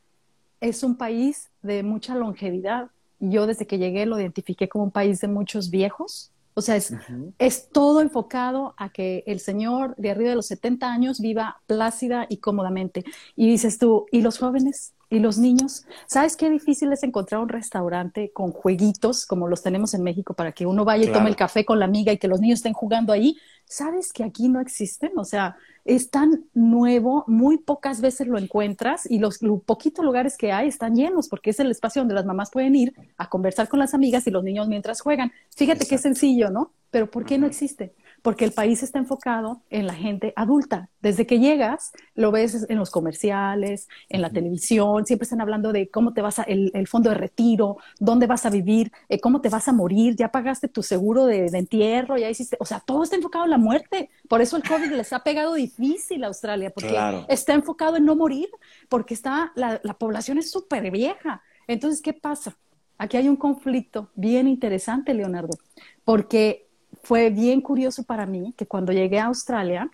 es 0.60 0.82
un 0.82 0.96
país 0.96 1.50
de 1.62 1.82
mucha 1.82 2.14
longevidad. 2.14 2.90
Yo 3.18 3.46
desde 3.46 3.66
que 3.66 3.78
llegué 3.78 4.06
lo 4.06 4.20
identifiqué 4.20 4.68
como 4.68 4.84
un 4.84 4.90
país 4.90 5.20
de 5.20 5.28
muchos 5.28 5.70
viejos. 5.70 6.32
O 6.54 6.62
sea, 6.62 6.76
es, 6.76 6.92
es 7.38 7.68
todo 7.70 8.00
enfocado 8.00 8.74
a 8.76 8.90
que 8.90 9.24
el 9.26 9.40
señor 9.40 9.94
de 9.96 10.10
arriba 10.10 10.30
de 10.30 10.36
los 10.36 10.46
70 10.46 10.92
años 10.92 11.20
viva 11.20 11.60
plácida 11.66 12.26
y 12.28 12.38
cómodamente. 12.38 13.04
Y 13.36 13.48
dices 13.48 13.78
tú, 13.78 14.06
¿y 14.10 14.20
los 14.20 14.38
jóvenes? 14.38 14.94
¿Y 15.12 15.18
los 15.18 15.38
niños? 15.38 15.84
¿Sabes 16.06 16.36
qué 16.36 16.48
difícil 16.48 16.92
es 16.92 17.02
encontrar 17.02 17.40
un 17.40 17.48
restaurante 17.48 18.30
con 18.32 18.52
jueguitos 18.52 19.26
como 19.26 19.48
los 19.48 19.60
tenemos 19.60 19.92
en 19.92 20.04
México 20.04 20.34
para 20.34 20.52
que 20.52 20.66
uno 20.66 20.84
vaya 20.84 21.04
y 21.04 21.12
tome 21.12 21.28
el 21.28 21.34
café 21.34 21.64
con 21.64 21.80
la 21.80 21.86
amiga 21.86 22.12
y 22.12 22.18
que 22.18 22.28
los 22.28 22.40
niños 22.40 22.60
estén 22.60 22.74
jugando 22.74 23.12
ahí? 23.12 23.36
¿Sabes 23.64 24.12
que 24.12 24.22
aquí 24.22 24.48
no 24.48 24.60
existen? 24.60 25.10
O 25.16 25.24
sea, 25.24 25.56
es 25.84 26.10
tan 26.10 26.44
nuevo, 26.54 27.24
muy 27.26 27.58
pocas 27.58 28.00
veces 28.00 28.28
lo 28.28 28.38
encuentras 28.38 29.10
y 29.10 29.18
los 29.18 29.40
poquitos 29.66 30.04
lugares 30.04 30.36
que 30.36 30.52
hay 30.52 30.68
están 30.68 30.94
llenos 30.94 31.28
porque 31.28 31.50
es 31.50 31.58
el 31.58 31.72
espacio 31.72 32.02
donde 32.02 32.14
las 32.14 32.24
mamás 32.24 32.50
pueden 32.50 32.76
ir 32.76 32.94
a 33.16 33.28
conversar 33.28 33.68
con 33.68 33.80
las 33.80 33.94
amigas 33.94 34.26
y 34.28 34.30
los 34.30 34.44
niños 34.44 34.68
mientras 34.68 35.00
juegan. 35.00 35.32
Fíjate 35.56 35.86
qué 35.86 35.98
sencillo, 35.98 36.50
¿no? 36.50 36.72
Pero 36.92 37.10
¿por 37.10 37.24
qué 37.24 37.36
no 37.36 37.48
existe? 37.48 37.94
Porque 38.22 38.44
el 38.44 38.52
país 38.52 38.82
está 38.82 38.98
enfocado 38.98 39.62
en 39.70 39.86
la 39.86 39.94
gente 39.94 40.32
adulta. 40.36 40.88
Desde 41.00 41.26
que 41.26 41.38
llegas, 41.38 41.92
lo 42.14 42.30
ves 42.30 42.66
en 42.68 42.78
los 42.78 42.90
comerciales, 42.90 43.88
en 44.08 44.20
la 44.22 44.30
televisión, 44.30 45.06
siempre 45.06 45.24
están 45.24 45.40
hablando 45.40 45.72
de 45.72 45.88
cómo 45.88 46.12
te 46.12 46.22
vas 46.22 46.38
a, 46.38 46.42
el, 46.42 46.86
fondo 46.86 47.10
de 47.10 47.16
retiro, 47.16 47.78
dónde 47.98 48.26
vas 48.26 48.46
a 48.46 48.50
vivir, 48.50 48.92
eh, 49.08 49.20
cómo 49.20 49.40
te 49.40 49.48
vas 49.48 49.68
a 49.68 49.72
morir, 49.72 50.16
ya 50.16 50.30
pagaste 50.30 50.68
tu 50.68 50.82
seguro 50.82 51.26
de, 51.26 51.46
entierro, 51.46 52.16
ya 52.16 52.30
hiciste, 52.30 52.56
o 52.60 52.64
sea, 52.64 52.80
todo 52.80 53.02
está 53.02 53.16
enfocado 53.16 53.44
en 53.44 53.50
la 53.50 53.58
muerte. 53.58 54.10
Por 54.28 54.40
eso 54.40 54.56
el 54.56 54.62
COVID 54.62 54.92
les 54.92 55.12
ha 55.12 55.22
pegado 55.22 55.54
difícil 55.54 56.24
a 56.24 56.28
Australia, 56.28 56.70
porque 56.70 56.98
está 57.28 57.54
enfocado 57.54 57.96
en 57.96 58.04
no 58.04 58.16
morir, 58.16 58.48
porque 58.88 59.14
está, 59.14 59.52
la, 59.54 59.80
la 59.82 59.94
población 59.94 60.38
es 60.38 60.50
súper 60.50 60.90
vieja. 60.90 61.42
Entonces, 61.66 62.02
¿qué 62.02 62.12
pasa? 62.12 62.56
Aquí 62.98 63.16
hay 63.16 63.28
un 63.28 63.36
conflicto 63.36 64.10
bien 64.14 64.46
interesante, 64.46 65.14
Leonardo, 65.14 65.56
porque 66.04 66.69
fue 67.02 67.30
bien 67.30 67.60
curioso 67.60 68.02
para 68.04 68.26
mí 68.26 68.54
que 68.56 68.66
cuando 68.66 68.92
llegué 68.92 69.18
a 69.18 69.26
Australia, 69.26 69.90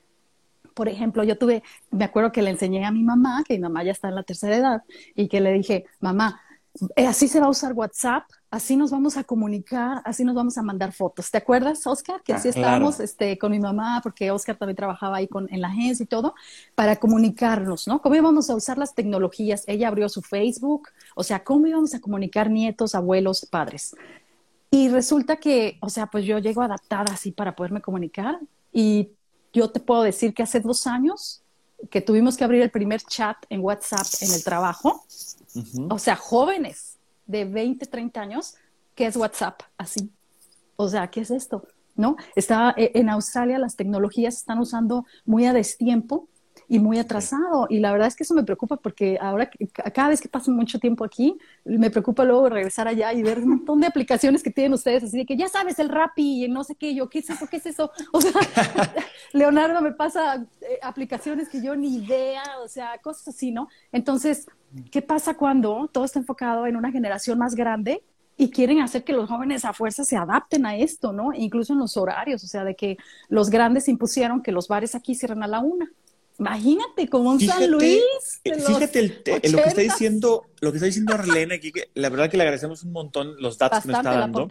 por 0.75 0.89
ejemplo, 0.89 1.25
yo 1.25 1.39
tuve, 1.39 1.63
me 1.91 2.05
acuerdo 2.05 2.33
que 2.33 2.43
le 2.43 2.51
enseñé 2.51 2.85
a 2.85 2.91
mi 2.91 3.03
mamá, 3.03 3.43
que 3.47 3.55
mi 3.55 3.61
mamá 3.61 3.83
ya 3.83 3.93
está 3.93 4.09
en 4.09 4.15
la 4.15 4.23
tercera 4.23 4.57
edad, 4.57 4.83
y 5.15 5.27
que 5.27 5.41
le 5.41 5.53
dije, 5.53 5.87
mamá, 6.01 6.43
eh, 6.97 7.07
así 7.07 7.29
se 7.29 7.41
va 7.41 7.47
a 7.47 7.49
usar 7.49 7.73
WhatsApp, 7.73 8.25
así 8.51 8.77
nos 8.77 8.91
vamos 8.91 9.17
a 9.17 9.25
comunicar, 9.25 10.03
así 10.05 10.25
nos 10.25 10.35
vamos 10.35 10.59
a 10.59 10.63
mandar 10.63 10.93
fotos. 10.93 11.31
¿Te 11.31 11.39
acuerdas, 11.39 11.87
Oscar? 11.87 12.23
Que 12.23 12.35
así 12.35 12.49
ah, 12.49 12.51
estábamos 12.51 13.01
este, 13.01 13.39
con 13.39 13.53
mi 13.53 13.59
mamá, 13.59 14.01
porque 14.03 14.31
Oscar 14.31 14.57
también 14.57 14.77
trabajaba 14.77 15.17
ahí 15.17 15.29
con, 15.29 15.53
en 15.53 15.63
la 15.63 15.69
agencia 15.69 16.05
y 16.05 16.07
todo, 16.07 16.35
para 16.75 16.97
comunicarnos, 16.97 17.89
¿no? 17.89 18.03
¿Cómo 18.03 18.15
íbamos 18.15 18.51
a 18.51 18.55
usar 18.55 18.77
las 18.77 18.95
tecnologías? 18.95 19.65
Ella 19.67 19.89
abrió 19.89 20.09
su 20.09 20.21
Facebook, 20.21 20.89
o 21.15 21.23
sea, 21.23 21.43
¿cómo 21.43 21.67
íbamos 21.67 21.95
a 21.95 22.01
comunicar 22.01 22.51
nietos, 22.51 22.95
abuelos, 22.95 23.47
padres? 23.51 23.97
Y 24.71 24.89
resulta 24.89 25.37
que, 25.37 25.79
o 25.81 25.89
sea, 25.89 26.07
pues 26.07 26.25
yo 26.25 26.39
llego 26.39 26.63
adaptada 26.63 27.15
así 27.15 27.31
para 27.33 27.55
poderme 27.55 27.81
comunicar 27.81 28.39
y 28.73 29.11
yo 29.53 29.71
te 29.71 29.81
puedo 29.81 30.03
decir 30.03 30.35
que 30.35 30.43
hace 30.43 30.61
dos 30.61 30.87
años 30.87 31.43
que 31.91 32.01
tuvimos 32.01 32.37
que 32.37 32.45
abrir 32.45 32.63
el 32.63 32.71
primer 32.71 33.03
chat 33.03 33.37
en 33.49 33.61
WhatsApp 33.61 34.07
en 34.21 34.33
el 34.33 34.43
trabajo, 34.43 35.05
o 35.89 35.99
sea, 35.99 36.17
jóvenes 36.17 36.97
de 37.27 37.45
20, 37.45 37.87
30 37.87 38.21
años, 38.21 38.55
¿qué 38.95 39.07
es 39.07 39.17
WhatsApp? 39.17 39.63
Así. 39.77 40.11
O 40.77 40.89
sea, 40.89 41.09
¿qué 41.11 41.21
es 41.21 41.31
esto? 41.31 41.67
¿No? 41.95 42.17
Está, 42.35 42.75
eh, 42.77 42.93
en 42.95 43.09
Australia 43.09 43.59
las 43.59 43.77
tecnologías 43.77 44.37
están 44.37 44.59
usando 44.59 45.07
muy 45.25 45.47
a 45.47 45.53
destiempo 45.53 46.29
y 46.69 46.79
muy 46.79 46.99
atrasado. 46.99 47.67
Y 47.69 47.81
la 47.81 47.93
verdad 47.93 48.09
es 48.09 48.17
que 48.17 48.25
eso 48.25 48.35
me 48.35 48.43
preocupa 48.43 48.77
porque 48.77 49.19
ahora, 49.21 49.51
cada 49.95 50.09
vez 50.09 50.21
que 50.21 50.29
paso 50.29 50.51
mucho 50.51 50.79
tiempo 50.79 51.05
aquí, 51.05 51.37
me 51.65 51.91
preocupa 51.91 52.25
luego 52.25 52.49
regresar 52.49 52.89
allá 52.89 53.13
y 53.13 53.23
ver 53.23 53.39
un 53.39 53.51
montón 53.51 53.81
de 53.81 53.87
aplicaciones 53.87 54.43
que 54.43 54.51
tienen 54.51 54.73
ustedes, 54.73 55.05
así 55.05 55.19
de 55.19 55.27
que 55.27 55.37
ya 55.37 55.49
sabes, 55.49 55.79
el 55.79 55.89
Rappi 55.89 56.45
y 56.45 56.49
no 56.49 56.65
sé 56.65 56.75
qué, 56.75 56.95
yo, 56.95 57.09
¿qué 57.09 57.21
es 57.21 57.31
eso? 57.31 57.47
¿Qué 57.47 57.57
es 57.59 57.67
eso? 57.67 57.91
O 58.13 58.21
sea, 58.21 58.33
Leonardo 59.33 59.83
me 59.83 59.93
pasa 59.93 60.47
eh, 60.61 60.79
aplicaciones 60.83 61.49
que 61.49 61.63
yo 61.63 61.77
ni 61.77 61.97
idea, 61.97 62.43
o 62.65 62.69
sea, 62.69 62.99
cosas 62.99 63.29
así, 63.29 63.51
¿no? 63.51 63.69
Entonces, 63.93 64.47
¿qué 64.91 65.03
pasa 65.03 65.35
cuando 65.35 65.89
todo 65.93 66.05
está 66.05 66.19
enfocado 66.19 66.67
en 66.67 66.77
una 66.77 66.91
generación 66.91 67.39
más 67.39 67.55
grande? 67.55 68.03
y 68.37 68.51
quieren 68.51 68.81
hacer 68.81 69.03
que 69.03 69.13
los 69.13 69.29
jóvenes 69.29 69.65
a 69.65 69.73
fuerza 69.73 70.05
se 70.05 70.17
adapten 70.17 70.67
a 70.67 70.77
esto, 70.77 71.13
¿no? 71.13 71.33
Incluso 71.33 71.73
en 71.73 71.79
los 71.79 71.97
horarios, 71.97 72.45
o 72.45 72.47
sea, 72.47 72.65
de 72.65 72.77
que 72.77 72.99
los 73.29 73.49
grandes 73.49 73.89
impusieron 73.89 74.43
que 74.43 74.53
los 74.53 74.69
bares 74.69 74.95
aquí 74.95 75.15
cierran 75.15 75.43
a 75.43 75.47
la 75.47 75.61
una. 75.61 75.91
Imagínate, 76.39 77.09
como 77.09 77.31
un 77.31 77.41
San 77.41 77.71
Luis. 77.71 78.03
Eh, 78.45 78.61
fíjate 78.61 79.03
lo 79.49 79.59
que 79.63 79.69
está 79.69 79.81
diciendo, 79.81 80.45
lo 80.61 80.71
que 80.71 80.77
está 80.77 80.87
diciendo 80.87 81.15
Arlene 81.15 81.55
aquí, 81.55 81.73
que 81.73 81.89
la 81.95 82.11
verdad 82.11 82.31
que 82.31 82.37
le 82.37 82.43
agradecemos 82.43 82.83
un 82.83 82.93
montón 82.93 83.41
los 83.41 83.57
datos 83.57 83.83
que 83.83 83.89
nos 83.89 83.99
está 83.99 84.19
dando. 84.19 84.47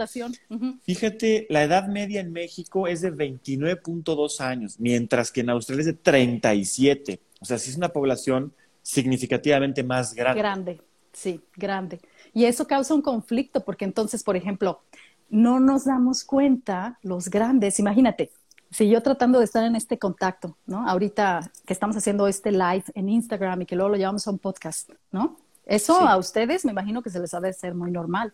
Fíjate, 0.84 1.46
la 1.50 1.64
edad 1.64 1.88
media 1.88 2.22
en 2.22 2.32
México 2.32 2.88
es 2.88 3.02
de 3.02 3.14
29.2 3.14 4.42
años, 4.42 4.80
mientras 4.80 5.32
que 5.32 5.42
en 5.42 5.52
Australia 5.52 5.82
es 5.82 5.88
de 5.88 5.94
37. 5.94 7.20
O 7.40 7.46
sea, 7.46 7.60
sí 7.60 7.70
es 7.70 7.78
una 7.78 7.90
población 7.90 8.54
significativamente 8.82 9.84
más 9.84 10.14
grande. 10.14 10.40
Grande, 10.40 10.82
sí, 11.14 11.42
grande. 11.56 12.00
Y 12.34 12.46
eso 12.46 12.66
causa 12.66 12.94
un 12.94 13.02
conflicto, 13.02 13.64
porque 13.64 13.86
entonces, 13.86 14.24
por 14.24 14.36
ejemplo, 14.36 14.82
no 15.30 15.60
nos 15.60 15.86
damos 15.86 16.24
cuenta, 16.24 17.00
los 17.02 17.30
grandes, 17.30 17.80
imagínate, 17.80 18.32
si 18.76 18.90
yo 18.90 19.02
tratando 19.02 19.40
de 19.40 19.46
estar 19.46 19.64
en 19.64 19.78
este 19.78 19.98
contacto, 19.98 20.58
¿no? 20.66 20.86
Ahorita 20.86 21.50
que 21.66 21.72
estamos 21.72 21.96
haciendo 21.96 22.28
este 22.28 22.52
live 22.52 22.84
en 22.94 23.08
Instagram 23.08 23.62
y 23.62 23.66
que 23.66 23.74
luego 23.74 23.92
lo 23.92 23.96
llevamos 23.96 24.28
a 24.28 24.32
un 24.32 24.38
podcast, 24.38 24.90
¿no? 25.14 25.38
Eso 25.66 25.98
a 25.98 26.18
ustedes 26.18 26.66
me 26.66 26.74
imagino 26.74 27.02
que 27.02 27.10
se 27.10 27.22
les 27.22 27.34
ha 27.34 27.40
de 27.40 27.54
ser 27.54 27.74
muy 27.74 27.90
normal. 27.90 28.34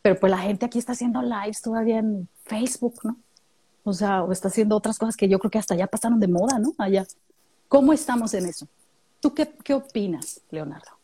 Pero 0.00 0.18
pues 0.18 0.30
la 0.30 0.38
gente 0.38 0.64
aquí 0.64 0.78
está 0.78 0.92
haciendo 0.92 1.20
lives 1.20 1.60
todavía 1.60 1.98
en 1.98 2.26
Facebook, 2.44 2.94
¿no? 3.04 3.18
O 3.84 3.92
sea, 3.92 4.22
o 4.22 4.32
está 4.32 4.48
haciendo 4.48 4.74
otras 4.76 4.98
cosas 4.98 5.14
que 5.14 5.28
yo 5.28 5.38
creo 5.38 5.50
que 5.50 5.58
hasta 5.58 5.74
ya 5.74 5.86
pasaron 5.86 6.20
de 6.20 6.28
moda, 6.28 6.58
¿no? 6.58 6.72
Allá. 6.78 7.04
¿Cómo 7.68 7.92
estamos 7.92 8.32
en 8.32 8.46
eso? 8.46 8.66
¿Tú 9.20 9.34
qué, 9.34 9.46
qué 9.62 9.74
opinas, 9.74 10.40
Leonardo? 10.50 10.96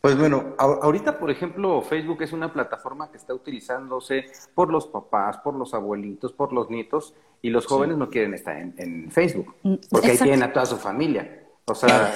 Pues 0.00 0.18
bueno, 0.18 0.54
ahorita, 0.58 1.18
por 1.18 1.30
ejemplo, 1.30 1.80
Facebook 1.82 2.22
es 2.22 2.32
una 2.32 2.52
plataforma 2.52 3.10
que 3.10 3.16
está 3.16 3.34
utilizándose 3.34 4.26
por 4.54 4.70
los 4.70 4.86
papás, 4.86 5.38
por 5.38 5.54
los 5.54 5.74
abuelitos, 5.74 6.32
por 6.32 6.52
los 6.52 6.70
nietos, 6.70 7.14
y 7.42 7.50
los 7.50 7.66
jóvenes 7.66 7.96
no 7.96 8.10
quieren 8.10 8.34
estar 8.34 8.56
en, 8.56 9.10
Facebook, 9.10 9.54
mm, 9.62 9.74
porque 9.90 10.10
ahí 10.12 10.18
tienen 10.18 10.42
a 10.42 10.52
toda 10.52 10.66
su 10.66 10.76
familia. 10.76 11.46
O 11.66 11.74
sea, 11.74 12.12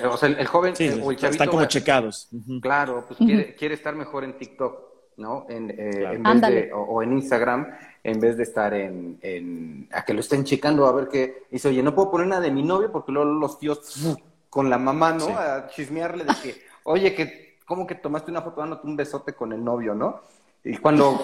eh, 0.00 0.06
o 0.06 0.16
sea 0.16 0.28
el, 0.30 0.46
joven 0.46 0.72
o 1.02 1.10
el 1.10 1.16
chavito... 1.16 1.26
Están 1.26 1.48
como 1.48 1.64
checados. 1.66 2.28
Claro, 2.62 3.04
pues 3.06 3.18
quiere, 3.18 3.54
quiere, 3.54 3.74
estar 3.74 3.94
mejor 3.94 4.24
en 4.24 4.38
TikTok, 4.38 4.78
¿no? 5.18 5.46
En, 5.48 5.70
eh, 5.70 6.14
en 6.14 6.22
vez 6.22 6.40
de, 6.40 6.70
o, 6.72 7.02
en 7.02 7.12
Instagram, 7.12 7.68
en 8.02 8.20
vez 8.20 8.36
de 8.36 8.42
estar 8.42 8.72
en, 8.72 9.18
en... 9.20 9.88
a 9.92 10.04
que 10.04 10.14
lo 10.14 10.20
estén 10.20 10.44
checando 10.44 10.86
a 10.86 10.92
ver 10.92 11.08
qué... 11.08 11.44
Dice, 11.50 11.68
oye, 11.68 11.82
no 11.82 11.94
puedo 11.94 12.10
poner 12.10 12.28
nada 12.28 12.40
de 12.40 12.50
mi 12.50 12.62
novio 12.62 12.90
porque 12.90 13.12
luego 13.12 13.30
los 13.30 13.58
tíos 13.58 14.18
con 14.48 14.70
la 14.70 14.78
mamá, 14.78 15.12
¿no? 15.12 15.28
A 15.36 15.68
chismearle 15.68 16.24
de 16.24 16.32
que, 16.42 16.62
oye, 16.84 17.14
que... 17.14 17.44
¿Cómo 17.66 17.86
que 17.86 17.94
tomaste 17.94 18.30
una 18.30 18.42
foto 18.42 18.60
dándote 18.60 18.86
un 18.86 18.94
besote 18.94 19.32
con 19.32 19.50
el 19.54 19.64
novio, 19.64 19.94
no? 19.94 20.20
Y 20.64 20.78
cuando, 20.78 21.20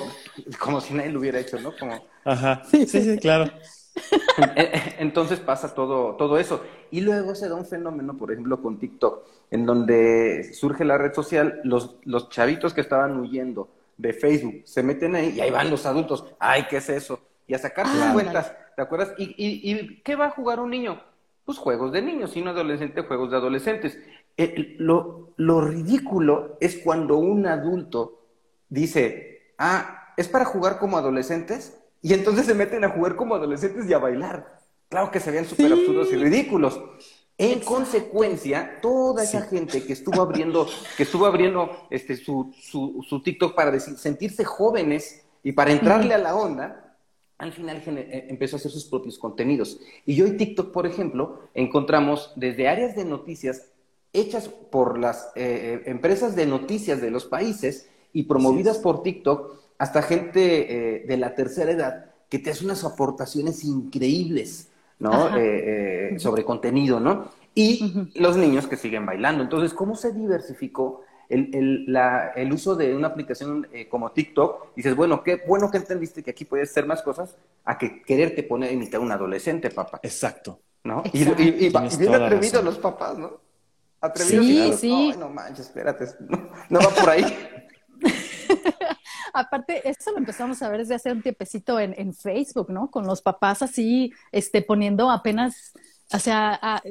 como 0.59 0.81
si 0.81 0.93
nadie 0.95 1.11
lo 1.11 1.21
hubiera 1.21 1.41
hecho, 1.41 1.59
¿no? 1.59 1.73
Como... 1.79 2.05
Ajá, 2.25 2.63
sí, 2.71 2.87
sí, 2.87 3.03
sí, 3.03 3.19
claro. 3.19 3.51
E, 4.55 4.63
e, 4.63 4.95
entonces 4.99 5.41
pasa 5.41 5.75
todo, 5.75 6.15
todo 6.17 6.39
eso. 6.39 6.63
Y 6.91 7.01
luego 7.01 7.35
se 7.35 7.49
da 7.49 7.55
un 7.55 7.65
fenómeno, 7.65 8.17
por 8.17 8.31
ejemplo, 8.31 8.61
con 8.61 8.79
TikTok, 8.79 9.27
en 9.51 9.65
donde 9.65 10.53
surge 10.53 10.85
la 10.85 10.99
red 10.99 11.15
social, 11.15 11.61
los, 11.65 11.97
los 12.05 12.29
chavitos 12.29 12.75
que 12.75 12.83
estaban 12.83 13.19
huyendo 13.19 13.69
de 13.97 14.13
Facebook 14.13 14.63
se 14.65 14.83
meten 14.83 15.15
ahí 15.17 15.31
y 15.31 15.41
ahí 15.41 15.51
van 15.51 15.71
los 15.71 15.87
adultos. 15.87 16.25
Ay, 16.39 16.67
¿qué 16.69 16.77
es 16.77 16.89
eso? 16.91 17.21
Y 17.47 17.55
a 17.55 17.59
sacar 17.59 17.87
sus 17.87 18.03
cuentas, 18.13 18.55
¿te 18.77 18.83
acuerdas? 18.83 19.13
¿Y, 19.19 19.25
y, 19.25 19.73
y 19.73 20.03
qué 20.03 20.17
va 20.17 20.27
a 20.27 20.31
jugar 20.31 20.61
un 20.61 20.71
niño? 20.71 21.03
Pues 21.45 21.59
juegos 21.59 21.93
de 21.93 22.03
niños, 22.03 22.37
y 22.37 22.43
un 22.43 22.49
adolescente, 22.49 23.03
juegos 23.03 23.31
de 23.31 23.37
adolescentes. 23.39 23.99
Eh, 24.37 24.77
lo, 24.79 25.31
lo 25.37 25.61
ridículo 25.63 26.57
es 26.61 26.79
cuando 26.79 27.17
un 27.17 27.47
adulto 27.47 28.20
dice, 28.71 29.53
ah, 29.59 30.15
es 30.17 30.29
para 30.29 30.47
jugar 30.47 30.79
como 30.79 30.97
adolescentes, 30.97 31.77
y 32.01 32.15
entonces 32.15 32.47
se 32.47 32.55
meten 32.55 32.85
a 32.85 32.89
jugar 32.89 33.17
como 33.17 33.35
adolescentes 33.35 33.87
y 33.87 33.93
a 33.93 33.99
bailar. 33.99 34.59
Claro 34.89 35.11
que 35.11 35.21
se 35.21 35.31
ven 35.31 35.45
súper 35.45 35.73
absurdos 35.73 36.11
y 36.13 36.17
ridículos. 36.17 36.81
En 37.37 37.61
consecuencia, 37.61 38.81
toda 38.81 39.23
esa 39.23 39.43
gente 39.43 39.85
que 39.85 39.93
estuvo 39.93 40.21
abriendo, 40.21 40.67
que 40.97 41.05
estuvo 41.05 41.27
abriendo 41.27 41.87
este, 41.91 42.17
su, 42.17 42.53
su, 42.61 43.05
su 43.09 43.23
TikTok 43.23 43.55
para 43.55 43.71
decir, 43.71 43.97
sentirse 43.97 44.45
jóvenes 44.45 45.23
y 45.43 45.53
para 45.53 45.73
entrarle 45.73 46.15
a 46.15 46.19
la 46.19 46.35
onda, 46.35 46.97
al 47.39 47.53
final 47.53 47.83
eh, 47.87 48.27
empezó 48.29 48.57
a 48.57 48.59
hacer 48.59 48.71
sus 48.71 48.85
propios 48.85 49.19
contenidos. 49.19 49.81
Y 50.05 50.21
hoy 50.21 50.37
TikTok, 50.37 50.73
por 50.73 50.87
ejemplo, 50.87 51.49
encontramos 51.55 52.33
desde 52.37 52.69
áreas 52.69 52.95
de 52.95 53.07
noticias 53.07 53.69
hechas 54.13 54.49
por 54.49 54.99
las 54.99 55.33
eh, 55.37 55.83
eh, 55.83 55.83
empresas 55.87 56.37
de 56.37 56.45
noticias 56.45 57.01
de 57.01 57.11
los 57.11 57.25
países 57.25 57.89
y 58.13 58.25
promovidas 58.25 58.79
por 58.79 59.03
TikTok 59.03 59.61
hasta 59.79 60.03
gente 60.03 60.99
eh, 60.99 61.05
de 61.07 61.17
la 61.17 61.35
tercera 61.35 61.71
edad 61.73 62.07
que 62.29 62.39
te 62.39 62.51
hace 62.51 62.65
unas 62.65 62.85
aportaciones 62.85 63.65
increíbles, 63.65 64.69
¿no? 64.99 65.37
Eh, 65.37 66.13
eh, 66.15 66.19
sobre 66.19 66.45
contenido, 66.45 67.01
¿no? 67.01 67.31
Y 67.55 68.11
los 68.15 68.37
niños 68.37 68.67
que 68.67 68.77
siguen 68.77 69.07
bailando. 69.07 69.43
Entonces, 69.43 69.75
¿cómo 69.75 69.97
se 69.97 70.13
diversificó 70.13 71.03
el, 71.29 71.51
el, 71.55 71.93
la, 71.93 72.29
el 72.37 72.53
uso 72.53 72.77
de 72.77 72.95
una 72.95 73.09
aplicación 73.09 73.67
como 73.89 74.13
TikTok? 74.13 74.77
Dices, 74.77 74.95
bueno, 74.95 75.25
qué 75.25 75.43
bueno 75.49 75.71
que 75.71 75.79
entendiste 75.79 76.23
que 76.23 76.31
aquí 76.31 76.45
puedes 76.45 76.71
hacer 76.71 76.87
más 76.87 77.03
cosas 77.03 77.37
a 77.65 77.79
que 77.79 78.03
quererte 78.03 78.43
poner 78.43 78.71
a 78.71 78.73
imitar 78.73 79.01
a 79.01 79.05
un 79.05 79.11
adolescente, 79.11 79.71
papá. 79.71 79.99
Exacto. 80.03 80.61
¿No? 80.85 81.03
Y, 81.13 81.23
y, 81.23 81.71
bien 81.99 82.15
atrevidos 82.15 82.65
los 82.65 82.79
papás, 82.79 83.19
¿no? 83.19 83.41
Atrevidos. 84.01 84.77
Sí, 84.77 84.89
sí. 84.89 85.13
No, 85.13 85.27
no 85.27 85.29
manches, 85.31 85.67
espérate. 85.67 86.07
no 86.69 86.79
va 86.81 86.91
por 86.91 87.11
ahí. 87.11 87.25
Aparte, 89.33 89.89
eso 89.89 90.13
lo 90.13 90.19
empezamos 90.19 90.63
a 90.63 90.69
ver 90.69 90.81
desde 90.81 90.95
hace 90.95 91.13
un 91.13 91.23
tiempecito 91.23 91.79
en, 91.79 91.95
en 91.97 92.15
Facebook, 92.15 92.71
¿no? 92.71 92.91
Con 92.91 93.07
los 93.07 93.23
papás 93.23 93.63
así, 93.63 94.13
este, 94.33 94.63
poniendo 94.63 95.11
apenas, 95.11 95.73
o 96.13 96.19
sea, 96.19 96.83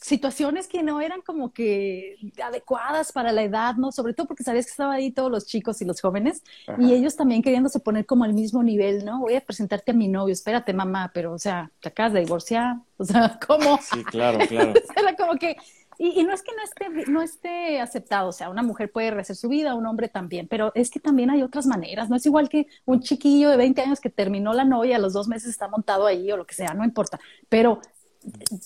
situaciones 0.00 0.68
que 0.68 0.82
no 0.82 1.00
eran 1.00 1.20
como 1.20 1.52
que 1.52 2.16
adecuadas 2.42 3.12
para 3.12 3.32
la 3.32 3.42
edad, 3.42 3.74
¿no? 3.74 3.90
Sobre 3.92 4.14
todo 4.14 4.26
porque 4.26 4.44
sabías 4.44 4.66
que 4.66 4.70
estaban 4.70 4.94
ahí 4.94 5.10
todos 5.10 5.30
los 5.30 5.46
chicos 5.46 5.82
y 5.82 5.84
los 5.84 6.00
jóvenes 6.00 6.42
y 6.78 6.92
ellos 6.92 7.16
también 7.16 7.42
queriéndose 7.42 7.80
poner 7.80 8.06
como 8.06 8.24
al 8.24 8.32
mismo 8.32 8.62
nivel, 8.62 9.04
¿no? 9.04 9.20
Voy 9.20 9.34
a 9.34 9.40
presentarte 9.40 9.90
a 9.90 9.94
mi 9.94 10.08
novio, 10.08 10.32
espérate 10.32 10.72
mamá, 10.72 11.10
pero 11.12 11.32
o 11.32 11.38
sea, 11.38 11.70
te 11.80 11.88
acabas 11.88 12.12
de 12.12 12.20
divorciar, 12.20 12.76
o 12.96 13.04
sea, 13.04 13.38
¿cómo? 13.46 13.78
Sí, 13.82 14.04
claro, 14.04 14.38
claro. 14.46 14.72
Era 14.96 15.16
como 15.16 15.34
que 15.34 15.56
y, 16.02 16.24
no 16.24 16.32
es 16.32 16.42
que 16.42 16.52
no 16.56 16.62
esté, 16.62 17.10
no 17.10 17.20
esté 17.20 17.78
aceptado, 17.78 18.30
o 18.30 18.32
sea, 18.32 18.48
una 18.48 18.62
mujer 18.62 18.90
puede 18.90 19.10
rehacer 19.10 19.36
su 19.36 19.50
vida, 19.50 19.74
un 19.74 19.84
hombre 19.84 20.08
también, 20.08 20.48
pero 20.48 20.72
es 20.74 20.90
que 20.90 20.98
también 20.98 21.28
hay 21.28 21.42
otras 21.42 21.66
maneras, 21.66 22.08
no 22.08 22.16
es 22.16 22.24
igual 22.24 22.48
que 22.48 22.68
un 22.86 23.00
chiquillo 23.00 23.50
de 23.50 23.58
20 23.58 23.82
años 23.82 24.00
que 24.00 24.08
terminó 24.08 24.54
la 24.54 24.64
novia, 24.64 24.96
a 24.96 24.98
los 24.98 25.12
dos 25.12 25.28
meses 25.28 25.50
está 25.50 25.68
montado 25.68 26.06
ahí 26.06 26.32
o 26.32 26.38
lo 26.38 26.46
que 26.46 26.54
sea, 26.54 26.72
no 26.72 26.86
importa, 26.86 27.20
pero 27.50 27.82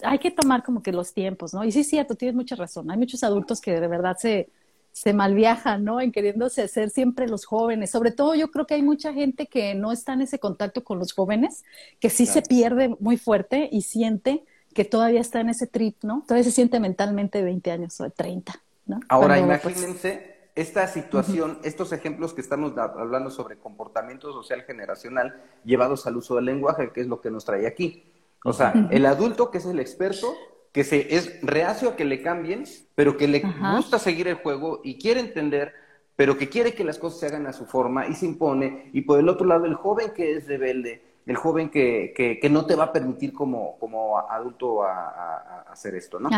hay 0.05 0.20
que 0.20 0.30
tomar 0.30 0.62
como 0.62 0.80
que 0.80 0.93
los 0.93 1.12
tiempos, 1.12 1.53
¿no? 1.53 1.64
Y 1.64 1.72
sí, 1.72 1.82
cierto, 1.82 2.14
tienes 2.14 2.37
mucha 2.37 2.55
razón, 2.55 2.89
hay 2.89 2.99
muchos 2.99 3.24
adultos 3.24 3.61
que 3.61 3.80
de 3.80 3.89
verdad 3.89 4.16
se, 4.16 4.49
se 4.93 5.12
malviajan, 5.12 5.82
¿no? 5.82 6.01
En 6.01 6.12
queriéndose 6.12 6.62
hacer 6.62 6.91
siempre 6.91 7.26
los 7.26 7.47
jóvenes. 7.47 7.91
Sobre 7.91 8.12
todo 8.12 8.37
yo 8.37 8.53
creo 8.53 8.64
que 8.64 8.74
hay 8.74 8.82
mucha 8.82 9.12
gente 9.12 9.49
que 9.49 9.74
no 9.74 9.91
está 9.91 10.12
en 10.12 10.20
ese 10.20 10.39
contacto 10.39 10.85
con 10.85 11.01
los 11.01 11.12
jóvenes, 11.12 11.64
que 11.99 12.11
sí 12.11 12.26
se 12.26 12.43
pierde 12.43 12.95
muy 13.01 13.16
fuerte 13.16 13.68
y 13.72 13.82
siente 13.82 14.45
que 14.75 14.85
todavía 14.85 15.20
está 15.20 15.41
en 15.41 15.49
ese 15.49 15.66
trip, 15.66 15.97
¿no? 16.03 16.22
Todavía 16.27 16.45
se 16.45 16.51
siente 16.51 16.81
mentalmente 16.81 17.39
de 17.39 17.45
20 17.45 17.70
años 17.70 18.01
o 18.01 18.05
de 18.05 18.11
30, 18.11 18.55
¿no? 18.87 19.01
Ahora, 19.09 19.37
pues, 19.37 19.77
imagínense 19.77 20.35
esta 20.55 20.87
situación, 20.87 21.59
estos 21.64 21.93
ejemplos 21.93 22.33
que 22.33 22.41
estamos 22.41 22.77
hablando 22.77 23.31
sobre 23.31 23.57
comportamiento 23.57 24.33
social 24.33 24.62
generacional 24.62 25.43
llevados 25.64 26.07
al 26.07 26.16
uso 26.16 26.37
del 26.37 26.45
lenguaje, 26.45 26.91
que 26.93 27.01
es 27.01 27.09
lo 27.09 27.20
que 27.20 27.31
nos 27.31 27.45
trae 27.45 27.66
aquí. 27.66 28.05
O 28.45 28.53
sea, 28.53 28.89
el 28.91 29.07
adulto 29.07 29.51
que 29.51 29.59
es 29.59 29.66
el 29.66 29.81
experto, 29.81 30.35
que 30.70 30.85
se, 30.85 31.14
es 31.16 31.41
reacio 31.43 31.91
a 31.91 31.97
que 31.97 32.05
le 32.05 32.22
cambien, 32.22 32.64
pero 32.95 33.16
que 33.16 33.27
le 33.27 33.43
gusta 33.75 33.99
seguir 33.99 34.29
el 34.29 34.35
juego 34.35 34.81
y 34.85 34.99
quiere 34.99 35.20
entender, 35.20 35.72
pero 36.14 36.37
que 36.37 36.49
quiere 36.49 36.75
que 36.75 36.85
las 36.85 36.99
cosas 36.99 37.20
se 37.20 37.27
hagan 37.27 37.47
a 37.47 37.53
su 37.53 37.64
forma 37.64 38.07
y 38.07 38.14
se 38.14 38.27
impone. 38.27 38.91
Y 38.93 39.01
por 39.01 39.18
el 39.18 39.29
otro 39.29 39.47
lado, 39.47 39.64
el 39.64 39.75
joven 39.75 40.12
que 40.14 40.37
es 40.37 40.47
rebelde, 40.47 41.03
el 41.27 41.37
joven 41.37 41.70
que, 41.70 42.39
que, 42.41 42.51
no 42.51 42.66
te 42.66 42.75
va 42.75 42.85
a 42.85 42.93
permitir 42.93 43.33
como, 43.33 43.79
como 43.79 44.18
adulto 44.18 44.83
a, 44.83 45.64
hacer 45.70 45.95
esto, 45.95 46.20
¿no? 46.20 46.29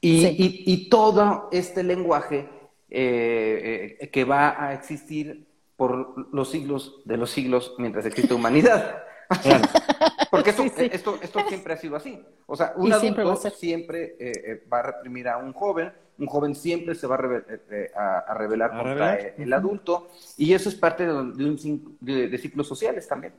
y, 0.00 0.64
y, 0.66 0.88
todo 0.88 1.48
este 1.52 1.82
lenguaje 1.82 2.48
eh, 2.90 3.96
eh, 4.00 4.10
que 4.10 4.24
va 4.24 4.62
a 4.62 4.74
existir 4.74 5.46
por 5.76 6.32
los 6.32 6.50
siglos 6.50 7.02
de 7.04 7.16
los 7.16 7.30
siglos 7.30 7.74
mientras 7.78 8.04
existe 8.06 8.34
humanidad. 8.34 9.02
Porque 10.30 10.50
esto, 10.50 10.64
esto, 10.64 11.18
esto, 11.22 11.40
siempre 11.48 11.74
ha 11.74 11.76
sido 11.76 11.96
así. 11.96 12.22
O 12.46 12.56
sea, 12.56 12.74
un 12.76 12.92
adulto 12.92 13.36
siempre, 13.36 14.16
eh, 14.18 14.64
va 14.70 14.80
a 14.80 14.82
reprimir 14.82 15.28
a 15.28 15.38
un 15.38 15.52
joven, 15.52 15.92
un 16.18 16.26
joven 16.26 16.54
siempre 16.54 16.94
se 16.94 17.06
va 17.06 17.16
a, 17.16 18.18
a, 18.18 18.34
rebelar 18.34 18.70
contra 18.70 19.14
el 19.16 19.52
adulto, 19.52 20.08
y 20.36 20.52
eso 20.52 20.68
es 20.68 20.74
parte 20.74 21.06
de, 21.06 21.12
un, 21.12 21.96
de 22.00 22.38
ciclos 22.38 22.68
sociales 22.68 23.08
también. 23.08 23.32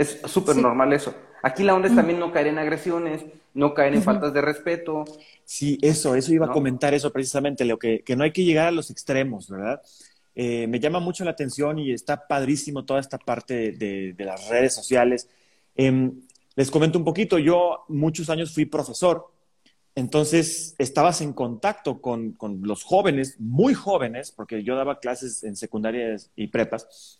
Es 0.00 0.18
súper 0.24 0.56
normal 0.56 0.94
eso. 0.94 1.14
Aquí 1.42 1.62
la 1.62 1.74
onda 1.74 1.86
es 1.86 1.94
también 1.94 2.18
no 2.18 2.32
caer 2.32 2.46
en 2.46 2.58
agresiones, 2.58 3.22
no 3.52 3.74
caer 3.74 3.94
en 3.94 4.02
faltas 4.02 4.32
de 4.32 4.40
respeto. 4.40 5.04
Sí, 5.44 5.76
eso, 5.82 6.14
eso 6.14 6.32
iba 6.32 6.46
a 6.46 6.52
comentar 6.52 6.94
eso 6.94 7.12
precisamente, 7.12 7.66
lo 7.66 7.78
que, 7.78 8.00
que 8.00 8.16
no 8.16 8.24
hay 8.24 8.32
que 8.32 8.42
llegar 8.42 8.68
a 8.68 8.70
los 8.70 8.90
extremos, 8.90 9.50
¿verdad? 9.50 9.82
Eh, 10.34 10.66
me 10.68 10.80
llama 10.80 11.00
mucho 11.00 11.22
la 11.22 11.32
atención 11.32 11.78
y 11.78 11.92
está 11.92 12.26
padrísimo 12.26 12.86
toda 12.86 12.98
esta 12.98 13.18
parte 13.18 13.72
de, 13.72 14.14
de 14.14 14.24
las 14.24 14.48
redes 14.48 14.72
sociales. 14.74 15.28
Em, 15.74 16.22
les 16.56 16.70
comento 16.70 16.98
un 16.98 17.04
poquito, 17.04 17.38
yo 17.38 17.84
muchos 17.88 18.30
años 18.30 18.54
fui 18.54 18.64
profesor 18.64 19.30
entonces, 19.94 20.74
estabas 20.78 21.20
en 21.20 21.32
contacto 21.32 22.00
con, 22.00 22.36
los 22.62 22.84
jóvenes, 22.84 23.36
muy 23.38 23.74
jóvenes, 23.74 24.30
porque 24.30 24.62
yo 24.62 24.76
daba 24.76 25.00
clases 25.00 25.42
en 25.42 25.56
secundarias 25.56 26.30
y 26.36 26.46
prepas. 26.48 27.18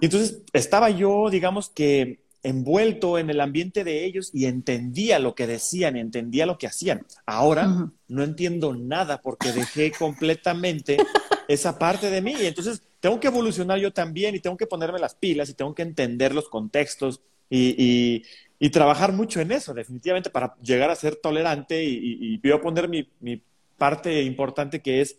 Y 0.00 0.06
entonces 0.06 0.42
estaba 0.52 0.90
yo, 0.90 1.30
digamos 1.30 1.70
que 1.70 2.20
envuelto 2.42 3.18
en 3.18 3.30
el 3.30 3.40
ambiente 3.40 3.82
de 3.84 4.04
ellos 4.04 4.30
y 4.32 4.46
entendía 4.46 5.18
lo 5.18 5.34
que 5.34 5.46
decían, 5.46 5.96
entendía 5.96 6.46
lo 6.46 6.58
que 6.58 6.66
hacían. 6.66 7.04
Ahora 7.26 7.90
no 8.08 8.22
entiendo 8.22 8.74
nada 8.74 9.20
porque 9.20 9.52
dejé 9.52 9.92
completamente 9.98 10.98
esa 11.46 11.78
parte 11.78 12.10
de 12.10 12.22
mí. 12.22 12.34
Y 12.40 12.46
entonces 12.46 12.82
tengo 13.00 13.20
que 13.20 13.28
evolucionar 13.28 13.78
yo 13.78 13.92
también 13.92 14.34
y 14.34 14.40
tengo 14.40 14.56
que 14.56 14.66
ponerme 14.66 14.98
las 14.98 15.14
pilas 15.14 15.48
y 15.48 15.54
tengo 15.54 15.74
que 15.74 15.82
entender 15.82 16.34
los 16.34 16.48
contextos 16.48 17.20
y 17.50 18.22
y 18.58 18.70
trabajar 18.70 19.12
mucho 19.12 19.40
en 19.40 19.52
eso, 19.52 19.72
definitivamente, 19.72 20.30
para 20.30 20.56
llegar 20.60 20.90
a 20.90 20.96
ser 20.96 21.16
tolerante 21.16 21.84
y, 21.84 22.34
y, 22.34 22.40
yo 22.42 22.60
poner 22.60 22.88
mi, 22.88 23.08
mi, 23.20 23.42
parte 23.76 24.22
importante 24.22 24.82
que 24.82 25.00
es, 25.00 25.16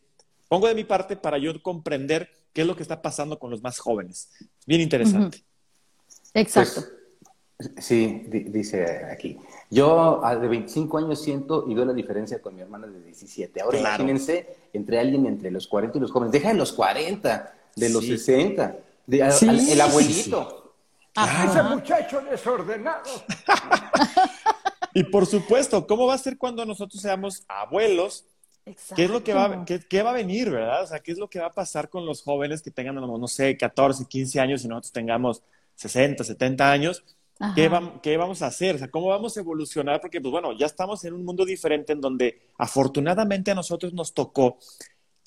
pongo 0.49 0.67
de 0.67 0.75
mi 0.75 0.83
parte 0.83 1.15
para 1.15 1.37
yo 1.37 1.63
comprender 1.63 2.29
qué 2.51 2.61
es 2.61 2.67
lo 2.67 2.75
que 2.75 2.83
está 2.83 3.01
pasando 3.01 3.39
con 3.39 3.49
los 3.49 3.63
más 3.63 3.79
jóvenes. 3.79 4.29
Bien 4.67 4.81
interesante. 4.81 5.41
Exacto. 6.33 6.83
Pues, 7.55 7.71
sí, 7.77 8.25
dice 8.27 9.05
aquí. 9.05 9.37
Yo 9.69 10.21
de 10.41 10.47
25 10.49 10.97
años 10.97 11.21
siento 11.21 11.63
y 11.69 11.73
veo 11.73 11.85
la 11.85 11.93
diferencia 11.93 12.41
con 12.41 12.53
mi 12.53 12.61
hermana 12.61 12.87
de 12.87 13.01
17. 13.01 13.61
Ahora 13.61 13.79
imagínense 13.79 14.57
entre 14.73 14.99
alguien 14.99 15.25
entre 15.25 15.49
los 15.49 15.65
40 15.67 15.97
y 15.97 16.01
los 16.01 16.11
jóvenes. 16.11 16.33
Deja 16.33 16.49
de 16.49 16.55
los 16.55 16.73
40, 16.73 17.55
de 17.77 17.89
los 17.89 18.05
60, 18.05 18.77
de, 19.07 19.19
el 19.71 19.79
abuelito. 19.79 20.68
Ese 21.15 21.63
muchacho 21.63 22.21
desordenado. 22.21 23.09
y 24.93 25.03
por 25.03 25.25
supuesto, 25.25 25.85
¿cómo 25.85 26.07
va 26.07 26.13
a 26.13 26.17
ser 26.17 26.37
cuando 26.37 26.65
nosotros 26.65 27.01
seamos 27.01 27.43
abuelos? 27.47 28.25
¿Qué 28.95 29.05
es 29.05 29.09
lo 29.09 29.23
que 29.23 29.33
va, 29.33 29.65
qué, 29.65 30.03
va 30.03 30.11
a 30.11 30.13
venir, 30.13 30.51
verdad? 30.51 30.83
O 30.83 30.87
sea, 30.87 30.99
¿qué 30.99 31.11
es 31.11 31.17
lo 31.17 31.29
que 31.29 31.39
va 31.39 31.47
a 31.47 31.53
pasar 31.53 31.89
con 31.89 32.05
los 32.05 32.21
jóvenes 32.21 32.61
que 32.61 32.71
tengan, 32.71 32.95
no 32.95 33.27
sé, 33.27 33.57
14, 33.57 34.05
15 34.05 34.39
años 34.39 34.63
y 34.63 34.67
nosotros 34.67 34.91
tengamos 34.91 35.41
60, 35.75 36.23
70 36.23 36.71
años? 36.71 37.03
¿Qué, 37.55 37.71
¿Qué, 38.03 38.17
vamos 38.17 38.41
a 38.41 38.47
hacer? 38.47 38.75
O 38.75 38.77
sea, 38.77 38.89
¿cómo 38.89 39.07
vamos 39.07 39.37
a 39.37 39.39
evolucionar? 39.39 40.01
Porque, 40.01 40.19
pues 40.19 40.31
bueno, 40.31 40.51
ya 40.51 40.65
estamos 40.65 41.03
en 41.05 41.13
un 41.13 41.23
mundo 41.23 41.45
diferente 41.45 41.93
en 41.93 42.01
donde 42.01 42.41
afortunadamente 42.57 43.51
a 43.51 43.55
nosotros 43.55 43.93
nos 43.93 44.13
tocó 44.13 44.57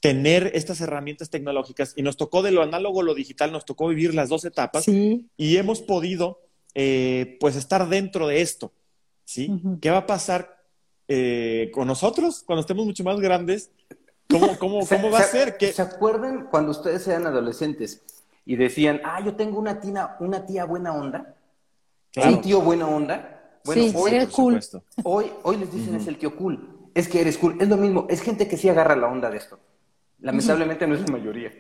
tener 0.03 0.51
estas 0.55 0.81
herramientas 0.81 1.31
tecnológicas 1.31 1.93
y 1.95 2.03
nos 2.03 2.17
tocó 2.17 2.43
de 2.43 2.51
lo 2.51 2.61
análogo 2.61 3.03
a 3.03 3.05
lo 3.05 3.15
digital, 3.15 3.53
nos 3.53 3.65
tocó 3.65 3.87
vivir 3.87 4.15
las 4.15 4.29
dos 4.29 4.45
etapas 4.45 4.85
y 4.89 5.57
hemos 5.57 5.81
podido 5.81 6.41
eh, 6.75 7.37
pues 7.39 7.55
estar 7.55 7.89
dentro 7.89 8.27
de 8.27 8.43
esto, 8.43 8.73
¿sí? 9.25 9.63
¿Qué 9.81 9.91
va 9.91 9.99
a 9.99 10.07
pasar 10.07 10.59
eh, 11.07 11.71
con 11.73 11.87
nosotros 11.87 12.43
cuando 12.45 12.63
estemos 12.63 12.85
mucho 12.85 13.05
más 13.05 13.21
grandes? 13.21 13.71
¿Cómo, 14.29 14.59
cómo, 14.59 14.85
cómo 14.89 15.11
va 15.13 15.21
a 15.21 15.23
ser? 15.23 15.57
¿Se 15.73 15.83
acuerdan 15.83 16.49
cuando 16.51 16.73
ustedes 16.73 17.07
eran 17.07 17.29
adolescentes 17.29 18.03
y 18.45 18.57
decían, 18.57 19.01
ah, 19.05 19.25
yo 19.25 19.37
tengo 19.37 19.61
una 19.61 19.81
tía, 19.81 20.17
una 20.19 20.45
tía 20.45 20.65
buena 20.65 20.95
onda, 20.95 21.37
un 22.17 22.41
tío 22.41 22.61
buena 22.61 22.89
onda? 22.89 23.61
Bueno, 23.65 23.83
sí, 23.83 23.93
hoy, 23.95 24.27
cool. 24.33 24.61
hoy, 25.05 25.31
hoy 25.45 25.57
les 25.59 25.73
dicen 25.73 25.95
es 25.95 26.09
el 26.09 26.19
tío 26.19 26.35
cool, 26.35 26.91
es 26.93 27.07
que 27.07 27.21
eres 27.21 27.39
cool, 27.39 27.57
es 27.61 27.69
lo 27.69 27.77
mismo, 27.77 28.09
es 28.11 28.21
gente 28.21 28.49
que 28.49 28.57
sí 28.57 28.69
agarra 28.69 28.97
la 28.97 29.07
onda 29.07 29.31
de 29.31 29.37
esto. 29.37 29.61
Lamentablemente 30.23 30.87
no 30.87 30.95
es 30.95 31.01
la 31.03 31.19
mayoría. 31.19 31.53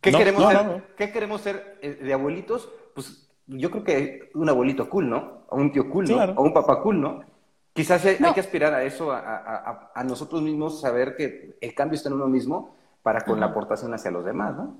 ¿Qué, 0.00 0.12
queremos, 0.12 0.52
ser, 0.52 0.94
¿qué 0.96 1.12
queremos 1.12 1.40
ser 1.40 1.78
eh, 1.80 1.94
de 1.94 2.12
abuelitos? 2.12 2.70
Pues 2.94 3.28
yo 3.46 3.70
creo 3.70 3.84
que 3.84 4.30
un 4.34 4.48
abuelito 4.48 4.88
cool, 4.88 5.08
¿no? 5.08 5.44
O 5.48 5.56
un 5.56 5.72
tío 5.72 5.88
cool, 5.90 6.08
¿no? 6.08 6.16
O 6.36 6.42
un 6.42 6.52
papá 6.52 6.82
cool, 6.82 7.00
¿no? 7.00 7.24
Quizás 7.72 8.04
hay, 8.06 8.16
que 8.16 8.40
aspirar 8.40 8.72
a 8.72 8.84
eso, 8.84 9.12
a, 9.12 10.02
nosotros 10.04 10.42
mismos, 10.42 10.80
saber 10.80 11.14
que 11.14 11.58
el 11.60 11.74
cambio 11.74 11.96
está 11.96 12.08
en 12.08 12.14
uno 12.14 12.26
mismo 12.26 12.74
para 13.02 13.20
con 13.20 13.38
la 13.38 13.46
aportación 13.46 13.92
hacia 13.92 14.10
los 14.10 14.24
demás, 14.24 14.56
¿no? 14.56 14.78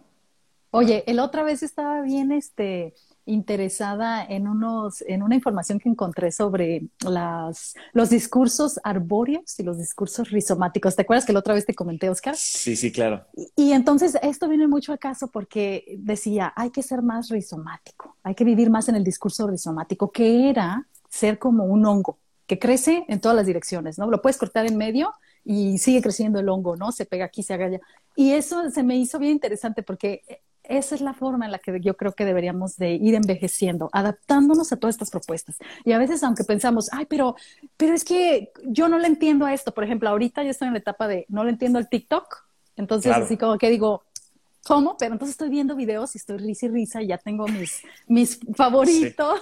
Oye, 0.70 1.04
el 1.06 1.20
otra 1.20 1.42
vez 1.42 1.62
estaba 1.62 2.00
bien, 2.00 2.32
este, 2.32 2.94
interesada 3.26 4.24
en, 4.24 4.48
unos, 4.48 5.02
en 5.06 5.22
una 5.22 5.34
información 5.34 5.78
que 5.78 5.88
encontré 5.88 6.30
sobre 6.32 6.88
las, 7.04 7.74
los 7.92 8.08
discursos 8.08 8.80
arbóreos 8.84 9.58
y 9.58 9.64
los 9.64 9.78
discursos 9.78 10.30
rizomáticos. 10.30 10.96
¿Te 10.96 11.02
acuerdas 11.02 11.26
que 11.26 11.32
la 11.32 11.40
otra 11.40 11.54
vez 11.54 11.66
te 11.66 11.74
comenté, 11.74 12.08
Oscar? 12.08 12.36
Sí, 12.36 12.76
sí, 12.76 12.92
claro. 12.92 13.26
Y, 13.56 13.72
entonces 13.72 14.16
esto 14.22 14.48
viene 14.48 14.68
mucho 14.68 14.92
al 14.92 14.98
caso 14.98 15.26
porque 15.28 15.96
decía, 15.98 16.52
hay 16.56 16.70
que 16.70 16.82
ser 16.82 17.02
más 17.02 17.28
rizomático, 17.28 18.16
hay 18.22 18.34
que 18.34 18.44
vivir 18.44 18.70
más 18.70 18.88
en 18.88 18.94
el 18.94 19.04
discurso 19.04 19.46
rizomático, 19.48 20.10
que 20.10 20.48
era 20.48 20.86
ser 21.10 21.38
como 21.38 21.64
un 21.64 21.84
hongo 21.84 22.18
que 22.46 22.58
crece 22.60 23.04
en 23.08 23.20
todas 23.20 23.36
las 23.36 23.46
direcciones, 23.46 23.98
¿no? 23.98 24.08
Lo 24.08 24.22
puedes 24.22 24.38
cortar 24.38 24.66
en 24.66 24.76
medio 24.76 25.12
y 25.44 25.78
sigue 25.78 26.00
creciendo 26.00 26.38
el 26.38 26.48
hongo, 26.48 26.76
¿no? 26.76 26.92
Se 26.92 27.04
pega 27.04 27.24
aquí, 27.24 27.42
se 27.42 27.54
haga 27.54 27.66
allá. 27.66 27.80
Y 28.14 28.32
eso 28.32 28.70
se 28.70 28.84
me 28.84 28.96
hizo 28.96 29.18
bien 29.18 29.32
interesante 29.32 29.82
porque 29.82 30.22
esa 30.68 30.94
es 30.94 31.00
la 31.00 31.14
forma 31.14 31.46
en 31.46 31.52
la 31.52 31.58
que 31.58 31.80
yo 31.80 31.96
creo 31.96 32.12
que 32.12 32.24
deberíamos 32.24 32.76
de 32.76 32.92
ir 32.92 33.14
envejeciendo, 33.14 33.88
adaptándonos 33.92 34.72
a 34.72 34.76
todas 34.76 34.94
estas 34.94 35.10
propuestas. 35.10 35.56
Y 35.84 35.92
a 35.92 35.98
veces, 35.98 36.22
aunque 36.22 36.44
pensamos, 36.44 36.88
ay, 36.92 37.06
pero, 37.06 37.36
pero 37.76 37.94
es 37.94 38.04
que 38.04 38.52
yo 38.64 38.88
no 38.88 38.98
le 38.98 39.06
entiendo 39.06 39.46
a 39.46 39.54
esto. 39.54 39.72
Por 39.72 39.84
ejemplo, 39.84 40.08
ahorita 40.08 40.42
yo 40.42 40.50
estoy 40.50 40.68
en 40.68 40.74
la 40.74 40.80
etapa 40.80 41.08
de 41.08 41.26
no 41.28 41.44
le 41.44 41.50
entiendo 41.50 41.78
al 41.78 41.88
TikTok. 41.88 42.44
Entonces, 42.76 43.12
así 43.12 43.36
como 43.36 43.56
que 43.58 43.70
digo, 43.70 44.02
¿cómo? 44.66 44.96
Pero 44.98 45.12
entonces 45.12 45.34
estoy 45.34 45.48
viendo 45.48 45.76
videos 45.76 46.14
y 46.14 46.18
estoy 46.18 46.38
risa 46.38 46.66
y 46.66 46.68
risa 46.68 47.02
y 47.02 47.08
ya 47.08 47.18
tengo 47.18 47.46
mis, 47.48 47.82
mis 48.06 48.38
favoritos. 48.54 49.40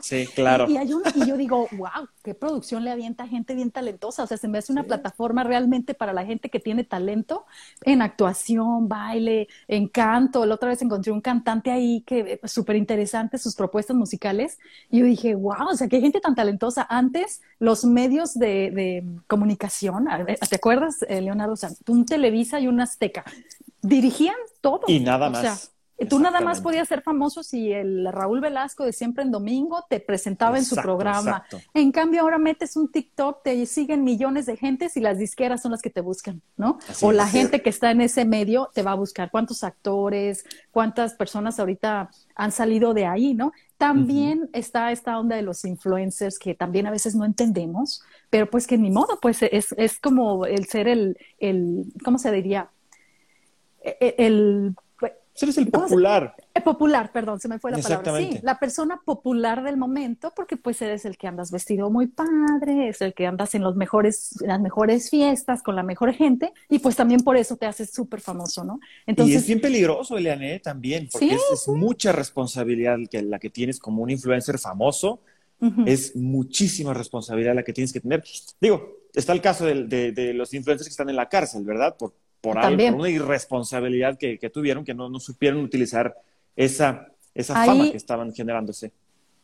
Sí, 0.00 0.26
claro. 0.34 0.68
Y, 0.68 0.76
hay 0.76 0.92
un, 0.92 1.02
y 1.14 1.26
yo 1.26 1.36
digo, 1.36 1.68
wow, 1.72 2.08
qué 2.22 2.34
producción 2.34 2.84
le 2.84 2.90
avienta 2.90 3.24
a 3.24 3.28
gente 3.28 3.54
bien 3.54 3.70
talentosa. 3.70 4.24
O 4.24 4.26
sea, 4.26 4.36
se 4.36 4.48
me 4.48 4.58
hace 4.58 4.72
una 4.72 4.82
plataforma 4.82 5.44
realmente 5.44 5.94
para 5.94 6.12
la 6.12 6.26
gente 6.26 6.50
que 6.50 6.60
tiene 6.60 6.84
talento 6.84 7.46
en 7.82 8.02
actuación, 8.02 8.88
baile, 8.88 9.48
en 9.68 9.88
canto. 9.88 10.44
La 10.44 10.56
otra 10.56 10.70
vez 10.70 10.82
encontré 10.82 11.12
un 11.12 11.20
cantante 11.20 11.70
ahí 11.70 12.02
que 12.02 12.40
súper 12.44 12.76
interesante 12.76 13.38
sus 13.38 13.54
propuestas 13.54 13.96
musicales. 13.96 14.58
Y 14.90 14.98
yo 15.00 15.06
dije, 15.06 15.34
wow, 15.34 15.68
o 15.70 15.76
sea, 15.76 15.88
qué 15.88 16.00
gente 16.00 16.20
tan 16.20 16.34
talentosa. 16.34 16.86
Antes, 16.90 17.40
los 17.58 17.84
medios 17.84 18.34
de, 18.34 18.70
de 18.72 19.04
comunicación, 19.26 20.06
¿te 20.50 20.56
acuerdas, 20.56 21.02
eh, 21.08 21.20
Leonardo? 21.20 21.54
O 21.54 21.56
sea, 21.56 21.70
un 21.86 22.04
Televisa 22.04 22.60
y 22.60 22.68
un 22.68 22.80
Azteca 22.80 23.24
dirigían 23.82 24.36
todo. 24.60 24.82
Y 24.86 25.00
nada 25.00 25.28
más. 25.28 25.72
Tú 26.08 26.18
nada 26.18 26.40
más 26.40 26.60
podías 26.60 26.88
ser 26.88 27.02
famoso 27.02 27.42
si 27.42 27.72
el 27.72 28.10
Raúl 28.10 28.40
Velasco 28.40 28.84
de 28.84 28.92
siempre 28.92 29.22
en 29.22 29.30
domingo 29.30 29.84
te 29.88 30.00
presentaba 30.00 30.58
en 30.58 30.64
su 30.64 30.74
programa. 30.74 31.44
En 31.74 31.92
cambio, 31.92 32.22
ahora 32.22 32.38
metes 32.38 32.76
un 32.76 32.90
TikTok, 32.90 33.42
te 33.42 33.64
siguen 33.66 34.04
millones 34.04 34.46
de 34.46 34.56
gentes 34.56 34.96
y 34.96 35.00
las 35.00 35.18
disqueras 35.18 35.62
son 35.62 35.70
las 35.70 35.82
que 35.82 35.90
te 35.90 36.00
buscan, 36.00 36.42
¿no? 36.56 36.78
o 37.02 37.12
la 37.12 37.26
gente 37.26 37.62
que 37.62 37.70
está 37.70 37.90
en 37.90 38.00
ese 38.00 38.24
medio 38.24 38.70
te 38.74 38.82
va 38.82 38.92
a 38.92 38.96
buscar. 38.96 39.30
¿Cuántos 39.30 39.64
actores, 39.64 40.44
cuántas 40.70 41.14
personas 41.14 41.60
ahorita 41.60 42.10
han 42.34 42.52
salido 42.52 42.94
de 42.94 43.06
ahí, 43.06 43.34
¿no? 43.34 43.52
También 43.76 44.48
está 44.52 44.92
esta 44.92 45.18
onda 45.18 45.36
de 45.36 45.42
los 45.42 45.64
influencers 45.64 46.38
que 46.38 46.54
también 46.54 46.86
a 46.86 46.90
veces 46.90 47.14
no 47.14 47.24
entendemos, 47.24 48.02
pero 48.30 48.48
pues 48.48 48.66
que 48.66 48.78
ni 48.78 48.90
modo, 48.90 49.18
pues 49.20 49.42
es, 49.42 49.72
es 49.76 49.98
como 49.98 50.46
el 50.46 50.66
ser 50.66 50.88
el, 50.88 51.16
el, 51.38 51.92
¿cómo 52.04 52.18
se 52.18 52.30
diría? 52.32 52.70
E, 53.84 53.96
e, 54.00 54.26
el 54.26 54.74
Eres 55.40 55.56
el 55.56 55.70
popular. 55.70 56.36
El 56.52 56.62
popular, 56.62 57.10
perdón, 57.10 57.40
se 57.40 57.48
me 57.48 57.58
fue 57.58 57.70
la 57.70 57.78
palabra. 57.78 58.18
Sí, 58.18 58.38
la 58.42 58.58
persona 58.58 59.00
popular 59.02 59.62
del 59.62 59.78
momento, 59.78 60.32
porque 60.36 60.56
pues 60.56 60.82
eres 60.82 61.06
el 61.06 61.16
que 61.16 61.26
andas 61.26 61.50
vestido 61.50 61.90
muy 61.90 62.06
padre, 62.06 62.88
es 62.88 63.00
el 63.00 63.14
que 63.14 63.26
andas 63.26 63.54
en 63.54 63.62
los 63.62 63.74
mejores, 63.74 64.36
las 64.42 64.60
mejores 64.60 65.08
fiestas 65.08 65.62
con 65.62 65.74
la 65.74 65.82
mejor 65.82 66.12
gente, 66.12 66.52
y 66.68 66.80
pues 66.80 66.96
también 66.96 67.22
por 67.22 67.38
eso 67.38 67.56
te 67.56 67.64
haces 67.64 67.90
súper 67.90 68.20
famoso, 68.20 68.62
¿no? 68.62 68.78
Entonces, 69.06 69.34
y 69.34 69.38
es 69.38 69.46
bien 69.46 69.60
peligroso, 69.60 70.18
Eliane, 70.18 70.60
también, 70.60 71.08
porque 71.10 71.34
es, 71.34 71.68
mucha 71.68 72.12
responsabilidad 72.12 72.98
que, 73.10 73.22
la 73.22 73.38
que 73.38 73.48
tienes 73.48 73.78
como 73.78 74.02
un 74.02 74.10
influencer 74.10 74.58
famoso, 74.58 75.20
es 75.86 76.16
muchísima 76.16 76.92
responsabilidad 76.92 77.54
la 77.54 77.62
que 77.62 77.72
tienes 77.72 77.92
que 77.92 78.00
tener. 78.00 78.24
Digo, 78.60 78.96
está 79.14 79.32
el 79.32 79.40
caso 79.40 79.64
de, 79.64 79.84
de, 80.12 80.34
los 80.34 80.52
influencers 80.54 80.88
que 80.88 80.90
están 80.90 81.08
en 81.08 81.14
la 81.14 81.28
cárcel, 81.28 81.62
¿verdad? 81.62 81.96
Por, 81.96 82.14
por, 82.42 82.58
algo, 82.58 82.84
por 82.84 83.00
una 83.00 83.08
irresponsabilidad 83.08 84.18
que, 84.18 84.38
que 84.38 84.50
tuvieron, 84.50 84.84
que 84.84 84.92
no, 84.92 85.08
no, 85.08 85.18
supieron 85.18 85.62
utilizar 85.62 86.14
esa, 86.54 87.08
esa 87.34 87.54
fama 87.64 87.90
que 87.90 87.96
estaban 87.96 88.34
generándose. 88.34 88.92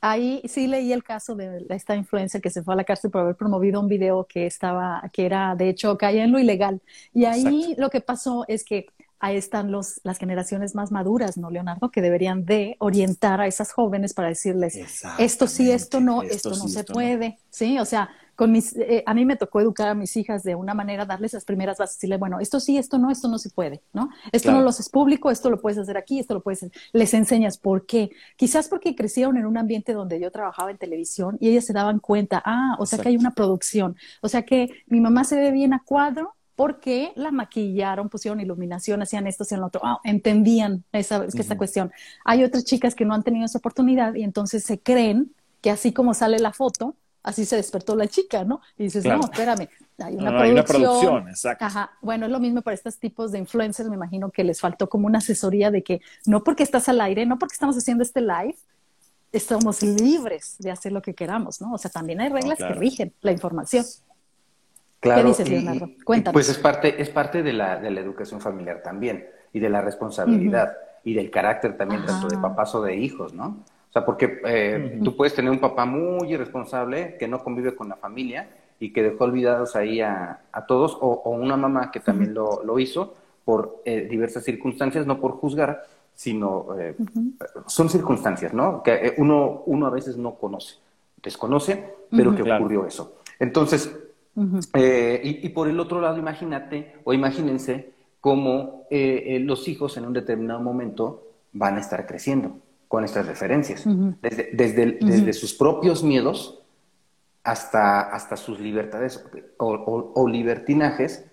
Ahí 0.01 0.43
sí 0.45 0.67
leí 0.67 0.93
el 0.93 1.03
caso 1.03 1.35
de 1.35 1.65
esta 1.71 1.97
influencer 1.97 2.41
que 2.41 2.51
se 2.51 2.63
fue 2.63 2.75
a 2.75 2.77
la 2.77 2.85
cárcel 2.85 3.11
por 3.11 3.23
haber 3.23 3.37
promovido 3.37 3.81
un 3.81 3.89
video 3.89 4.27
que 4.29 4.47
estaba, 4.47 5.03
que 5.13 5.27
era, 5.27 5.55
de 5.57 5.71
hecho, 5.71 5.97
caía 5.97 6.25
en 6.25 6.33
lo 6.33 6.39
ilegal. 6.39 6.81
Y 7.15 7.25
ahí 7.25 7.75
lo 7.79 7.89
que 7.89 8.01
pasó 8.01 8.45
es 8.47 8.65
que 8.65 8.87
ahí 9.21 9.37
están 9.37 9.73
los, 9.73 10.01
las 10.05 10.19
generaciones 10.19 10.75
más 10.75 10.93
maduras, 10.93 11.37
¿no, 11.37 11.51
Leonardo? 11.51 11.91
Que 11.91 12.01
deberían 12.01 12.45
de 12.45 12.77
orientar 12.79 13.41
a 13.41 13.47
esas 13.47 13.73
jóvenes 13.73 14.15
para 14.15 14.29
decirles, 14.29 14.77
esto 15.19 15.47
sí, 15.47 15.71
esto 15.71 16.01
no, 16.01 16.23
esto, 16.23 16.51
no 16.51 16.69
se 16.69 16.85
puede, 16.85 17.39
¿sí? 17.51 17.79
O 17.81 17.85
sea, 17.85 18.11
con 18.39 18.53
mis, 18.53 18.77
eh, 18.77 19.03
a 19.05 19.15
mí 19.15 19.25
me 19.25 19.35
tocó 19.35 19.61
educar 19.61 19.89
a 19.89 19.97
mis 19.97 20.17
hijas 20.17 20.45
de 20.45 20.55
una 20.55 20.73
manera, 20.73 21.05
darles 21.05 21.33
las 21.33 21.45
primeras 21.45 21.77
bases, 21.77 21.97
decirle, 21.97 22.19
bueno, 22.19 22.39
esto 22.39 22.61
sí, 22.61 22.79
esto 22.79 22.97
no, 22.97 23.11
esto 23.11 23.27
no 23.27 23.37
se 23.37 23.51
puede, 23.51 23.83
¿no? 23.93 24.11
Esto 24.31 24.53
no 24.53 24.63
lo 24.63 24.69
haces 24.69 24.89
público, 24.91 25.33
esto 25.33 25.51
lo 25.51 25.61
puedes 25.61 25.77
hacer 25.77 25.97
aquí, 25.97 26.21
esto 26.21 26.35
lo 26.35 26.41
puedes 26.41 26.63
hacer. 26.63 26.81
Les 26.93 27.15
enseñas 27.15 27.59
por 27.59 27.85
qué. 27.85 28.11
Quizás 28.37 28.69
porque 28.69 28.95
crecieron 28.95 29.39
en 29.39 29.45
un 29.45 29.57
ambiente 29.59 29.93
donde 29.93 30.21
yo 30.21 30.31
trabajaba 30.31 30.71
en 30.71 30.79
televisión 30.79 31.37
y 31.41 31.49
ellas 31.49 31.65
se 31.65 31.73
daban 31.73 31.99
cuenta, 31.99 32.41
ah, 32.47 32.77
o 32.79 32.87
sea 32.87 33.01
que 33.01 33.09
hay 33.09 33.17
una 33.17 33.33
producción, 33.33 33.97
o 34.23 34.29
sea 34.29 34.43
que 34.43 34.71
mi 34.87 35.01
mamá 35.01 35.25
se 35.25 35.35
ve 35.35 35.51
bien 35.51 35.73
a 35.73 35.83
cuadro, 35.85 36.37
porque 36.55 37.11
la 37.17 37.33
maquillaron, 37.33 38.09
pusieron 38.09 38.39
iluminación, 38.39 39.03
hacían 39.03 39.27
esto, 39.27 39.43
hacían 39.43 39.63
lo 39.63 39.67
otro, 39.67 39.81
ah, 39.83 39.99
entendían 40.05 40.85
esa, 40.93 41.25
esta 41.25 41.59
cuestión. 41.59 41.91
Hay 42.25 42.45
otras 42.45 42.65
chicas 42.65 42.95
que 42.95 43.05
no 43.05 43.15
han 43.15 43.25
tenido 43.25 43.47
esa 43.47 43.59
oportunidad 43.59 44.15
y 44.15 44.23
entonces 44.23 44.63
se 44.63 44.79
creen 44.79 45.35
que 45.61 45.73
así 45.73 45.93
como 45.93 46.15
sale 46.15 46.39
la 46.39 46.53
foto, 46.53 46.95
así 47.23 47.45
se 47.45 47.57
despertó 47.57 47.97
la 47.97 48.07
chica, 48.07 48.45
¿no? 48.45 48.61
Y 48.77 48.85
dices, 48.85 49.05
no, 49.05 49.21
espérame, 49.21 49.69
hay 49.99 50.17
una, 50.17 50.31
producción. 50.31 50.43
Hay 50.43 50.51
una 50.53 50.65
producción, 50.65 51.29
exacto. 51.29 51.65
Ajá. 51.65 51.91
Bueno, 52.01 52.27
es 52.27 52.33
lo 52.33 52.41
mismo 52.41 52.63
para 52.63 52.75
estos 52.75 52.99
tipos 52.99 53.33
de 53.33 53.39
influencers, 53.39 53.89
me 53.89 53.97
imagino 53.97 54.31
que 54.31 54.45
les 54.45 54.61
faltó 54.61 54.89
como 54.89 55.07
una 55.07 55.19
asesoría 55.19 55.71
de 55.71 55.83
que 55.83 56.01
no 56.27 56.45
porque 56.45 56.63
estás 56.63 56.89
al 56.89 57.01
aire, 57.01 57.27
no 57.27 57.39
porque 57.39 57.55
estamos 57.55 57.77
haciendo 57.77 58.03
este 58.03 58.21
live, 58.21 58.57
estamos 59.33 59.83
libres 59.83 60.57
de 60.59 60.71
hacer 60.71 60.93
lo 60.93 61.03
que 61.03 61.15
queramos, 61.15 61.61
¿no? 61.61 61.75
O 61.75 61.79
sea, 61.79 61.91
también 61.91 62.21
hay 62.21 62.29
reglas 62.29 62.59
que 62.59 62.73
rigen 62.73 63.13
la 63.21 63.33
información. 63.33 63.85
Claro, 65.01 65.23
¿Qué 65.23 65.29
dices, 65.29 65.49
Leonardo? 65.49 65.91
Cuéntanos. 66.05 66.33
Pues 66.33 66.49
es 66.49 66.59
parte, 66.59 67.01
es 67.01 67.11
parte 67.11 67.43
de 67.43 67.53
la, 67.53 67.79
de 67.79 67.91
la 67.91 68.01
educación 68.01 68.41
familiar 68.41 68.83
también, 68.83 69.29
y 69.53 69.61
de 69.61 69.71
la 69.71 69.81
responsabilidad, 69.81 70.77
y 71.05 71.15
del 71.15 71.31
carácter 71.31 71.77
también, 71.77 72.05
tanto 72.05 72.29
de 72.29 72.37
papás 72.39 72.75
o 72.75 72.83
de 72.83 72.97
hijos, 72.97 73.33
¿no? 73.33 73.65
O 73.89 73.93
sea, 73.93 74.05
porque 74.05 74.41
eh, 74.45 75.01
tú 75.03 75.17
puedes 75.17 75.35
tener 75.35 75.51
un 75.51 75.61
papá 75.61 75.87
muy 75.87 76.31
irresponsable 76.33 77.17
que 77.19 77.27
no 77.27 77.43
convive 77.43 77.75
con 77.75 77.89
la 77.89 77.97
familia 77.97 78.51
y 78.79 78.93
que 78.93 79.03
dejó 79.03 79.25
olvidados 79.25 79.77
ahí 79.77 80.01
a, 80.01 80.43
a 80.53 80.67
todos, 80.67 80.97
o, 81.01 81.31
una 81.31 81.57
mamá 81.57 81.91
que 81.91 82.01
también 82.01 82.35
lo, 82.35 82.63
lo, 82.65 82.79
hizo 82.79 83.15
por 83.45 83.81
eh, 83.87 84.07
diversas 84.09 84.45
circunstancias, 84.45 85.07
no 85.07 85.19
por 85.19 85.33
juzgar, 85.33 85.85
sino 86.15 86.79
eh, 86.79 86.97
son 87.67 87.89
circunstancias, 87.89 88.53
¿no? 88.53 88.83
Que 88.83 89.15
uno, 89.17 89.63
uno 89.65 89.87
a 89.87 89.91
veces 89.91 90.19
no 90.19 90.35
conoce, 90.35 90.77
desconoce, 91.23 91.95
pero 92.11 92.35
que 92.35 92.43
ocurrió 92.43 92.87
eso. 92.87 93.17
Entonces, 93.39 93.97
y, 94.37 95.47
y, 95.47 95.49
por 95.49 95.67
el 95.69 95.81
otro 95.81 96.01
lado, 96.01 96.19
imagínate 96.19 96.97
o 97.05 97.15
imagínense 97.15 97.93
cómo 98.21 98.87
los 98.91 99.67
hijos 99.67 99.97
en 99.97 100.05
un 100.07 100.13
determinado 100.13 100.61
momento 100.61 101.23
van 101.53 101.77
a 101.77 101.81
estar 101.81 102.07
creciendo 102.07 102.59
con 102.89 103.05
estas 103.05 103.27
referencias, 103.27 103.85
desde, 104.23 104.99
desde, 105.01 105.33
sus 105.35 105.53
propios 105.53 106.03
miedos 106.03 106.63
hasta, 107.45 108.01
hasta 108.01 108.37
sus 108.37 108.59
libertades 108.59 109.23
o, 109.59 110.27
libertinajes 110.27 111.27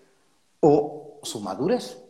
o 0.60 1.20
su 1.24 1.40
madurez, 1.40 2.04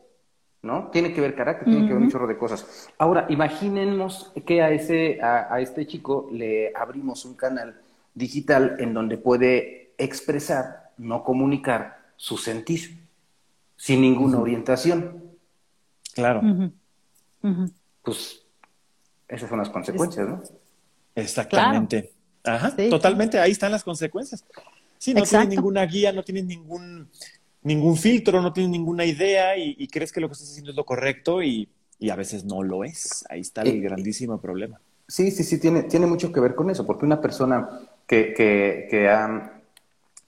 ¿no? 0.64 0.90
Tiene 0.90 1.14
que 1.14 1.22
ver 1.22 1.36
carácter, 1.36 1.70
tiene 1.70 1.88
que 1.88 1.94
ver 1.94 2.02
un 2.02 2.10
chorro 2.10 2.28
de 2.28 2.38
cosas. 2.38 2.90
Ahora, 2.98 3.28
imaginemos 3.30 4.34
que 4.48 4.64
a, 4.64 4.72
ese, 4.72 5.22
a, 5.22 5.60
este 5.62 5.86
chico 5.86 6.28
le 6.32 6.74
abrimos 6.76 7.24
un 7.24 7.36
canal 7.36 7.80
digital 8.16 8.78
en 8.80 8.96
donde 8.96 9.20
puede 9.20 9.94
expresar, 10.00 10.92
no 10.98 11.24
comunicar, 11.24 12.04
su 12.18 12.38
sentir, 12.38 12.98
sin 13.76 14.02
ninguna 14.02 14.40
orientación. 14.40 15.24
Claro. 16.16 16.42
Pues 18.02 18.45
esas 19.28 19.50
son 19.50 19.60
las 19.60 19.70
consecuencias, 19.70 20.28
¿no? 20.28 20.42
Exactamente. 21.16 22.12
Ajá, 22.44 22.76
totalmente, 22.90 23.40
ahí 23.40 23.52
están 23.52 23.72
las 23.72 23.84
consecuencias. 23.84 24.46
Sí, 24.98 25.14
no 25.14 25.24
tienes 25.24 25.50
ninguna 25.50 25.86
guía, 25.86 26.12
no 26.12 26.24
tienes 26.24 26.46
ningún, 26.46 27.10
ningún 27.64 27.98
filtro, 27.98 28.42
no 28.42 28.54
tienes 28.54 28.72
ninguna 28.72 29.06
idea 29.06 29.58
y, 29.58 29.88
crees 29.88 30.12
que 30.12 30.22
lo 30.22 30.28
que 30.28 30.34
estás 30.34 30.52
haciendo 30.52 30.72
es 30.72 30.78
lo 30.78 30.86
correcto 30.86 31.42
y, 31.42 31.70
a 32.10 32.16
veces 32.16 32.46
no 32.46 32.62
lo 32.62 32.84
es. 32.84 33.26
Ahí 33.30 33.42
está 33.42 33.64
el 33.64 33.70
eh, 33.70 33.80
grandísimo 33.80 34.40
problema. 34.40 34.80
Sí, 35.08 35.32
sí, 35.32 35.44
sí, 35.44 35.60
tiene, 35.60 35.84
tiene 35.84 36.06
mucho 36.06 36.32
que 36.32 36.40
ver 36.40 36.56
con 36.56 36.70
eso, 36.70 36.86
porque 36.86 37.06
una 37.06 37.22
persona 37.22 37.68
que, 38.06 38.34
que, 38.34 38.88
que, 38.90 39.10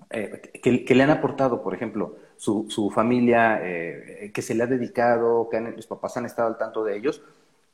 eh, 0.09 0.61
que, 0.61 0.95
le 0.95 1.03
han 1.03 1.09
aportado, 1.09 1.61
por 1.61 1.75
ejemplo, 1.75 2.15
su, 2.37 2.65
su 2.69 2.89
familia, 2.89 3.59
eh, 3.61 4.31
que 4.33 4.41
se 4.41 4.55
le 4.55 4.63
ha 4.63 4.67
dedicado, 4.67 5.49
que 5.49 5.59
los 5.59 5.87
papás 5.87 6.17
han 6.17 6.25
estado 6.25 6.47
al 6.47 6.57
tanto 6.57 6.83
de 6.83 6.97
ellos, 6.97 7.21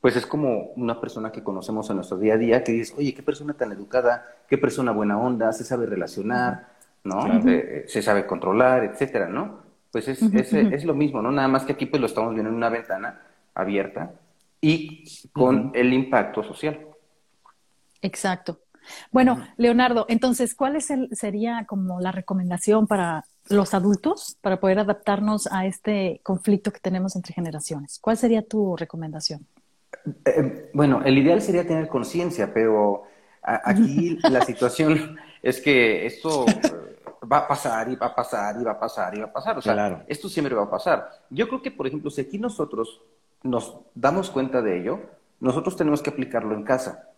pues 0.04 0.16
es 0.16 0.26
como 0.26 0.72
una 0.76 1.00
persona 1.00 1.32
que 1.32 1.42
conocemos 1.42 1.88
en 1.88 1.96
nuestro 1.96 2.18
día 2.18 2.34
a 2.34 2.36
día 2.36 2.62
que 2.62 2.72
dice, 2.72 2.92
oye, 2.98 3.14
qué 3.14 3.22
persona 3.22 3.54
tan 3.54 3.72
educada, 3.72 4.26
qué 4.46 4.58
persona 4.58 4.92
buena 4.92 5.18
onda, 5.18 5.50
se 5.54 5.64
sabe 5.64 5.86
relacionar, 5.86 6.74
¿no? 7.04 7.26
Eh, 7.26 7.40
eh, 7.46 7.84
se 7.88 8.02
sabe 8.02 8.26
controlar, 8.26 8.84
etcétera, 8.84 9.30
¿no? 9.30 9.60
Pues 9.90 10.06
es, 10.08 10.20
es, 10.20 10.84
lo 10.84 10.92
mismo, 10.92 11.22
¿no? 11.22 11.32
Nada 11.32 11.48
más 11.48 11.64
que 11.64 11.72
aquí 11.72 11.86
pues 11.86 12.02
lo 12.02 12.06
estamos 12.06 12.34
viendo 12.34 12.50
en 12.50 12.56
una 12.56 12.68
ventana 12.68 13.18
abierta 13.54 14.12
y 14.60 15.04
con 15.32 15.72
el 15.74 15.90
impacto 15.94 16.42
social. 16.42 16.80
Exacto. 18.02 18.58
Bueno, 19.10 19.42
Leonardo, 19.56 20.04
entonces, 20.10 20.54
¿cuál 20.54 20.76
es 20.76 20.90
el, 20.90 21.08
sería 21.16 21.64
como 21.66 21.98
la 21.98 22.12
recomendación 22.12 22.86
para 22.86 23.24
los 23.48 23.72
adultos 23.72 24.36
para 24.42 24.60
poder 24.60 24.80
adaptarnos 24.80 25.48
a 25.50 25.64
este 25.64 26.20
conflicto 26.22 26.74
que 26.74 26.80
tenemos 26.80 27.16
entre 27.16 27.32
generaciones? 27.32 27.98
¿Cuál 28.02 28.18
sería 28.18 28.46
tu 28.46 28.76
recomendación? 28.76 29.46
Eh, 30.24 30.70
bueno, 30.74 31.02
el 31.04 31.18
ideal 31.18 31.40
sería 31.40 31.66
tener 31.66 31.88
conciencia, 31.88 32.52
pero 32.52 33.04
aquí 33.42 34.18
la 34.30 34.42
situación 34.42 35.16
es 35.42 35.60
que 35.60 36.06
esto 36.06 36.46
va 37.30 37.38
a 37.38 37.48
pasar 37.48 37.90
y 37.90 37.96
va 37.96 38.06
a 38.06 38.14
pasar 38.14 38.60
y 38.60 38.64
va 38.64 38.72
a 38.72 38.80
pasar 38.80 39.16
y 39.16 39.20
va 39.20 39.26
a 39.26 39.32
pasar. 39.32 39.58
O 39.58 39.62
sea, 39.62 40.04
esto 40.06 40.28
siempre 40.28 40.54
va 40.54 40.64
a 40.64 40.70
pasar. 40.70 41.10
Yo 41.30 41.48
creo 41.48 41.62
que, 41.62 41.70
por 41.70 41.86
ejemplo, 41.86 42.10
si 42.10 42.20
aquí 42.20 42.38
nosotros 42.38 43.02
nos 43.42 43.76
damos 43.94 44.30
cuenta 44.30 44.62
de 44.62 44.80
ello, 44.80 45.00
nosotros 45.40 45.76
tenemos 45.76 46.02
que 46.02 46.10
aplicarlo 46.10 46.54
en 46.54 46.64
casa 46.64 47.10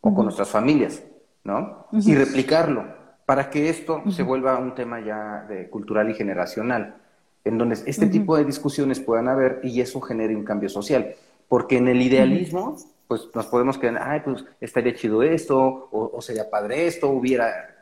o 0.00 0.14
con 0.14 0.24
nuestras 0.24 0.48
familias, 0.48 1.02
¿no? 1.44 1.86
Y 1.92 2.14
replicarlo 2.14 2.84
para 3.26 3.50
que 3.50 3.68
esto 3.68 4.02
se 4.10 4.22
vuelva 4.22 4.58
un 4.58 4.74
tema 4.74 5.00
ya 5.00 5.44
de 5.48 5.68
cultural 5.68 6.08
y 6.10 6.14
generacional, 6.14 6.96
en 7.44 7.58
donde 7.58 7.76
este 7.86 8.06
tipo 8.06 8.36
de 8.36 8.44
discusiones 8.44 9.00
puedan 9.00 9.28
haber 9.28 9.60
y 9.62 9.80
eso 9.80 10.00
genere 10.00 10.36
un 10.36 10.44
cambio 10.44 10.68
social. 10.68 11.14
Porque 11.48 11.78
en 11.78 11.88
el 11.88 12.02
idealismo, 12.02 12.76
pues 13.06 13.28
nos 13.34 13.46
podemos 13.46 13.78
quedar, 13.78 14.02
ay, 14.02 14.20
pues 14.24 14.44
estaría 14.60 14.94
chido 14.94 15.22
esto, 15.22 15.88
o, 15.90 16.20
sería 16.20 16.50
padre 16.50 16.86
esto, 16.86 17.08
hubiera... 17.08 17.74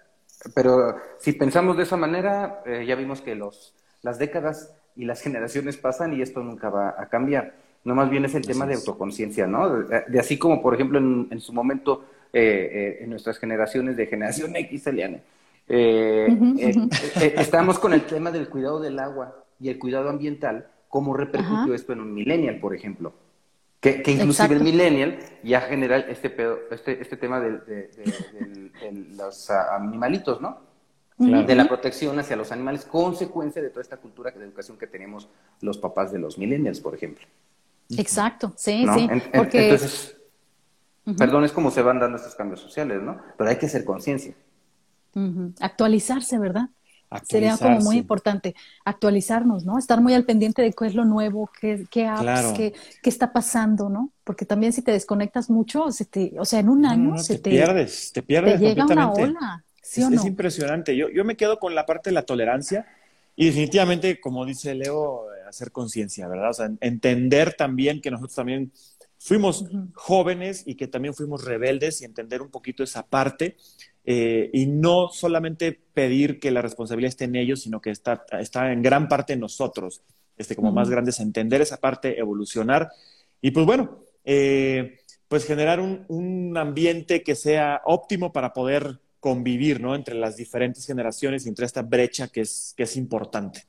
Pero 0.54 0.96
si 1.18 1.32
pensamos 1.32 1.76
de 1.76 1.82
esa 1.82 1.96
manera, 1.96 2.62
eh, 2.64 2.84
ya 2.86 2.94
vimos 2.94 3.20
que 3.20 3.34
los, 3.34 3.74
las 4.02 4.18
décadas 4.18 4.72
y 4.94 5.04
las 5.04 5.20
generaciones 5.24 5.76
pasan 5.76 6.12
y 6.12 6.22
esto 6.22 6.42
nunca 6.42 6.70
va 6.70 6.94
a 6.96 7.08
cambiar. 7.08 7.54
No 7.84 7.94
más 7.94 8.08
bien 8.08 8.24
es 8.24 8.34
el 8.34 8.46
tema 8.46 8.66
de 8.66 8.74
autoconciencia, 8.74 9.46
¿no? 9.46 9.82
De, 9.82 10.18
así 10.18 10.38
como, 10.38 10.60
por 10.60 10.74
ejemplo, 10.74 10.98
en, 10.98 11.40
su 11.40 11.52
momento, 11.52 12.04
eh, 12.32 12.70
eh, 12.72 12.98
en 13.04 13.10
nuestras 13.10 13.38
generaciones 13.38 13.96
de 13.96 14.06
generación 14.06 14.54
X, 14.56 14.86
Eliane, 14.88 15.22
estamos 17.36 17.78
con 17.78 17.92
el 17.92 18.02
tema 18.02 18.30
del 18.30 18.48
cuidado 18.48 18.80
del 18.80 18.98
agua 18.98 19.44
y 19.60 19.68
el 19.68 19.78
cuidado 19.78 20.08
ambiental, 20.08 20.68
¿cómo 20.88 21.16
repercutió 21.16 21.74
esto 21.74 21.92
en 21.92 22.00
un 22.00 22.12
millennial, 22.12 22.58
por 22.58 22.74
ejemplo? 22.74 23.12
Que, 24.02 24.12
inclusive 24.12 24.54
el 24.54 24.62
millennial 24.62 25.18
ya 25.42 25.60
genera 25.60 25.98
este, 25.98 26.34
este, 26.70 27.00
este 27.00 27.16
tema 27.16 27.40
de, 27.40 27.90
los 29.16 29.50
ah, 29.50 29.76
animalitos, 29.76 30.40
¿no? 30.40 30.60
De 31.18 31.54
la 31.54 31.66
protección 31.66 32.18
hacia 32.18 32.36
los 32.36 32.52
animales, 32.52 32.84
consecuencia 32.84 33.62
de 33.62 33.70
toda 33.70 33.82
esta 33.82 33.96
cultura 33.96 34.30
de 34.30 34.44
educación 34.44 34.76
que 34.76 34.86
tenemos 34.86 35.28
los 35.60 35.78
papás 35.78 36.12
de 36.12 36.18
los 36.18 36.36
millennials, 36.36 36.80
por 36.80 36.94
ejemplo. 36.94 37.26
Exacto, 37.96 38.52
sí, 38.56 38.84
sí. 38.92 39.08
porque... 39.34 39.70
Entonces, 39.70 40.16
perdón, 41.16 41.44
es 41.44 41.52
como 41.52 41.70
se 41.70 41.80
van 41.82 42.00
dando 42.00 42.16
estos 42.16 42.34
cambios 42.34 42.60
sociales, 42.60 43.00
¿no? 43.00 43.18
Pero 43.38 43.48
hay 43.48 43.56
que 43.56 43.66
hacer 43.66 43.84
conciencia. 43.84 44.34
Actualizarse, 45.60 46.38
¿verdad? 46.38 46.68
Sería 47.24 47.56
como 47.56 47.80
muy 47.80 47.96
importante 47.96 48.54
actualizarnos, 48.84 49.64
¿no? 49.64 49.78
Estar 49.78 50.00
muy 50.00 50.14
al 50.14 50.24
pendiente 50.24 50.62
de 50.62 50.72
qué 50.72 50.86
es 50.86 50.94
lo 50.94 51.04
nuevo, 51.04 51.50
qué, 51.60 51.86
qué 51.90 52.06
apps, 52.06 52.52
qué, 52.52 52.74
qué, 53.02 53.10
está 53.10 53.32
pasando, 53.32 53.88
¿no? 53.88 54.10
Porque 54.24 54.44
también 54.44 54.72
si 54.72 54.82
te 54.82 54.92
desconectas 54.92 55.50
mucho, 55.50 55.90
se 55.90 56.04
te, 56.04 56.32
o 56.38 56.44
sea, 56.44 56.60
en 56.60 56.68
un 56.68 56.86
año 56.86 57.18
se 57.18 57.38
te, 57.38 57.50
pierdes, 57.50 58.12
te 58.12 58.22
pierdes. 58.22 58.60
Te 58.60 58.66
llega 58.66 58.86
una 58.86 59.12
ola, 59.12 59.64
¿sí 59.82 60.00
es, 60.00 60.06
o 60.06 60.10
no? 60.10 60.16
Es 60.16 60.26
impresionante. 60.26 60.96
Yo, 60.96 61.08
yo 61.08 61.24
me 61.24 61.36
quedo 61.36 61.58
con 61.58 61.74
la 61.74 61.86
parte 61.86 62.10
de 62.10 62.14
la 62.14 62.22
tolerancia 62.22 62.86
y 63.36 63.46
definitivamente, 63.46 64.18
como 64.20 64.46
dice 64.46 64.74
Leo, 64.74 65.26
hacer 65.46 65.70
conciencia, 65.70 66.26
¿verdad? 66.28 66.50
O 66.50 66.54
sea, 66.54 66.70
entender 66.80 67.54
también 67.54 68.00
que 68.00 68.10
nosotros 68.10 68.34
también 68.34 68.72
fuimos 69.26 69.64
jóvenes 69.94 70.62
y 70.66 70.76
que 70.76 70.86
también 70.86 71.12
fuimos 71.12 71.44
rebeldes 71.44 72.00
y 72.00 72.04
entender 72.04 72.42
un 72.42 72.48
poquito 72.48 72.84
esa 72.84 73.04
parte 73.04 73.56
eh, 74.04 74.50
y 74.52 74.66
no 74.66 75.08
solamente 75.08 75.76
pedir 75.92 76.38
que 76.38 76.52
la 76.52 76.62
responsabilidad 76.62 77.08
esté 77.08 77.24
en 77.24 77.34
ellos, 77.34 77.62
sino 77.62 77.80
que 77.80 77.90
está, 77.90 78.24
está 78.38 78.70
en 78.70 78.82
gran 78.82 79.08
parte 79.08 79.32
en 79.32 79.40
nosotros, 79.40 80.00
este, 80.38 80.54
como 80.54 80.70
más 80.70 80.88
grandes, 80.90 81.18
entender 81.18 81.60
esa 81.60 81.78
parte, 81.78 82.20
evolucionar 82.20 82.88
y 83.40 83.50
pues 83.50 83.66
bueno, 83.66 83.98
eh, 84.24 85.00
pues 85.26 85.44
generar 85.44 85.80
un, 85.80 86.04
un, 86.06 86.56
ambiente 86.56 87.24
que 87.24 87.34
sea 87.34 87.82
óptimo 87.84 88.32
para 88.32 88.52
poder 88.52 89.00
convivir, 89.18 89.80
¿no? 89.80 89.96
Entre 89.96 90.14
las 90.14 90.36
diferentes 90.36 90.86
generaciones 90.86 91.44
y 91.44 91.48
entre 91.48 91.66
esta 91.66 91.82
brecha 91.82 92.28
que 92.28 92.42
es, 92.42 92.74
que 92.76 92.84
es 92.84 92.96
importante. 92.96 93.64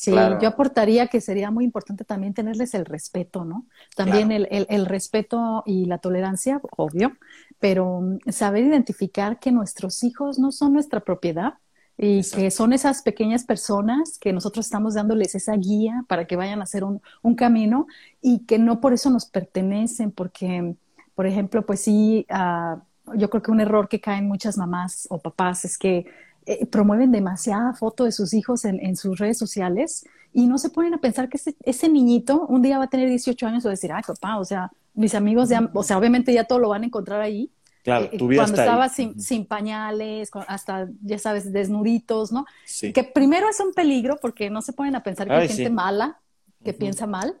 Sí, 0.00 0.12
yo 0.12 0.46
aportaría 0.46 1.08
que 1.08 1.20
sería 1.20 1.50
muy 1.50 1.64
importante 1.64 2.04
también 2.04 2.32
tenerles 2.32 2.72
el 2.74 2.84
respeto, 2.84 3.44
¿no? 3.44 3.66
También 3.96 4.30
el, 4.30 4.46
el, 4.48 4.86
respeto 4.86 5.64
y 5.66 5.86
la 5.86 5.98
tolerancia, 5.98 6.60
obvio, 6.76 7.16
pero 7.58 8.00
mm, 8.02 8.30
saber 8.30 8.62
identificar 8.62 9.40
que 9.40 9.50
nuestros 9.50 10.04
hijos 10.04 10.38
no 10.38 10.52
son 10.52 10.72
nuestra 10.72 11.00
propiedad 11.00 11.54
y 11.96 12.22
que 12.30 12.52
son 12.52 12.72
esas 12.72 13.02
pequeñas 13.02 13.42
personas 13.42 14.18
que 14.20 14.32
nosotros 14.32 14.66
estamos 14.66 14.94
dándoles 14.94 15.34
esa 15.34 15.56
guía 15.56 16.04
para 16.06 16.26
que 16.28 16.36
vayan 16.36 16.60
a 16.60 16.62
hacer 16.62 16.84
un, 16.84 17.02
un 17.22 17.34
camino 17.34 17.88
y 18.22 18.46
que 18.46 18.60
no 18.60 18.80
por 18.80 18.92
eso 18.92 19.10
nos 19.10 19.26
pertenecen, 19.26 20.12
porque, 20.12 20.76
por 21.16 21.26
ejemplo, 21.26 21.66
pues 21.66 21.80
sí, 21.80 22.24
uh, 22.30 22.80
yo 23.16 23.28
creo 23.30 23.42
que 23.42 23.50
un 23.50 23.60
error 23.60 23.88
que 23.88 24.00
caen 24.00 24.28
muchas 24.28 24.56
mamás 24.56 25.08
o 25.10 25.18
papás 25.18 25.64
es 25.64 25.76
que 25.76 26.06
eh, 26.50 26.64
promueven 26.64 27.12
demasiada 27.12 27.74
foto 27.74 28.04
de 28.04 28.12
sus 28.12 28.32
hijos 28.32 28.64
en, 28.64 28.80
en, 28.82 28.96
sus 28.96 29.18
redes 29.18 29.36
sociales 29.36 30.06
y 30.32 30.46
no 30.46 30.56
se 30.56 30.70
ponen 30.70 30.94
a 30.94 30.98
pensar 30.98 31.28
que 31.28 31.36
ese, 31.36 31.54
ese, 31.62 31.90
niñito 31.90 32.46
un 32.46 32.62
día 32.62 32.78
va 32.78 32.84
a 32.84 32.88
tener 32.88 33.06
18 33.06 33.46
años 33.46 33.66
o 33.66 33.68
decir, 33.68 33.92
ay, 33.92 34.02
papá, 34.06 34.38
o 34.38 34.46
sea, 34.46 34.70
mis 34.94 35.14
amigos 35.14 35.50
ya, 35.50 35.68
o 35.74 35.82
sea, 35.82 35.98
obviamente 35.98 36.32
ya 36.32 36.44
todo 36.44 36.58
lo 36.58 36.70
van 36.70 36.84
a 36.84 36.86
encontrar 36.86 37.20
ahí. 37.20 37.50
Claro, 37.82 38.08
eh, 38.10 38.16
tu 38.16 38.30
cuando 38.34 38.58
estaba 38.58 38.88
sin, 38.88 39.20
sin, 39.20 39.44
pañales, 39.44 40.30
hasta, 40.46 40.88
ya 41.02 41.18
sabes, 41.18 41.52
desnuditos, 41.52 42.32
¿no? 42.32 42.46
Que 42.80 43.04
primero 43.04 43.46
es 43.50 43.60
un 43.60 43.74
peligro 43.74 44.18
porque 44.18 44.48
no 44.48 44.62
se 44.62 44.72
ponen 44.72 44.96
a 44.96 45.02
pensar 45.02 45.26
que 45.26 45.34
hay 45.34 45.48
gente 45.48 45.68
mala, 45.68 46.18
que 46.64 46.72
piensa 46.72 47.06
mal. 47.06 47.38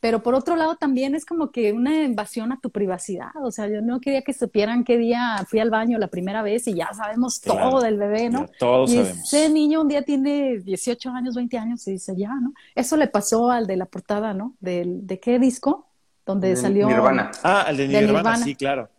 Pero 0.00 0.22
por 0.22 0.34
otro 0.34 0.54
lado 0.54 0.76
también 0.76 1.14
es 1.14 1.24
como 1.24 1.50
que 1.50 1.72
una 1.72 2.04
invasión 2.04 2.52
a 2.52 2.60
tu 2.60 2.70
privacidad. 2.70 3.30
O 3.42 3.50
sea, 3.50 3.66
yo 3.66 3.80
no 3.82 4.00
quería 4.00 4.22
que 4.22 4.32
supieran 4.32 4.84
qué 4.84 4.96
día 4.96 5.44
fui 5.48 5.58
al 5.58 5.70
baño 5.70 5.98
la 5.98 6.06
primera 6.06 6.42
vez 6.42 6.68
y 6.68 6.74
ya 6.74 6.92
sabemos 6.94 7.40
todo 7.40 7.80
del 7.80 7.96
bebé, 7.96 8.30
¿no? 8.30 8.46
todos 8.58 8.92
y 8.92 8.96
sabemos. 8.96 9.32
Ese 9.32 9.50
niño 9.50 9.80
un 9.80 9.88
día 9.88 10.02
tiene 10.02 10.58
18 10.58 11.10
años, 11.10 11.34
20 11.34 11.58
años 11.58 11.86
y 11.88 11.92
dice, 11.92 12.14
ya, 12.16 12.32
¿no? 12.40 12.52
Eso 12.74 12.96
le 12.96 13.08
pasó 13.08 13.50
al 13.50 13.66
de 13.66 13.76
la 13.76 13.86
portada, 13.86 14.34
¿no? 14.34 14.54
¿De, 14.60 14.84
de 14.86 15.18
qué 15.18 15.38
disco? 15.38 15.86
Donde 16.24 16.54
salió... 16.56 16.86
Nirvana. 16.86 17.30
Ah, 17.42 17.66
el 17.68 17.78
de 17.78 17.88
Nirvana, 17.88 18.36
sí, 18.36 18.54
claro. 18.54 18.90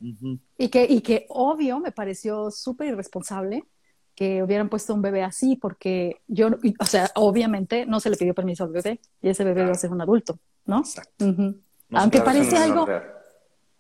y, 0.58 0.70
que, 0.70 0.84
y 0.84 1.02
que 1.02 1.28
obvio 1.30 1.80
me 1.80 1.92
pareció 1.92 2.50
súper 2.50 2.88
irresponsable 2.88 3.66
que 4.20 4.44
hubieran 4.44 4.68
puesto 4.68 4.94
un 4.94 5.02
bebé 5.02 5.24
así, 5.24 5.56
porque 5.56 6.18
yo, 6.28 6.50
o 6.80 6.86
sea, 6.86 7.10
obviamente 7.16 7.86
no 7.86 8.02
se 8.02 8.10
le 8.10 8.18
pidió 8.18 8.34
permiso 8.34 8.66
al 8.66 8.72
bebé 8.72 9.00
y 9.22 9.30
ese 9.30 9.46
bebé 9.46 9.64
va 9.64 9.72
a 9.72 9.76
ser 9.76 9.92
un 9.92 10.02
adulto. 10.02 10.38
¿No? 10.70 10.80
Exacto. 10.80 11.26
aunque 11.92 12.22
parece 12.22 12.58
algo... 12.58 12.88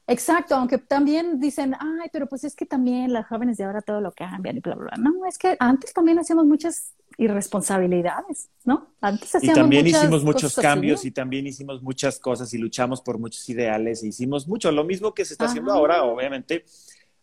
Exacto, 0.07 0.55
aunque 0.55 0.79
también 0.79 1.39
dicen, 1.39 1.75
ay, 1.79 2.09
pero 2.11 2.25
pues 2.25 2.43
es 2.43 2.55
que 2.55 2.65
también 2.65 3.13
las 3.13 3.27
jóvenes 3.27 3.57
de 3.57 3.65
ahora 3.65 3.83
todo 3.83 4.01
lo 4.01 4.11
cambian 4.11 4.57
y 4.57 4.59
bla, 4.59 4.73
bla, 4.73 4.89
bla. 4.95 4.97
No, 4.97 5.23
es 5.27 5.37
que 5.37 5.55
antes 5.59 5.93
también 5.93 6.17
hacíamos 6.17 6.47
muchas 6.47 6.93
irresponsabilidades, 7.19 8.49
¿no? 8.65 8.95
Antes 9.01 9.35
hacíamos 9.35 9.57
Y 9.57 9.61
también 9.61 9.85
hicimos 9.85 10.23
muchos 10.23 10.55
cambios 10.55 11.05
y 11.05 11.11
también 11.11 11.45
hicimos 11.45 11.83
muchas 11.83 12.17
cosas 12.17 12.51
y 12.55 12.57
luchamos 12.57 13.01
por 13.01 13.19
muchos 13.19 13.47
ideales 13.49 14.01
e 14.01 14.07
hicimos 14.07 14.47
mucho. 14.47 14.71
Lo 14.71 14.83
mismo 14.83 15.13
que 15.13 15.25
se 15.25 15.35
está 15.35 15.45
haciendo 15.45 15.71
ahora, 15.71 16.01
obviamente, 16.03 16.65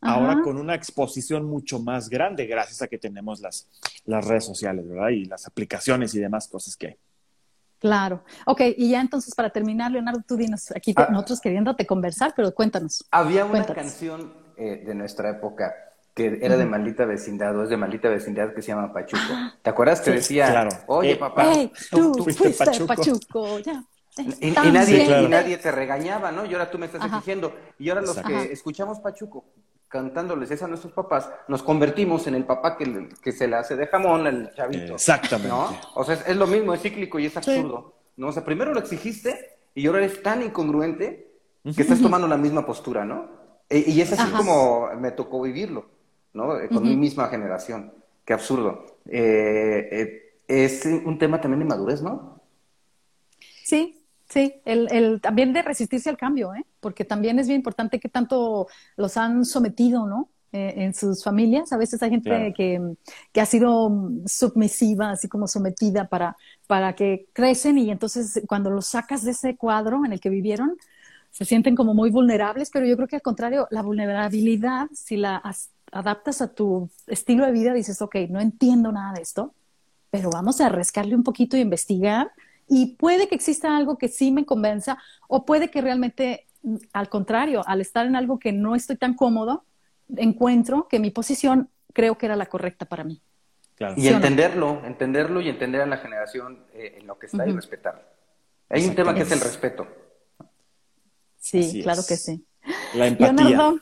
ahora 0.00 0.40
con 0.42 0.56
una 0.56 0.76
exposición 0.76 1.44
mucho 1.44 1.80
más 1.80 2.08
grande 2.08 2.46
gracias 2.46 2.82
a 2.82 2.86
que 2.86 2.98
tenemos 2.98 3.40
las, 3.40 3.68
las 4.04 4.24
redes 4.24 4.44
sociales, 4.44 4.88
¿verdad? 4.88 5.08
Y 5.08 5.24
las 5.24 5.48
aplicaciones 5.48 6.14
y 6.14 6.20
demás 6.20 6.46
cosas 6.46 6.76
que 6.76 6.86
hay. 6.86 6.96
Claro. 7.78 8.24
Ok, 8.46 8.60
y 8.76 8.90
ya 8.90 9.00
entonces 9.00 9.34
para 9.34 9.50
terminar, 9.50 9.90
Leonardo, 9.90 10.22
tú 10.26 10.36
dinos, 10.36 10.70
aquí 10.74 10.94
ah. 10.96 11.08
nosotros 11.10 11.40
queriéndote 11.40 11.86
conversar, 11.86 12.32
pero 12.34 12.54
cuéntanos. 12.54 13.04
Había 13.10 13.44
una 13.44 13.64
canción 13.64 14.32
eh, 14.56 14.82
de 14.86 14.94
nuestra 14.94 15.30
época 15.30 15.74
que 16.14 16.38
era 16.40 16.56
de 16.56 16.64
maldita 16.64 17.04
vecindad 17.04 17.54
o 17.58 17.64
es 17.64 17.68
de 17.68 17.76
maldita 17.76 18.08
vecindad 18.08 18.54
que 18.54 18.62
se 18.62 18.68
llama 18.68 18.90
Pachuco. 18.90 19.22
Ah. 19.30 19.54
¿Te 19.60 19.68
acuerdas? 19.68 20.00
que 20.00 20.12
decía, 20.12 20.50
claro. 20.50 20.70
oye 20.86 21.12
eh, 21.12 21.16
papá, 21.16 21.52
tú, 21.90 22.14
fuiste, 22.24 22.50
Pachuco. 22.86 23.58
Ya. 23.58 23.84
Y, 24.40 24.50
nadie, 24.50 25.22
y, 25.22 25.28
nadie, 25.28 25.58
te 25.58 25.70
regañaba, 25.70 26.32
¿no? 26.32 26.46
Y 26.46 26.54
ahora 26.54 26.70
tú 26.70 26.78
me 26.78 26.86
estás 26.86 27.04
exigiendo. 27.04 27.54
Y 27.78 27.90
ahora 27.90 28.00
los 28.00 28.16
que 28.16 28.50
escuchamos 28.50 28.98
Pachuco 29.00 29.44
cantándoles 29.88 30.50
eso 30.50 30.64
a 30.64 30.68
nuestros 30.68 30.92
papás, 30.92 31.30
nos 31.48 31.62
convertimos 31.62 32.26
en 32.26 32.34
el 32.34 32.44
papá 32.44 32.76
que, 32.76 33.08
que 33.22 33.32
se 33.32 33.46
le 33.46 33.56
hace 33.56 33.76
de 33.76 33.86
jamón 33.86 34.26
al 34.26 34.52
chavito. 34.54 34.94
Exactamente. 34.94 35.48
¿no? 35.48 35.78
O 35.94 36.04
sea, 36.04 36.14
es, 36.14 36.36
lo 36.36 36.46
mismo, 36.46 36.74
es 36.74 36.82
cíclico 36.82 37.18
y 37.18 37.26
es 37.26 37.36
absurdo. 37.36 37.94
¿no? 38.16 38.28
O 38.28 38.32
sea, 38.32 38.44
primero 38.44 38.72
lo 38.72 38.80
exigiste 38.80 39.58
y 39.74 39.86
ahora 39.86 39.98
eres 40.04 40.22
tan 40.22 40.42
incongruente 40.42 41.26
que 41.74 41.82
estás 41.82 42.00
tomando 42.00 42.28
la 42.28 42.36
misma 42.36 42.64
postura, 42.64 43.04
¿no? 43.04 43.28
E, 43.68 43.84
y 43.88 44.00
es 44.00 44.12
así 44.12 44.30
como 44.32 44.88
me 44.96 45.10
tocó 45.10 45.42
vivirlo, 45.42 45.86
¿no? 46.32 46.58
Eh, 46.58 46.68
con 46.68 46.84
mi 46.84 46.96
misma 46.96 47.28
generación. 47.28 47.92
Qué 48.24 48.32
absurdo. 48.32 48.98
Eh, 49.06 49.88
eh, 49.90 50.40
es 50.46 50.86
un 50.86 51.18
tema 51.18 51.40
también 51.40 51.60
de 51.60 51.64
madurez, 51.66 52.02
¿no? 52.02 52.40
Sí, 53.64 54.05
Sí, 54.28 54.54
el, 54.64 54.88
el, 54.90 55.20
también 55.20 55.52
de 55.52 55.62
resistirse 55.62 56.10
al 56.10 56.16
cambio, 56.16 56.52
¿eh? 56.54 56.64
porque 56.80 57.04
también 57.04 57.38
es 57.38 57.46
bien 57.46 57.60
importante 57.60 58.00
que 58.00 58.08
tanto 58.08 58.66
los 58.96 59.16
han 59.16 59.44
sometido, 59.44 60.06
¿no? 60.06 60.30
Eh, 60.52 60.74
en 60.84 60.94
sus 60.94 61.22
familias. 61.22 61.72
A 61.72 61.76
veces 61.76 62.02
hay 62.02 62.10
gente 62.10 62.54
que, 62.56 62.80
que, 63.32 63.40
ha 63.40 63.46
sido 63.46 63.90
submisiva, 64.26 65.10
así 65.10 65.28
como 65.28 65.48
sometida 65.48 66.08
para, 66.08 66.36
para 66.66 66.94
que 66.94 67.26
crecen 67.32 67.78
y 67.78 67.90
entonces 67.90 68.40
cuando 68.48 68.70
los 68.70 68.86
sacas 68.86 69.24
de 69.24 69.32
ese 69.32 69.56
cuadro 69.56 70.04
en 70.04 70.12
el 70.12 70.20
que 70.20 70.30
vivieron, 70.30 70.76
se 71.30 71.44
sienten 71.44 71.74
como 71.74 71.92
muy 71.94 72.10
vulnerables, 72.10 72.70
pero 72.70 72.86
yo 72.86 72.96
creo 72.96 73.08
que 73.08 73.16
al 73.16 73.22
contrario, 73.22 73.68
la 73.70 73.82
vulnerabilidad, 73.82 74.86
si 74.94 75.16
la 75.16 75.42
adaptas 75.92 76.40
a 76.40 76.48
tu 76.54 76.88
estilo 77.06 77.44
de 77.44 77.52
vida, 77.52 77.74
dices, 77.74 78.00
ok, 78.00 78.16
no 78.30 78.40
entiendo 78.40 78.92
nada 78.92 79.12
de 79.12 79.22
esto, 79.22 79.52
pero 80.10 80.30
vamos 80.30 80.60
a 80.62 80.70
rascarle 80.70 81.14
un 81.14 81.24
poquito 81.24 81.58
y 81.58 81.60
investigar 81.60 82.30
y 82.68 82.96
puede 82.96 83.28
que 83.28 83.34
exista 83.34 83.76
algo 83.76 83.98
que 83.98 84.08
sí 84.08 84.32
me 84.32 84.44
convenza 84.44 84.98
o 85.28 85.44
puede 85.44 85.70
que 85.70 85.80
realmente, 85.80 86.46
mm, 86.62 86.76
al 86.92 87.08
contrario, 87.08 87.62
al 87.66 87.80
estar 87.80 88.06
en 88.06 88.16
algo 88.16 88.38
que 88.38 88.52
no 88.52 88.74
estoy 88.74 88.96
tan 88.96 89.14
cómodo, 89.14 89.64
encuentro 90.16 90.88
que 90.88 90.98
mi 90.98 91.10
posición 91.10 91.70
creo 91.92 92.18
que 92.18 92.26
era 92.26 92.36
la 92.36 92.46
correcta 92.46 92.84
para 92.84 93.04
mí. 93.04 93.22
Y 93.96 94.02
¿Sí 94.02 94.08
o 94.08 94.10
no? 94.12 94.16
entenderlo, 94.16 94.82
entenderlo 94.84 95.40
y 95.40 95.48
entender 95.48 95.82
a 95.82 95.86
la 95.86 95.98
generación 95.98 96.64
eh, 96.72 96.98
en 97.00 97.06
lo 97.06 97.18
que 97.18 97.26
está 97.26 97.46
y 97.46 97.52
respetarlo. 97.52 98.02
Hay 98.68 98.84
un 98.86 98.94
tema 98.94 99.14
que 99.14 99.22
es 99.22 99.30
el 99.30 99.40
respeto. 99.40 99.86
Sí, 101.38 101.60
Así 101.60 101.82
claro 101.82 102.00
es. 102.00 102.06
que 102.06 102.16
sí. 102.16 102.44
La 102.94 103.06
empatía. 103.06 103.32
Leonardo, 103.32 103.80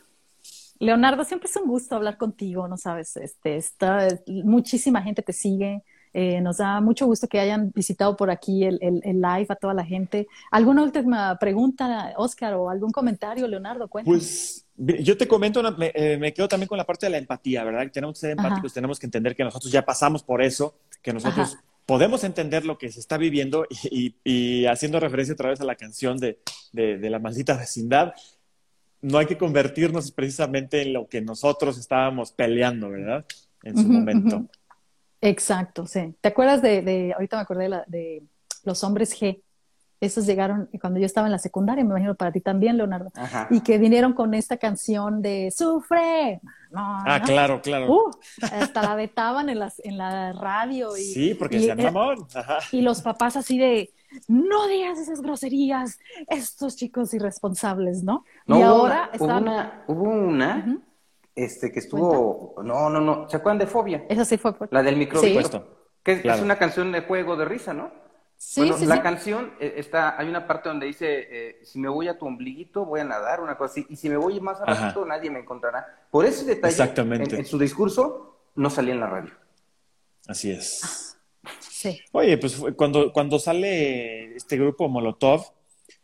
Leonardo, 0.78 1.24
siempre 1.24 1.48
es 1.48 1.56
un 1.56 1.66
gusto 1.66 1.94
hablar 1.96 2.18
contigo, 2.18 2.68
¿no 2.68 2.76
sabes? 2.76 3.16
Este, 3.16 3.56
está, 3.56 4.08
muchísima 4.26 5.00
gente 5.00 5.22
te 5.22 5.32
sigue. 5.32 5.82
Eh, 6.14 6.40
nos 6.40 6.56
da 6.58 6.80
mucho 6.80 7.04
gusto 7.06 7.26
que 7.28 7.40
hayan 7.40 7.70
visitado 7.74 8.16
por 8.16 8.30
aquí 8.30 8.64
el, 8.64 8.78
el- 8.80 9.00
el 9.04 9.20
live 9.20 9.46
a 9.50 9.56
toda 9.56 9.74
la 9.74 9.84
gente. 9.84 10.26
¿Alguna 10.50 10.82
última 10.84 11.36
pregunta, 11.38 12.14
Oscar, 12.16 12.54
o 12.54 12.70
algún 12.70 12.92
comentario, 12.92 13.46
Leonardo? 13.48 13.88
Cuéntame. 13.88 14.16
Pues 14.16 14.64
yo 14.76 15.16
te 15.16 15.28
comento, 15.28 15.60
una- 15.60 15.72
me, 15.72 15.90
eh, 15.94 16.16
me 16.16 16.32
quedo 16.32 16.48
también 16.48 16.68
con 16.68 16.78
la 16.78 16.84
parte 16.84 17.06
de 17.06 17.10
la 17.10 17.18
empatía, 17.18 17.64
¿verdad? 17.64 17.90
Tenemos 17.92 18.14
que 18.14 18.20
ser 18.20 18.38
Ajá. 18.38 18.46
empáticos, 18.48 18.72
tenemos 18.72 18.98
que 18.98 19.06
entender 19.06 19.34
que 19.36 19.44
nosotros 19.44 19.70
ya 19.70 19.84
pasamos 19.84 20.22
por 20.22 20.40
eso, 20.40 20.74
que 21.02 21.12
nosotros 21.12 21.54
Ajá. 21.54 21.64
podemos 21.84 22.22
entender 22.24 22.64
lo 22.64 22.78
que 22.78 22.90
se 22.92 23.00
está 23.00 23.16
viviendo 23.18 23.66
y, 24.24 24.64
haciendo 24.66 25.00
referencia 25.00 25.34
otra 25.34 25.50
vez 25.50 25.60
a 25.60 25.64
la 25.64 25.74
canción 25.74 26.16
de, 26.18 26.38
de- 26.72 26.96
de 26.98 27.10
la 27.10 27.18
maldita 27.18 27.56
vecindad, 27.56 28.14
no 29.02 29.18
hay 29.18 29.26
que 29.26 29.36
convertirnos 29.36 30.10
precisamente 30.12 30.80
en 30.80 30.92
lo 30.94 31.08
que 31.08 31.20
nosotros 31.20 31.76
estábamos 31.76 32.32
peleando, 32.32 32.88
¿verdad? 32.88 33.26
En 33.62 33.76
su 33.76 33.86
momento. 33.88 34.46
Exacto, 35.28 35.86
sí. 35.86 36.14
¿Te 36.20 36.28
acuerdas 36.28 36.60
de, 36.62 36.82
de- 36.82 37.12
ahorita 37.14 37.36
me 37.36 37.42
acordé 37.42 37.62
de, 37.64 37.68
la- 37.70 37.84
de 37.86 38.22
los 38.64 38.84
hombres 38.84 39.18
G? 39.20 39.40
Esos 40.00 40.26
llegaron 40.26 40.68
cuando 40.82 41.00
yo 41.00 41.06
estaba 41.06 41.26
en 41.26 41.32
la 41.32 41.38
secundaria, 41.38 41.82
me 41.82 41.88
imagino 41.90 42.14
para 42.14 42.30
ti 42.30 42.40
también, 42.42 42.76
Leonardo. 42.76 43.10
Ajá. 43.14 43.46
Y 43.50 43.62
que 43.62 43.78
vinieron 43.78 44.12
con 44.12 44.34
esta 44.34 44.58
canción 44.58 45.22
de 45.22 45.50
Sufre. 45.56 46.40
No, 46.70 46.98
Ah, 47.06 47.20
¿no? 47.20 47.24
claro, 47.24 47.62
claro. 47.62 47.90
Uh, 47.90 48.10
hasta 48.52 48.82
la 48.82 48.96
vetaban 48.96 49.48
en, 49.48 49.60
las, 49.60 49.80
en 49.82 49.96
la 49.96 50.32
radio. 50.34 50.94
Y, 50.98 51.02
sí, 51.04 51.34
porque 51.34 51.56
y, 51.56 51.64
sean 51.64 51.82
mamón. 51.82 52.26
Ajá. 52.34 52.58
y 52.72 52.82
los 52.82 53.00
papás 53.00 53.36
así 53.36 53.56
de, 53.56 53.94
no 54.28 54.66
digas 54.68 54.98
esas 54.98 55.22
groserías, 55.22 55.98
estos 56.28 56.76
chicos 56.76 57.14
irresponsables, 57.14 58.02
¿no? 58.04 58.24
No, 58.46 58.56
y 58.58 58.62
hubo 58.62 58.66
ahora 58.68 59.08
están... 59.12 59.30
hubo 59.30 59.38
una, 59.38 59.84
hubo 59.86 60.02
una 60.10 60.56
Ujú. 60.66 60.82
Este, 61.34 61.72
que 61.72 61.78
estuvo. 61.80 62.54
No, 62.62 62.88
no, 62.90 63.00
no. 63.00 63.28
¿Se 63.28 63.36
acuerdan 63.36 63.58
de 63.58 63.66
Fobia? 63.66 64.04
Esa 64.08 64.24
sí 64.24 64.36
fue 64.38 64.52
por... 64.56 64.68
La 64.72 64.82
del 64.82 64.96
microbito. 64.96 65.26
Sí. 65.26 65.34
Supuesto. 65.44 65.78
Que 66.02 66.12
es- 66.12 66.20
Claro. 66.22 66.38
es 66.38 66.44
una 66.44 66.58
canción 66.58 66.92
de 66.92 67.00
juego 67.02 67.36
de 67.36 67.44
risa, 67.44 67.72
¿no? 67.74 67.90
Sí, 68.36 68.60
bueno, 68.62 68.76
sí, 68.76 68.84
la 68.86 68.96
sí. 68.96 69.00
canción 69.00 69.52
eh, 69.60 69.74
está, 69.76 70.18
hay 70.20 70.28
una 70.28 70.46
parte 70.46 70.68
donde 70.68 70.86
dice, 70.86 71.06
eh, 71.30 71.60
si 71.64 71.78
me 71.78 71.88
voy 71.88 72.08
a 72.08 72.18
tu 72.18 72.26
ombliguito, 72.26 72.84
voy 72.84 73.00
a 73.00 73.04
nadar, 73.04 73.40
una 73.40 73.56
cosa 73.56 73.72
así, 73.72 73.86
y 73.88 73.96
si 73.96 74.10
me 74.10 74.16
voy 74.16 74.40
más 74.40 74.60
abajo, 74.60 75.06
nadie 75.06 75.30
me 75.30 75.38
encontrará. 75.38 76.06
Por 76.10 76.26
ese 76.26 76.44
detalle, 76.44 76.72
Exactamente. 76.72 77.34
En, 77.36 77.40
en 77.40 77.46
su 77.46 77.58
discurso, 77.58 78.36
no 78.56 78.68
salía 78.70 78.92
en 78.92 79.00
la 79.00 79.06
radio. 79.06 79.32
Así 80.26 80.50
es. 80.50 81.16
Sí. 81.60 82.00
Oye, 82.12 82.36
pues 82.38 82.56
fue 82.56 82.74
cuando, 82.74 83.12
cuando 83.12 83.38
sale 83.38 84.34
este 84.36 84.56
grupo 84.58 84.88
Molotov, 84.88 85.42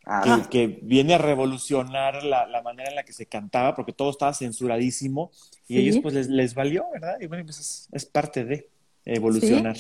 Ah, 0.07 0.43
que, 0.51 0.67
que 0.69 0.79
viene 0.83 1.15
a 1.15 1.19
revolucionar 1.19 2.25
la, 2.25 2.47
la 2.47 2.63
manera 2.63 2.89
en 2.89 2.97
la 2.97 3.05
que 3.05 3.13
se 3.13 3.27
cantaba, 3.27 3.75
porque 3.75 3.93
todo 3.93 4.11
estaba 4.11 4.33
censuradísimo, 4.35 5.31
y 5.69 5.75
Sí. 5.75 5.79
ellos 5.81 5.99
pues 6.03 6.15
les, 6.15 6.29
les 6.29 6.55
valió, 6.55 6.85
¿verdad? 6.93 7.17
Y 7.21 7.27
bueno, 7.27 7.45
pues 7.45 7.61
es, 7.61 7.89
es 7.93 8.07
parte 8.07 8.45
de 8.45 8.69
evolucionar. 9.05 9.77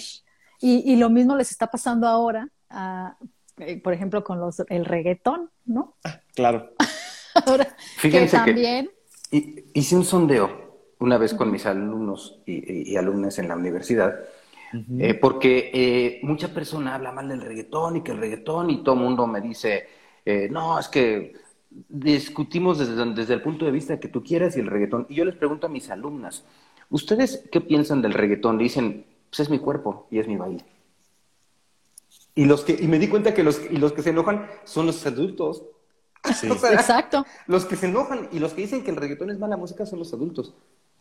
Y, 0.60 0.92
y 0.92 0.96
lo 0.96 1.08
mismo 1.10 1.36
les 1.36 1.50
está 1.50 1.68
pasando 1.68 2.06
ahora, 2.06 2.48
a, 2.68 3.16
eh, 3.58 3.80
por 3.80 3.92
ejemplo, 3.94 4.22
con 4.22 4.38
los, 4.40 4.62
el 4.68 4.84
reggaetón, 4.84 5.50
¿no? 5.64 5.96
Claro. 6.34 6.74
Ahora, 7.46 7.74
Fíjense 7.96 8.36
que 8.38 8.44
que- 8.44 8.50
también... 8.52 8.90
y- 9.30 9.64
hice 9.72 9.96
un 9.96 10.04
sondeo 10.04 10.94
una 10.98 11.16
vez 11.16 11.32
con 11.32 11.50
mis 11.50 11.64
alumnos 11.64 12.40
y, 12.44 12.52
y- 12.72 12.92
y 12.92 12.96
alumnas 12.96 13.38
en 13.38 13.48
la 13.48 13.56
universidad, 13.56 14.14
eh, 14.98 15.14
porque 15.14 15.70
eh, 15.72 16.20
mucha 16.22 16.52
persona 16.54 16.94
habla 16.94 17.10
mal 17.10 17.28
del 17.28 17.40
reggaetón 17.40 17.96
y 17.96 18.02
que 18.02 18.12
el 18.12 18.18
reggaetón 18.18 18.70
y 18.70 18.84
todo 18.84 18.94
el 18.96 19.00
mundo 19.00 19.26
me 19.26 19.40
dice, 19.40 19.86
eh, 20.24 20.48
no, 20.50 20.78
es 20.78 20.88
que 20.88 21.34
discutimos 21.88 22.78
desde, 22.78 23.14
desde 23.14 23.34
el 23.34 23.42
punto 23.42 23.64
de 23.64 23.70
vista 23.70 24.00
que 24.00 24.08
tú 24.08 24.22
quieras 24.22 24.56
y 24.56 24.60
el 24.60 24.66
reggaetón. 24.66 25.06
Y 25.08 25.14
yo 25.14 25.24
les 25.24 25.36
pregunto 25.36 25.66
a 25.66 25.70
mis 25.70 25.90
alumnas, 25.90 26.44
¿ustedes 26.88 27.48
qué 27.50 27.60
piensan 27.60 28.02
del 28.02 28.14
reggaetón? 28.14 28.58
Dicen, 28.58 29.06
pues 29.30 29.40
es 29.40 29.50
mi 29.50 29.58
cuerpo 29.58 30.06
y 30.10 30.18
es 30.18 30.26
mi 30.26 30.36
baile. 30.36 30.64
Y, 32.34 32.44
los 32.44 32.64
que, 32.64 32.76
y 32.78 32.86
me 32.86 32.98
di 32.98 33.08
cuenta 33.08 33.34
que 33.34 33.42
los, 33.42 33.60
y 33.70 33.76
los 33.76 33.92
que 33.92 34.02
se 34.02 34.10
enojan 34.10 34.46
son 34.64 34.86
los 34.86 35.04
adultos. 35.06 35.62
Sí. 36.34 36.48
O 36.50 36.54
sea, 36.56 36.72
Exacto. 36.74 37.24
los 37.46 37.64
que 37.64 37.76
se 37.76 37.86
enojan 37.86 38.28
y 38.30 38.40
los 38.40 38.52
que 38.52 38.62
dicen 38.62 38.84
que 38.84 38.90
el 38.90 38.96
reggaetón 38.96 39.30
es 39.30 39.38
mala 39.38 39.56
música 39.56 39.86
son 39.86 40.00
los 40.00 40.12
adultos. 40.12 40.54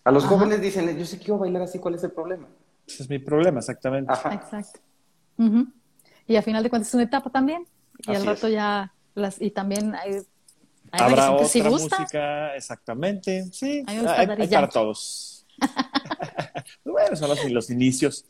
A 0.06 0.12
los 0.12 0.24
Ajá. 0.24 0.36
jóvenes 0.36 0.62
dicen, 0.62 0.98
yo 0.98 1.06
sí 1.06 1.18
quiero 1.18 1.40
bailar 1.40 1.64
así, 1.64 1.78
¿cuál 1.78 1.96
es 1.96 2.04
el 2.04 2.12
problema? 2.12 2.48
Ese 2.88 3.04
es 3.04 3.10
mi 3.10 3.20
problema, 3.20 3.60
exactamente. 3.60 4.12
Ajá. 4.12 4.34
Exacto. 4.34 4.80
Y 6.26 6.36
a 6.36 6.42
final 6.42 6.64
de 6.64 6.70
cuentas 6.70 6.90
es 6.90 6.94
una 6.94 7.04
etapa 7.04 7.30
también. 7.30 7.66
Y 8.08 8.16
al 8.16 8.26
rato 8.26 8.48
es. 8.48 8.54
ya 8.54 8.94
las 9.16 9.42
y 9.42 9.52
también 9.52 9.96
hay, 9.96 10.16
hay 10.92 11.02
Habrá 11.02 11.32
otra 11.32 11.48
sí 11.48 11.62
gusta. 11.62 12.00
música, 12.00 12.56
exactamente. 12.56 13.46
Sí, 13.52 13.84
hay, 13.88 14.48
para 14.50 14.70
todos. 14.70 15.46
bueno, 16.86 17.16
son 17.16 17.30
los, 17.30 17.44
los 17.52 17.70
inicios. 17.70 18.26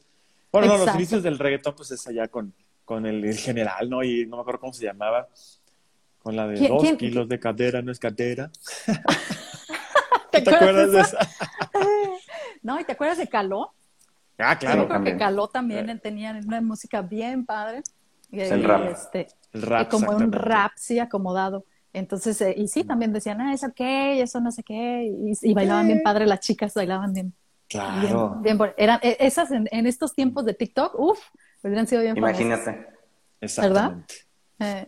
Bueno, 0.51 0.67
no, 0.67 0.77
los 0.85 0.95
inicios 0.95 1.21
del 1.23 1.37
reggaetón, 1.37 1.75
pues 1.75 1.91
es 1.91 2.05
allá 2.07 2.27
con, 2.27 2.53
con 2.85 3.05
el, 3.05 3.23
el 3.23 3.37
general, 3.37 3.89
¿no? 3.89 4.03
Y 4.03 4.25
no 4.25 4.37
me 4.37 4.41
acuerdo 4.41 4.61
cómo 4.61 4.73
se 4.73 4.83
llamaba. 4.85 5.27
Con 6.19 6.35
la 6.35 6.47
de 6.47 6.57
¿Quién- 6.57 6.69
dos 6.69 6.81
quién- 6.81 6.97
kilos 6.97 7.29
de 7.29 7.39
cadera, 7.39 7.81
no 7.81 7.91
es 7.91 7.99
cadera. 7.99 8.51
¿Te, 10.31 10.41
¿Te 10.41 10.53
acuerdas 10.55 10.91
de 10.91 10.99
esa? 11.01 11.17
No, 12.61 12.79
¿y 12.79 12.83
te 12.83 12.91
acuerdas 12.91 13.17
de 13.17 13.27
Caló? 13.27 13.73
Ah, 14.37 14.53
Yo 14.53 14.59
claro. 14.59 14.75
creo 14.81 14.87
también. 14.89 15.15
que 15.17 15.23
Caló 15.23 15.47
también 15.47 15.99
tenía 15.99 16.31
una 16.45 16.61
música 16.61 17.01
bien 17.01 17.45
padre. 17.45 17.83
Es 18.31 18.51
el 18.51 18.61
Y, 18.61 18.63
rap. 18.63 18.91
este, 18.91 19.27
El 19.53 19.61
rap, 19.63 19.87
y 19.87 19.89
como 19.89 20.11
un 20.11 20.31
rap, 20.31 20.71
sí, 20.75 20.99
acomodado. 20.99 21.65
Entonces, 21.93 22.39
eh, 22.41 22.53
y 22.55 22.67
sí, 22.67 22.83
también 22.83 23.11
decían, 23.11 23.41
ah, 23.41 23.53
eso 23.53 23.67
qué, 23.75 24.21
eso 24.21 24.39
no 24.39 24.51
sé 24.51 24.63
qué. 24.63 25.05
Y, 25.05 25.33
y 25.41 25.53
bailaban 25.53 25.87
bien 25.87 26.01
padre, 26.03 26.25
las 26.27 26.39
chicas 26.39 26.73
bailaban 26.73 27.13
bien. 27.13 27.33
Claro. 27.67 28.37
Bien, 28.41 28.57
bien 28.57 28.73
eran, 28.77 28.99
eh, 29.03 29.17
esas 29.19 29.51
en, 29.51 29.67
en 29.71 29.85
estos 29.85 30.13
tiempos 30.13 30.43
de 30.45 30.53
TikTok, 30.53 30.99
uff, 30.99 31.19
hubieran 31.63 31.87
sido 31.87 32.01
bien 32.01 32.15
famosas. 32.15 32.39
Imagínate. 32.41 32.87
Exactamente. 33.41 34.15
Eh, 34.59 34.87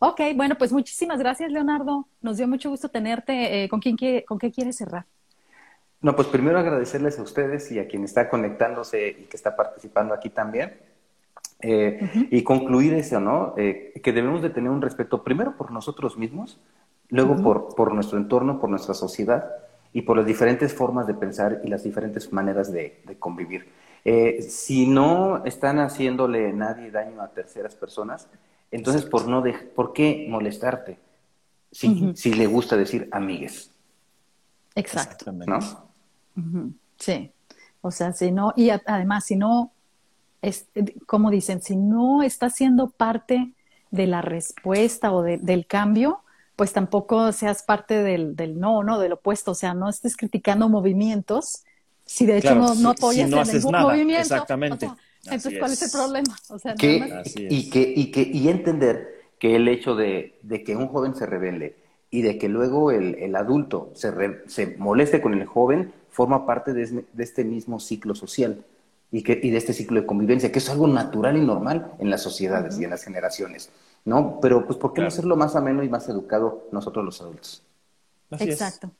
ok, 0.00 0.20
bueno, 0.34 0.56
pues 0.56 0.72
muchísimas 0.72 1.18
gracias, 1.18 1.52
Leonardo. 1.52 2.08
Nos 2.20 2.38
dio 2.38 2.48
mucho 2.48 2.70
gusto 2.70 2.88
tenerte. 2.88 3.64
Eh, 3.64 3.68
¿con, 3.68 3.80
quién 3.80 3.96
quiere, 3.96 4.24
¿Con 4.24 4.38
qué 4.38 4.50
quieres 4.50 4.76
cerrar? 4.76 5.04
No, 6.00 6.16
pues 6.16 6.28
primero 6.28 6.58
agradecerles 6.58 7.18
a 7.18 7.22
ustedes 7.22 7.70
y 7.72 7.78
a 7.78 7.88
quien 7.88 8.04
está 8.04 8.28
conectándose 8.28 9.08
y 9.08 9.24
que 9.24 9.36
está 9.36 9.56
participando 9.56 10.12
aquí 10.12 10.28
también. 10.28 10.78
Eh, 11.60 12.28
Y 12.30 12.42
concluir 12.42 12.94
eso, 12.94 13.20
¿no? 13.20 13.54
Eh, 13.56 13.92
que 14.02 14.12
debemos 14.12 14.42
de 14.42 14.50
tener 14.50 14.70
un 14.70 14.82
respeto 14.82 15.22
primero 15.22 15.56
por 15.56 15.70
nosotros 15.70 16.18
mismos, 16.18 16.58
luego 17.08 17.36
por, 17.42 17.74
por 17.74 17.94
nuestro 17.94 18.18
entorno, 18.18 18.60
por 18.60 18.68
nuestra 18.70 18.94
sociedad 18.94 19.50
y 19.92 20.02
por 20.02 20.16
las 20.16 20.26
diferentes 20.26 20.74
formas 20.74 21.06
de 21.06 21.14
pensar 21.14 21.60
y 21.64 21.68
las 21.68 21.82
diferentes 21.84 22.32
maneras 22.32 22.72
de, 22.72 23.00
de 23.06 23.18
convivir. 23.18 23.68
Eh, 24.04 24.42
si 24.42 24.86
no 24.86 25.44
están 25.46 25.78
haciéndole 25.78 26.52
nadie 26.52 26.90
daño 26.90 27.22
a 27.22 27.28
terceras 27.28 27.74
personas, 27.74 28.28
entonces 28.70 29.04
¿por, 29.06 29.26
no 29.28 29.42
dej- 29.42 29.68
¿por 29.74 29.92
qué 29.94 30.26
molestarte? 30.28 30.98
Si, 31.70 32.12
si 32.14 32.34
le 32.34 32.46
gusta 32.46 32.76
decir 32.76 33.08
amigues, 33.10 33.70
Exacto. 34.74 35.32
¿no? 35.32 35.58
Sí. 36.98 37.30
O 37.80 37.90
sea, 37.90 38.12
si 38.12 38.30
no, 38.32 38.52
y 38.56 38.70
a- 38.70 38.82
además, 38.86 39.24
si 39.24 39.36
no, 39.36 39.70
es, 40.44 40.66
como 41.06 41.30
dicen, 41.30 41.62
si 41.62 41.76
no 41.76 42.22
está 42.22 42.50
siendo 42.50 42.88
parte 42.90 43.52
de 43.90 44.06
la 44.06 44.22
respuesta 44.22 45.12
o 45.12 45.22
de- 45.22 45.38
del 45.38 45.66
cambio, 45.66 46.20
pues 46.56 46.72
tampoco 46.72 47.32
seas 47.32 47.62
parte 47.62 48.02
del, 48.02 48.36
del 48.36 48.58
no, 48.60 48.82
no, 48.84 48.98
del 48.98 49.12
opuesto. 49.12 49.52
O 49.52 49.54
sea, 49.54 49.74
no 49.74 49.88
estés 49.88 50.16
criticando 50.16 50.68
movimientos 50.68 51.64
si 52.06 52.26
de 52.26 52.38
hecho 52.38 52.48
Claro, 52.54 52.60
no, 52.60 52.74
si 52.74 52.86
apoyas 52.86 53.30
no 53.30 53.36
en 53.36 53.42
haces 53.42 53.54
ningún 53.56 53.72
nada, 53.72 53.84
movimiento. 53.86 54.22
exactamente. 54.22 54.86
O 54.86 54.88
sea, 54.90 54.98
entonces, 55.24 55.46
Así 55.46 55.58
¿cuál 55.58 55.72
es. 55.72 55.82
es. 55.82 55.94
el 55.94 56.00
problema? 56.00 56.36
O 56.50 56.58
sea, 56.58 56.74
que, 56.74 57.00
nada 57.00 57.14
más- 57.16 57.26
Así 57.28 57.46
es. 57.46 57.52
y, 57.52 57.70
que, 57.70 57.92
y, 57.96 58.10
que, 58.10 58.22
y 58.32 58.48
entender 58.48 59.14
que 59.38 59.56
el 59.56 59.68
hecho 59.68 59.94
de, 59.96 60.38
de 60.42 60.62
que 60.64 60.76
un 60.76 60.88
joven 60.88 61.14
se 61.14 61.26
rebelde 61.26 61.76
y 62.10 62.22
de 62.22 62.38
que 62.38 62.48
luego 62.48 62.90
el, 62.92 63.14
el 63.16 63.34
adulto 63.36 63.90
se, 63.94 64.10
re- 64.10 64.42
se 64.46 64.76
moleste 64.78 65.20
con 65.20 65.34
el 65.34 65.46
joven 65.46 65.92
forma 66.10 66.46
parte 66.46 66.72
de, 66.72 67.04
de 67.12 67.24
este 67.24 67.44
mismo 67.44 67.80
ciclo 67.80 68.14
social 68.14 68.64
y, 69.14 69.22
que, 69.22 69.38
y 69.40 69.50
de 69.50 69.58
este 69.58 69.72
ciclo 69.72 70.00
de 70.00 70.06
convivencia, 70.06 70.50
que 70.50 70.58
es 70.58 70.68
algo 70.68 70.88
natural 70.88 71.36
y 71.36 71.40
normal 71.40 71.92
en 72.00 72.10
las 72.10 72.20
sociedades 72.20 72.80
y 72.80 72.84
en 72.84 72.90
las 72.90 73.04
generaciones, 73.04 73.70
¿no? 74.04 74.40
Pero, 74.42 74.66
pues, 74.66 74.76
¿por 74.76 74.92
qué 74.92 75.02
no 75.02 75.06
Claro. 75.06 75.14
hacerlo 75.14 75.36
más 75.36 75.54
ameno 75.54 75.84
y 75.84 75.88
más 75.88 76.08
educado 76.08 76.64
nosotros 76.72 77.04
los 77.04 77.20
adultos? 77.20 77.62
Así 78.32 78.48
es. 78.48 78.54
Exacto. 78.54 78.90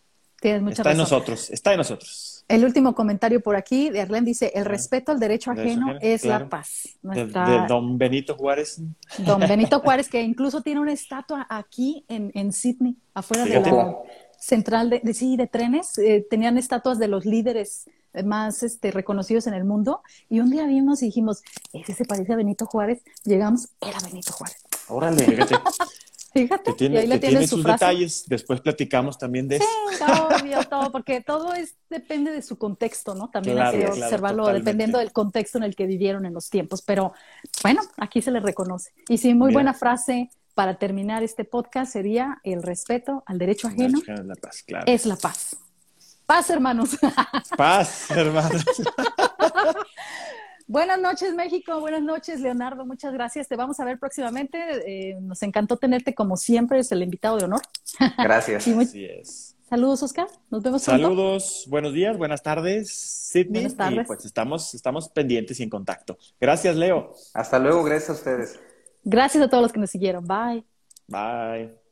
Tienes 0.41 0.63
mucha 0.63 0.83
Está 0.83 0.93
en 0.93 0.99
nosotros, 0.99 1.51
está 1.51 1.73
en 1.73 1.79
nosotros. 1.79 2.45
El 2.47 2.65
último 2.65 2.95
comentario 2.95 3.41
por 3.41 3.57
aquí 3.57 3.91
de 3.91 4.03
Arlene 4.03 4.27
dice, 4.27 4.53
el 4.55 4.67
respeto 4.67 5.11
al 5.11 5.19
derecho 5.19 5.51
ajeno 5.51 5.97
es 6.01 6.25
la 6.25 6.49
paz. 6.49 6.97
De, 7.03 7.27
don 7.67 7.99
Benito 7.99 8.37
Juárez. 8.37 8.81
Don 9.19 9.41
Benito 9.49 9.81
Juárez, 9.81 10.09
que 10.09 10.23
incluso 10.23 10.63
tiene 10.63 10.81
una 10.81 10.93
estatua 10.93 11.45
aquí 11.51 12.05
en, 12.07 12.31
en 12.35 12.53
Sydney, 12.53 12.97
afuera 13.15 13.47
de 13.47 13.61
la 13.61 13.97
central 14.39 14.91
de, 14.91 15.01
de, 15.03 15.13
sí, 15.13 15.37
de 15.37 15.49
trenes. 15.49 15.99
Eh, 15.99 16.25
tenían 16.31 16.57
estatuas 16.57 17.01
de 17.01 17.09
los 17.09 17.25
líderes 17.25 17.87
más 18.25 18.63
este, 18.63 18.91
reconocidos 18.91 19.47
en 19.47 19.55
el 19.55 19.65
mundo. 19.65 20.03
Y 20.29 20.41
un 20.41 20.51
día 20.51 20.67
vimos 20.67 21.03
y 21.03 21.07
dijimos, 21.07 21.43
ese 21.73 21.95
se 21.95 22.05
parece 22.05 22.33
a 22.33 22.37
Benito 22.37 22.67
Juárez. 22.67 23.03
Llegamos, 23.25 23.69
era 23.81 23.99
Benito 24.01 24.33
Juárez. 24.33 24.59
Órale, 24.89 25.25
fíjate. 25.25 25.57
Fíjate, 26.35 26.73
que 26.73 26.77
tiene, 26.77 27.05
y 27.05 27.19
tiene 27.21 27.47
sus 27.47 27.63
detalles. 27.63 28.25
Después 28.27 28.61
platicamos 28.61 29.17
también 29.17 29.47
de 29.47 29.61
sí, 29.61 29.65
eso. 29.93 30.05
obvio, 30.27 30.65
todo, 30.65 30.91
porque 30.91 31.21
todo 31.21 31.55
es, 31.55 31.77
depende 31.89 32.33
de 32.33 32.43
su 32.43 32.59
contexto, 32.59 33.15
¿no? 33.15 33.31
También 33.31 33.61
hay 33.61 33.79
que 33.79 33.87
observarlo 33.87 34.49
dependiendo 34.49 34.99
del 34.99 35.13
contexto 35.13 35.59
en 35.59 35.65
el 35.65 35.77
que 35.77 35.87
vivieron 35.87 36.27
en 36.27 36.35
los 36.35 36.51
tiempos. 36.51 36.83
Pero 36.83 37.13
bueno, 37.63 37.83
aquí 37.99 38.21
se 38.21 38.33
le 38.33 38.41
reconoce. 38.41 38.91
Y 39.09 39.19
sí, 39.19 39.33
muy 39.33 39.53
buena 39.53 39.75
frase 39.75 40.29
para 40.55 40.75
terminar 40.75 41.23
este 41.23 41.45
podcast 41.45 41.93
sería 41.93 42.41
el 42.43 42.65
respeto 42.65 43.23
al 43.27 43.39
derecho 43.39 43.69
ajeno. 43.69 44.01
La 44.07 44.35
paz, 44.35 44.65
claro. 44.67 44.85
Es 44.89 45.07
la 45.07 45.17
paz. 45.17 45.57
Paz, 46.27 46.51
hermanos. 46.51 46.97
Paz, 47.57 48.11
hermanos. 48.11 48.65
Buenas 50.67 50.99
noches, 50.99 51.35
México. 51.35 51.79
Buenas 51.81 52.03
noches, 52.03 52.41
Leonardo. 52.41 52.87
Muchas 52.87 53.13
gracias. 53.13 53.49
Te 53.49 53.57
vamos 53.57 53.79
a 53.81 53.85
ver 53.85 53.99
próximamente. 53.99 54.59
Eh, 54.87 55.21
nos 55.21 55.43
encantó 55.43 55.77
tenerte 55.77 56.15
como 56.15 56.37
siempre. 56.37 56.79
Es 56.79 56.91
el 56.93 57.03
invitado 57.03 57.37
de 57.37 57.45
honor. 57.45 57.61
Gracias. 58.17 58.67
Así 58.79 59.05
es. 59.05 59.55
Saludos, 59.69 60.03
Oscar. 60.03 60.29
Nos 60.51 60.63
vemos 60.63 60.85
pronto. 60.85 61.03
Saludos. 61.03 61.67
Buenos 61.69 61.93
días, 61.93 62.17
buenas 62.17 62.43
tardes, 62.43 62.93
Sidney. 62.93 63.63
Buenas 63.63 63.77
tardes. 63.77 64.05
Y 64.05 64.07
pues 64.07 64.25
estamos, 64.25 64.75
estamos 64.75 65.09
pendientes 65.09 65.59
y 65.61 65.63
en 65.63 65.71
contacto. 65.71 66.17
Gracias, 66.41 66.77
Leo. 66.77 67.13
Hasta 67.35 67.59
luego. 67.59 67.83
Gracias 67.83 68.11
a 68.11 68.13
ustedes. 68.13 68.61
Gracias 69.03 69.43
a 69.43 69.49
todos 69.49 69.63
los 69.63 69.73
que 69.73 69.81
nos 69.81 69.91
siguieron. 69.91 70.27
Bye. 70.27 70.65
Bye. 71.09 71.84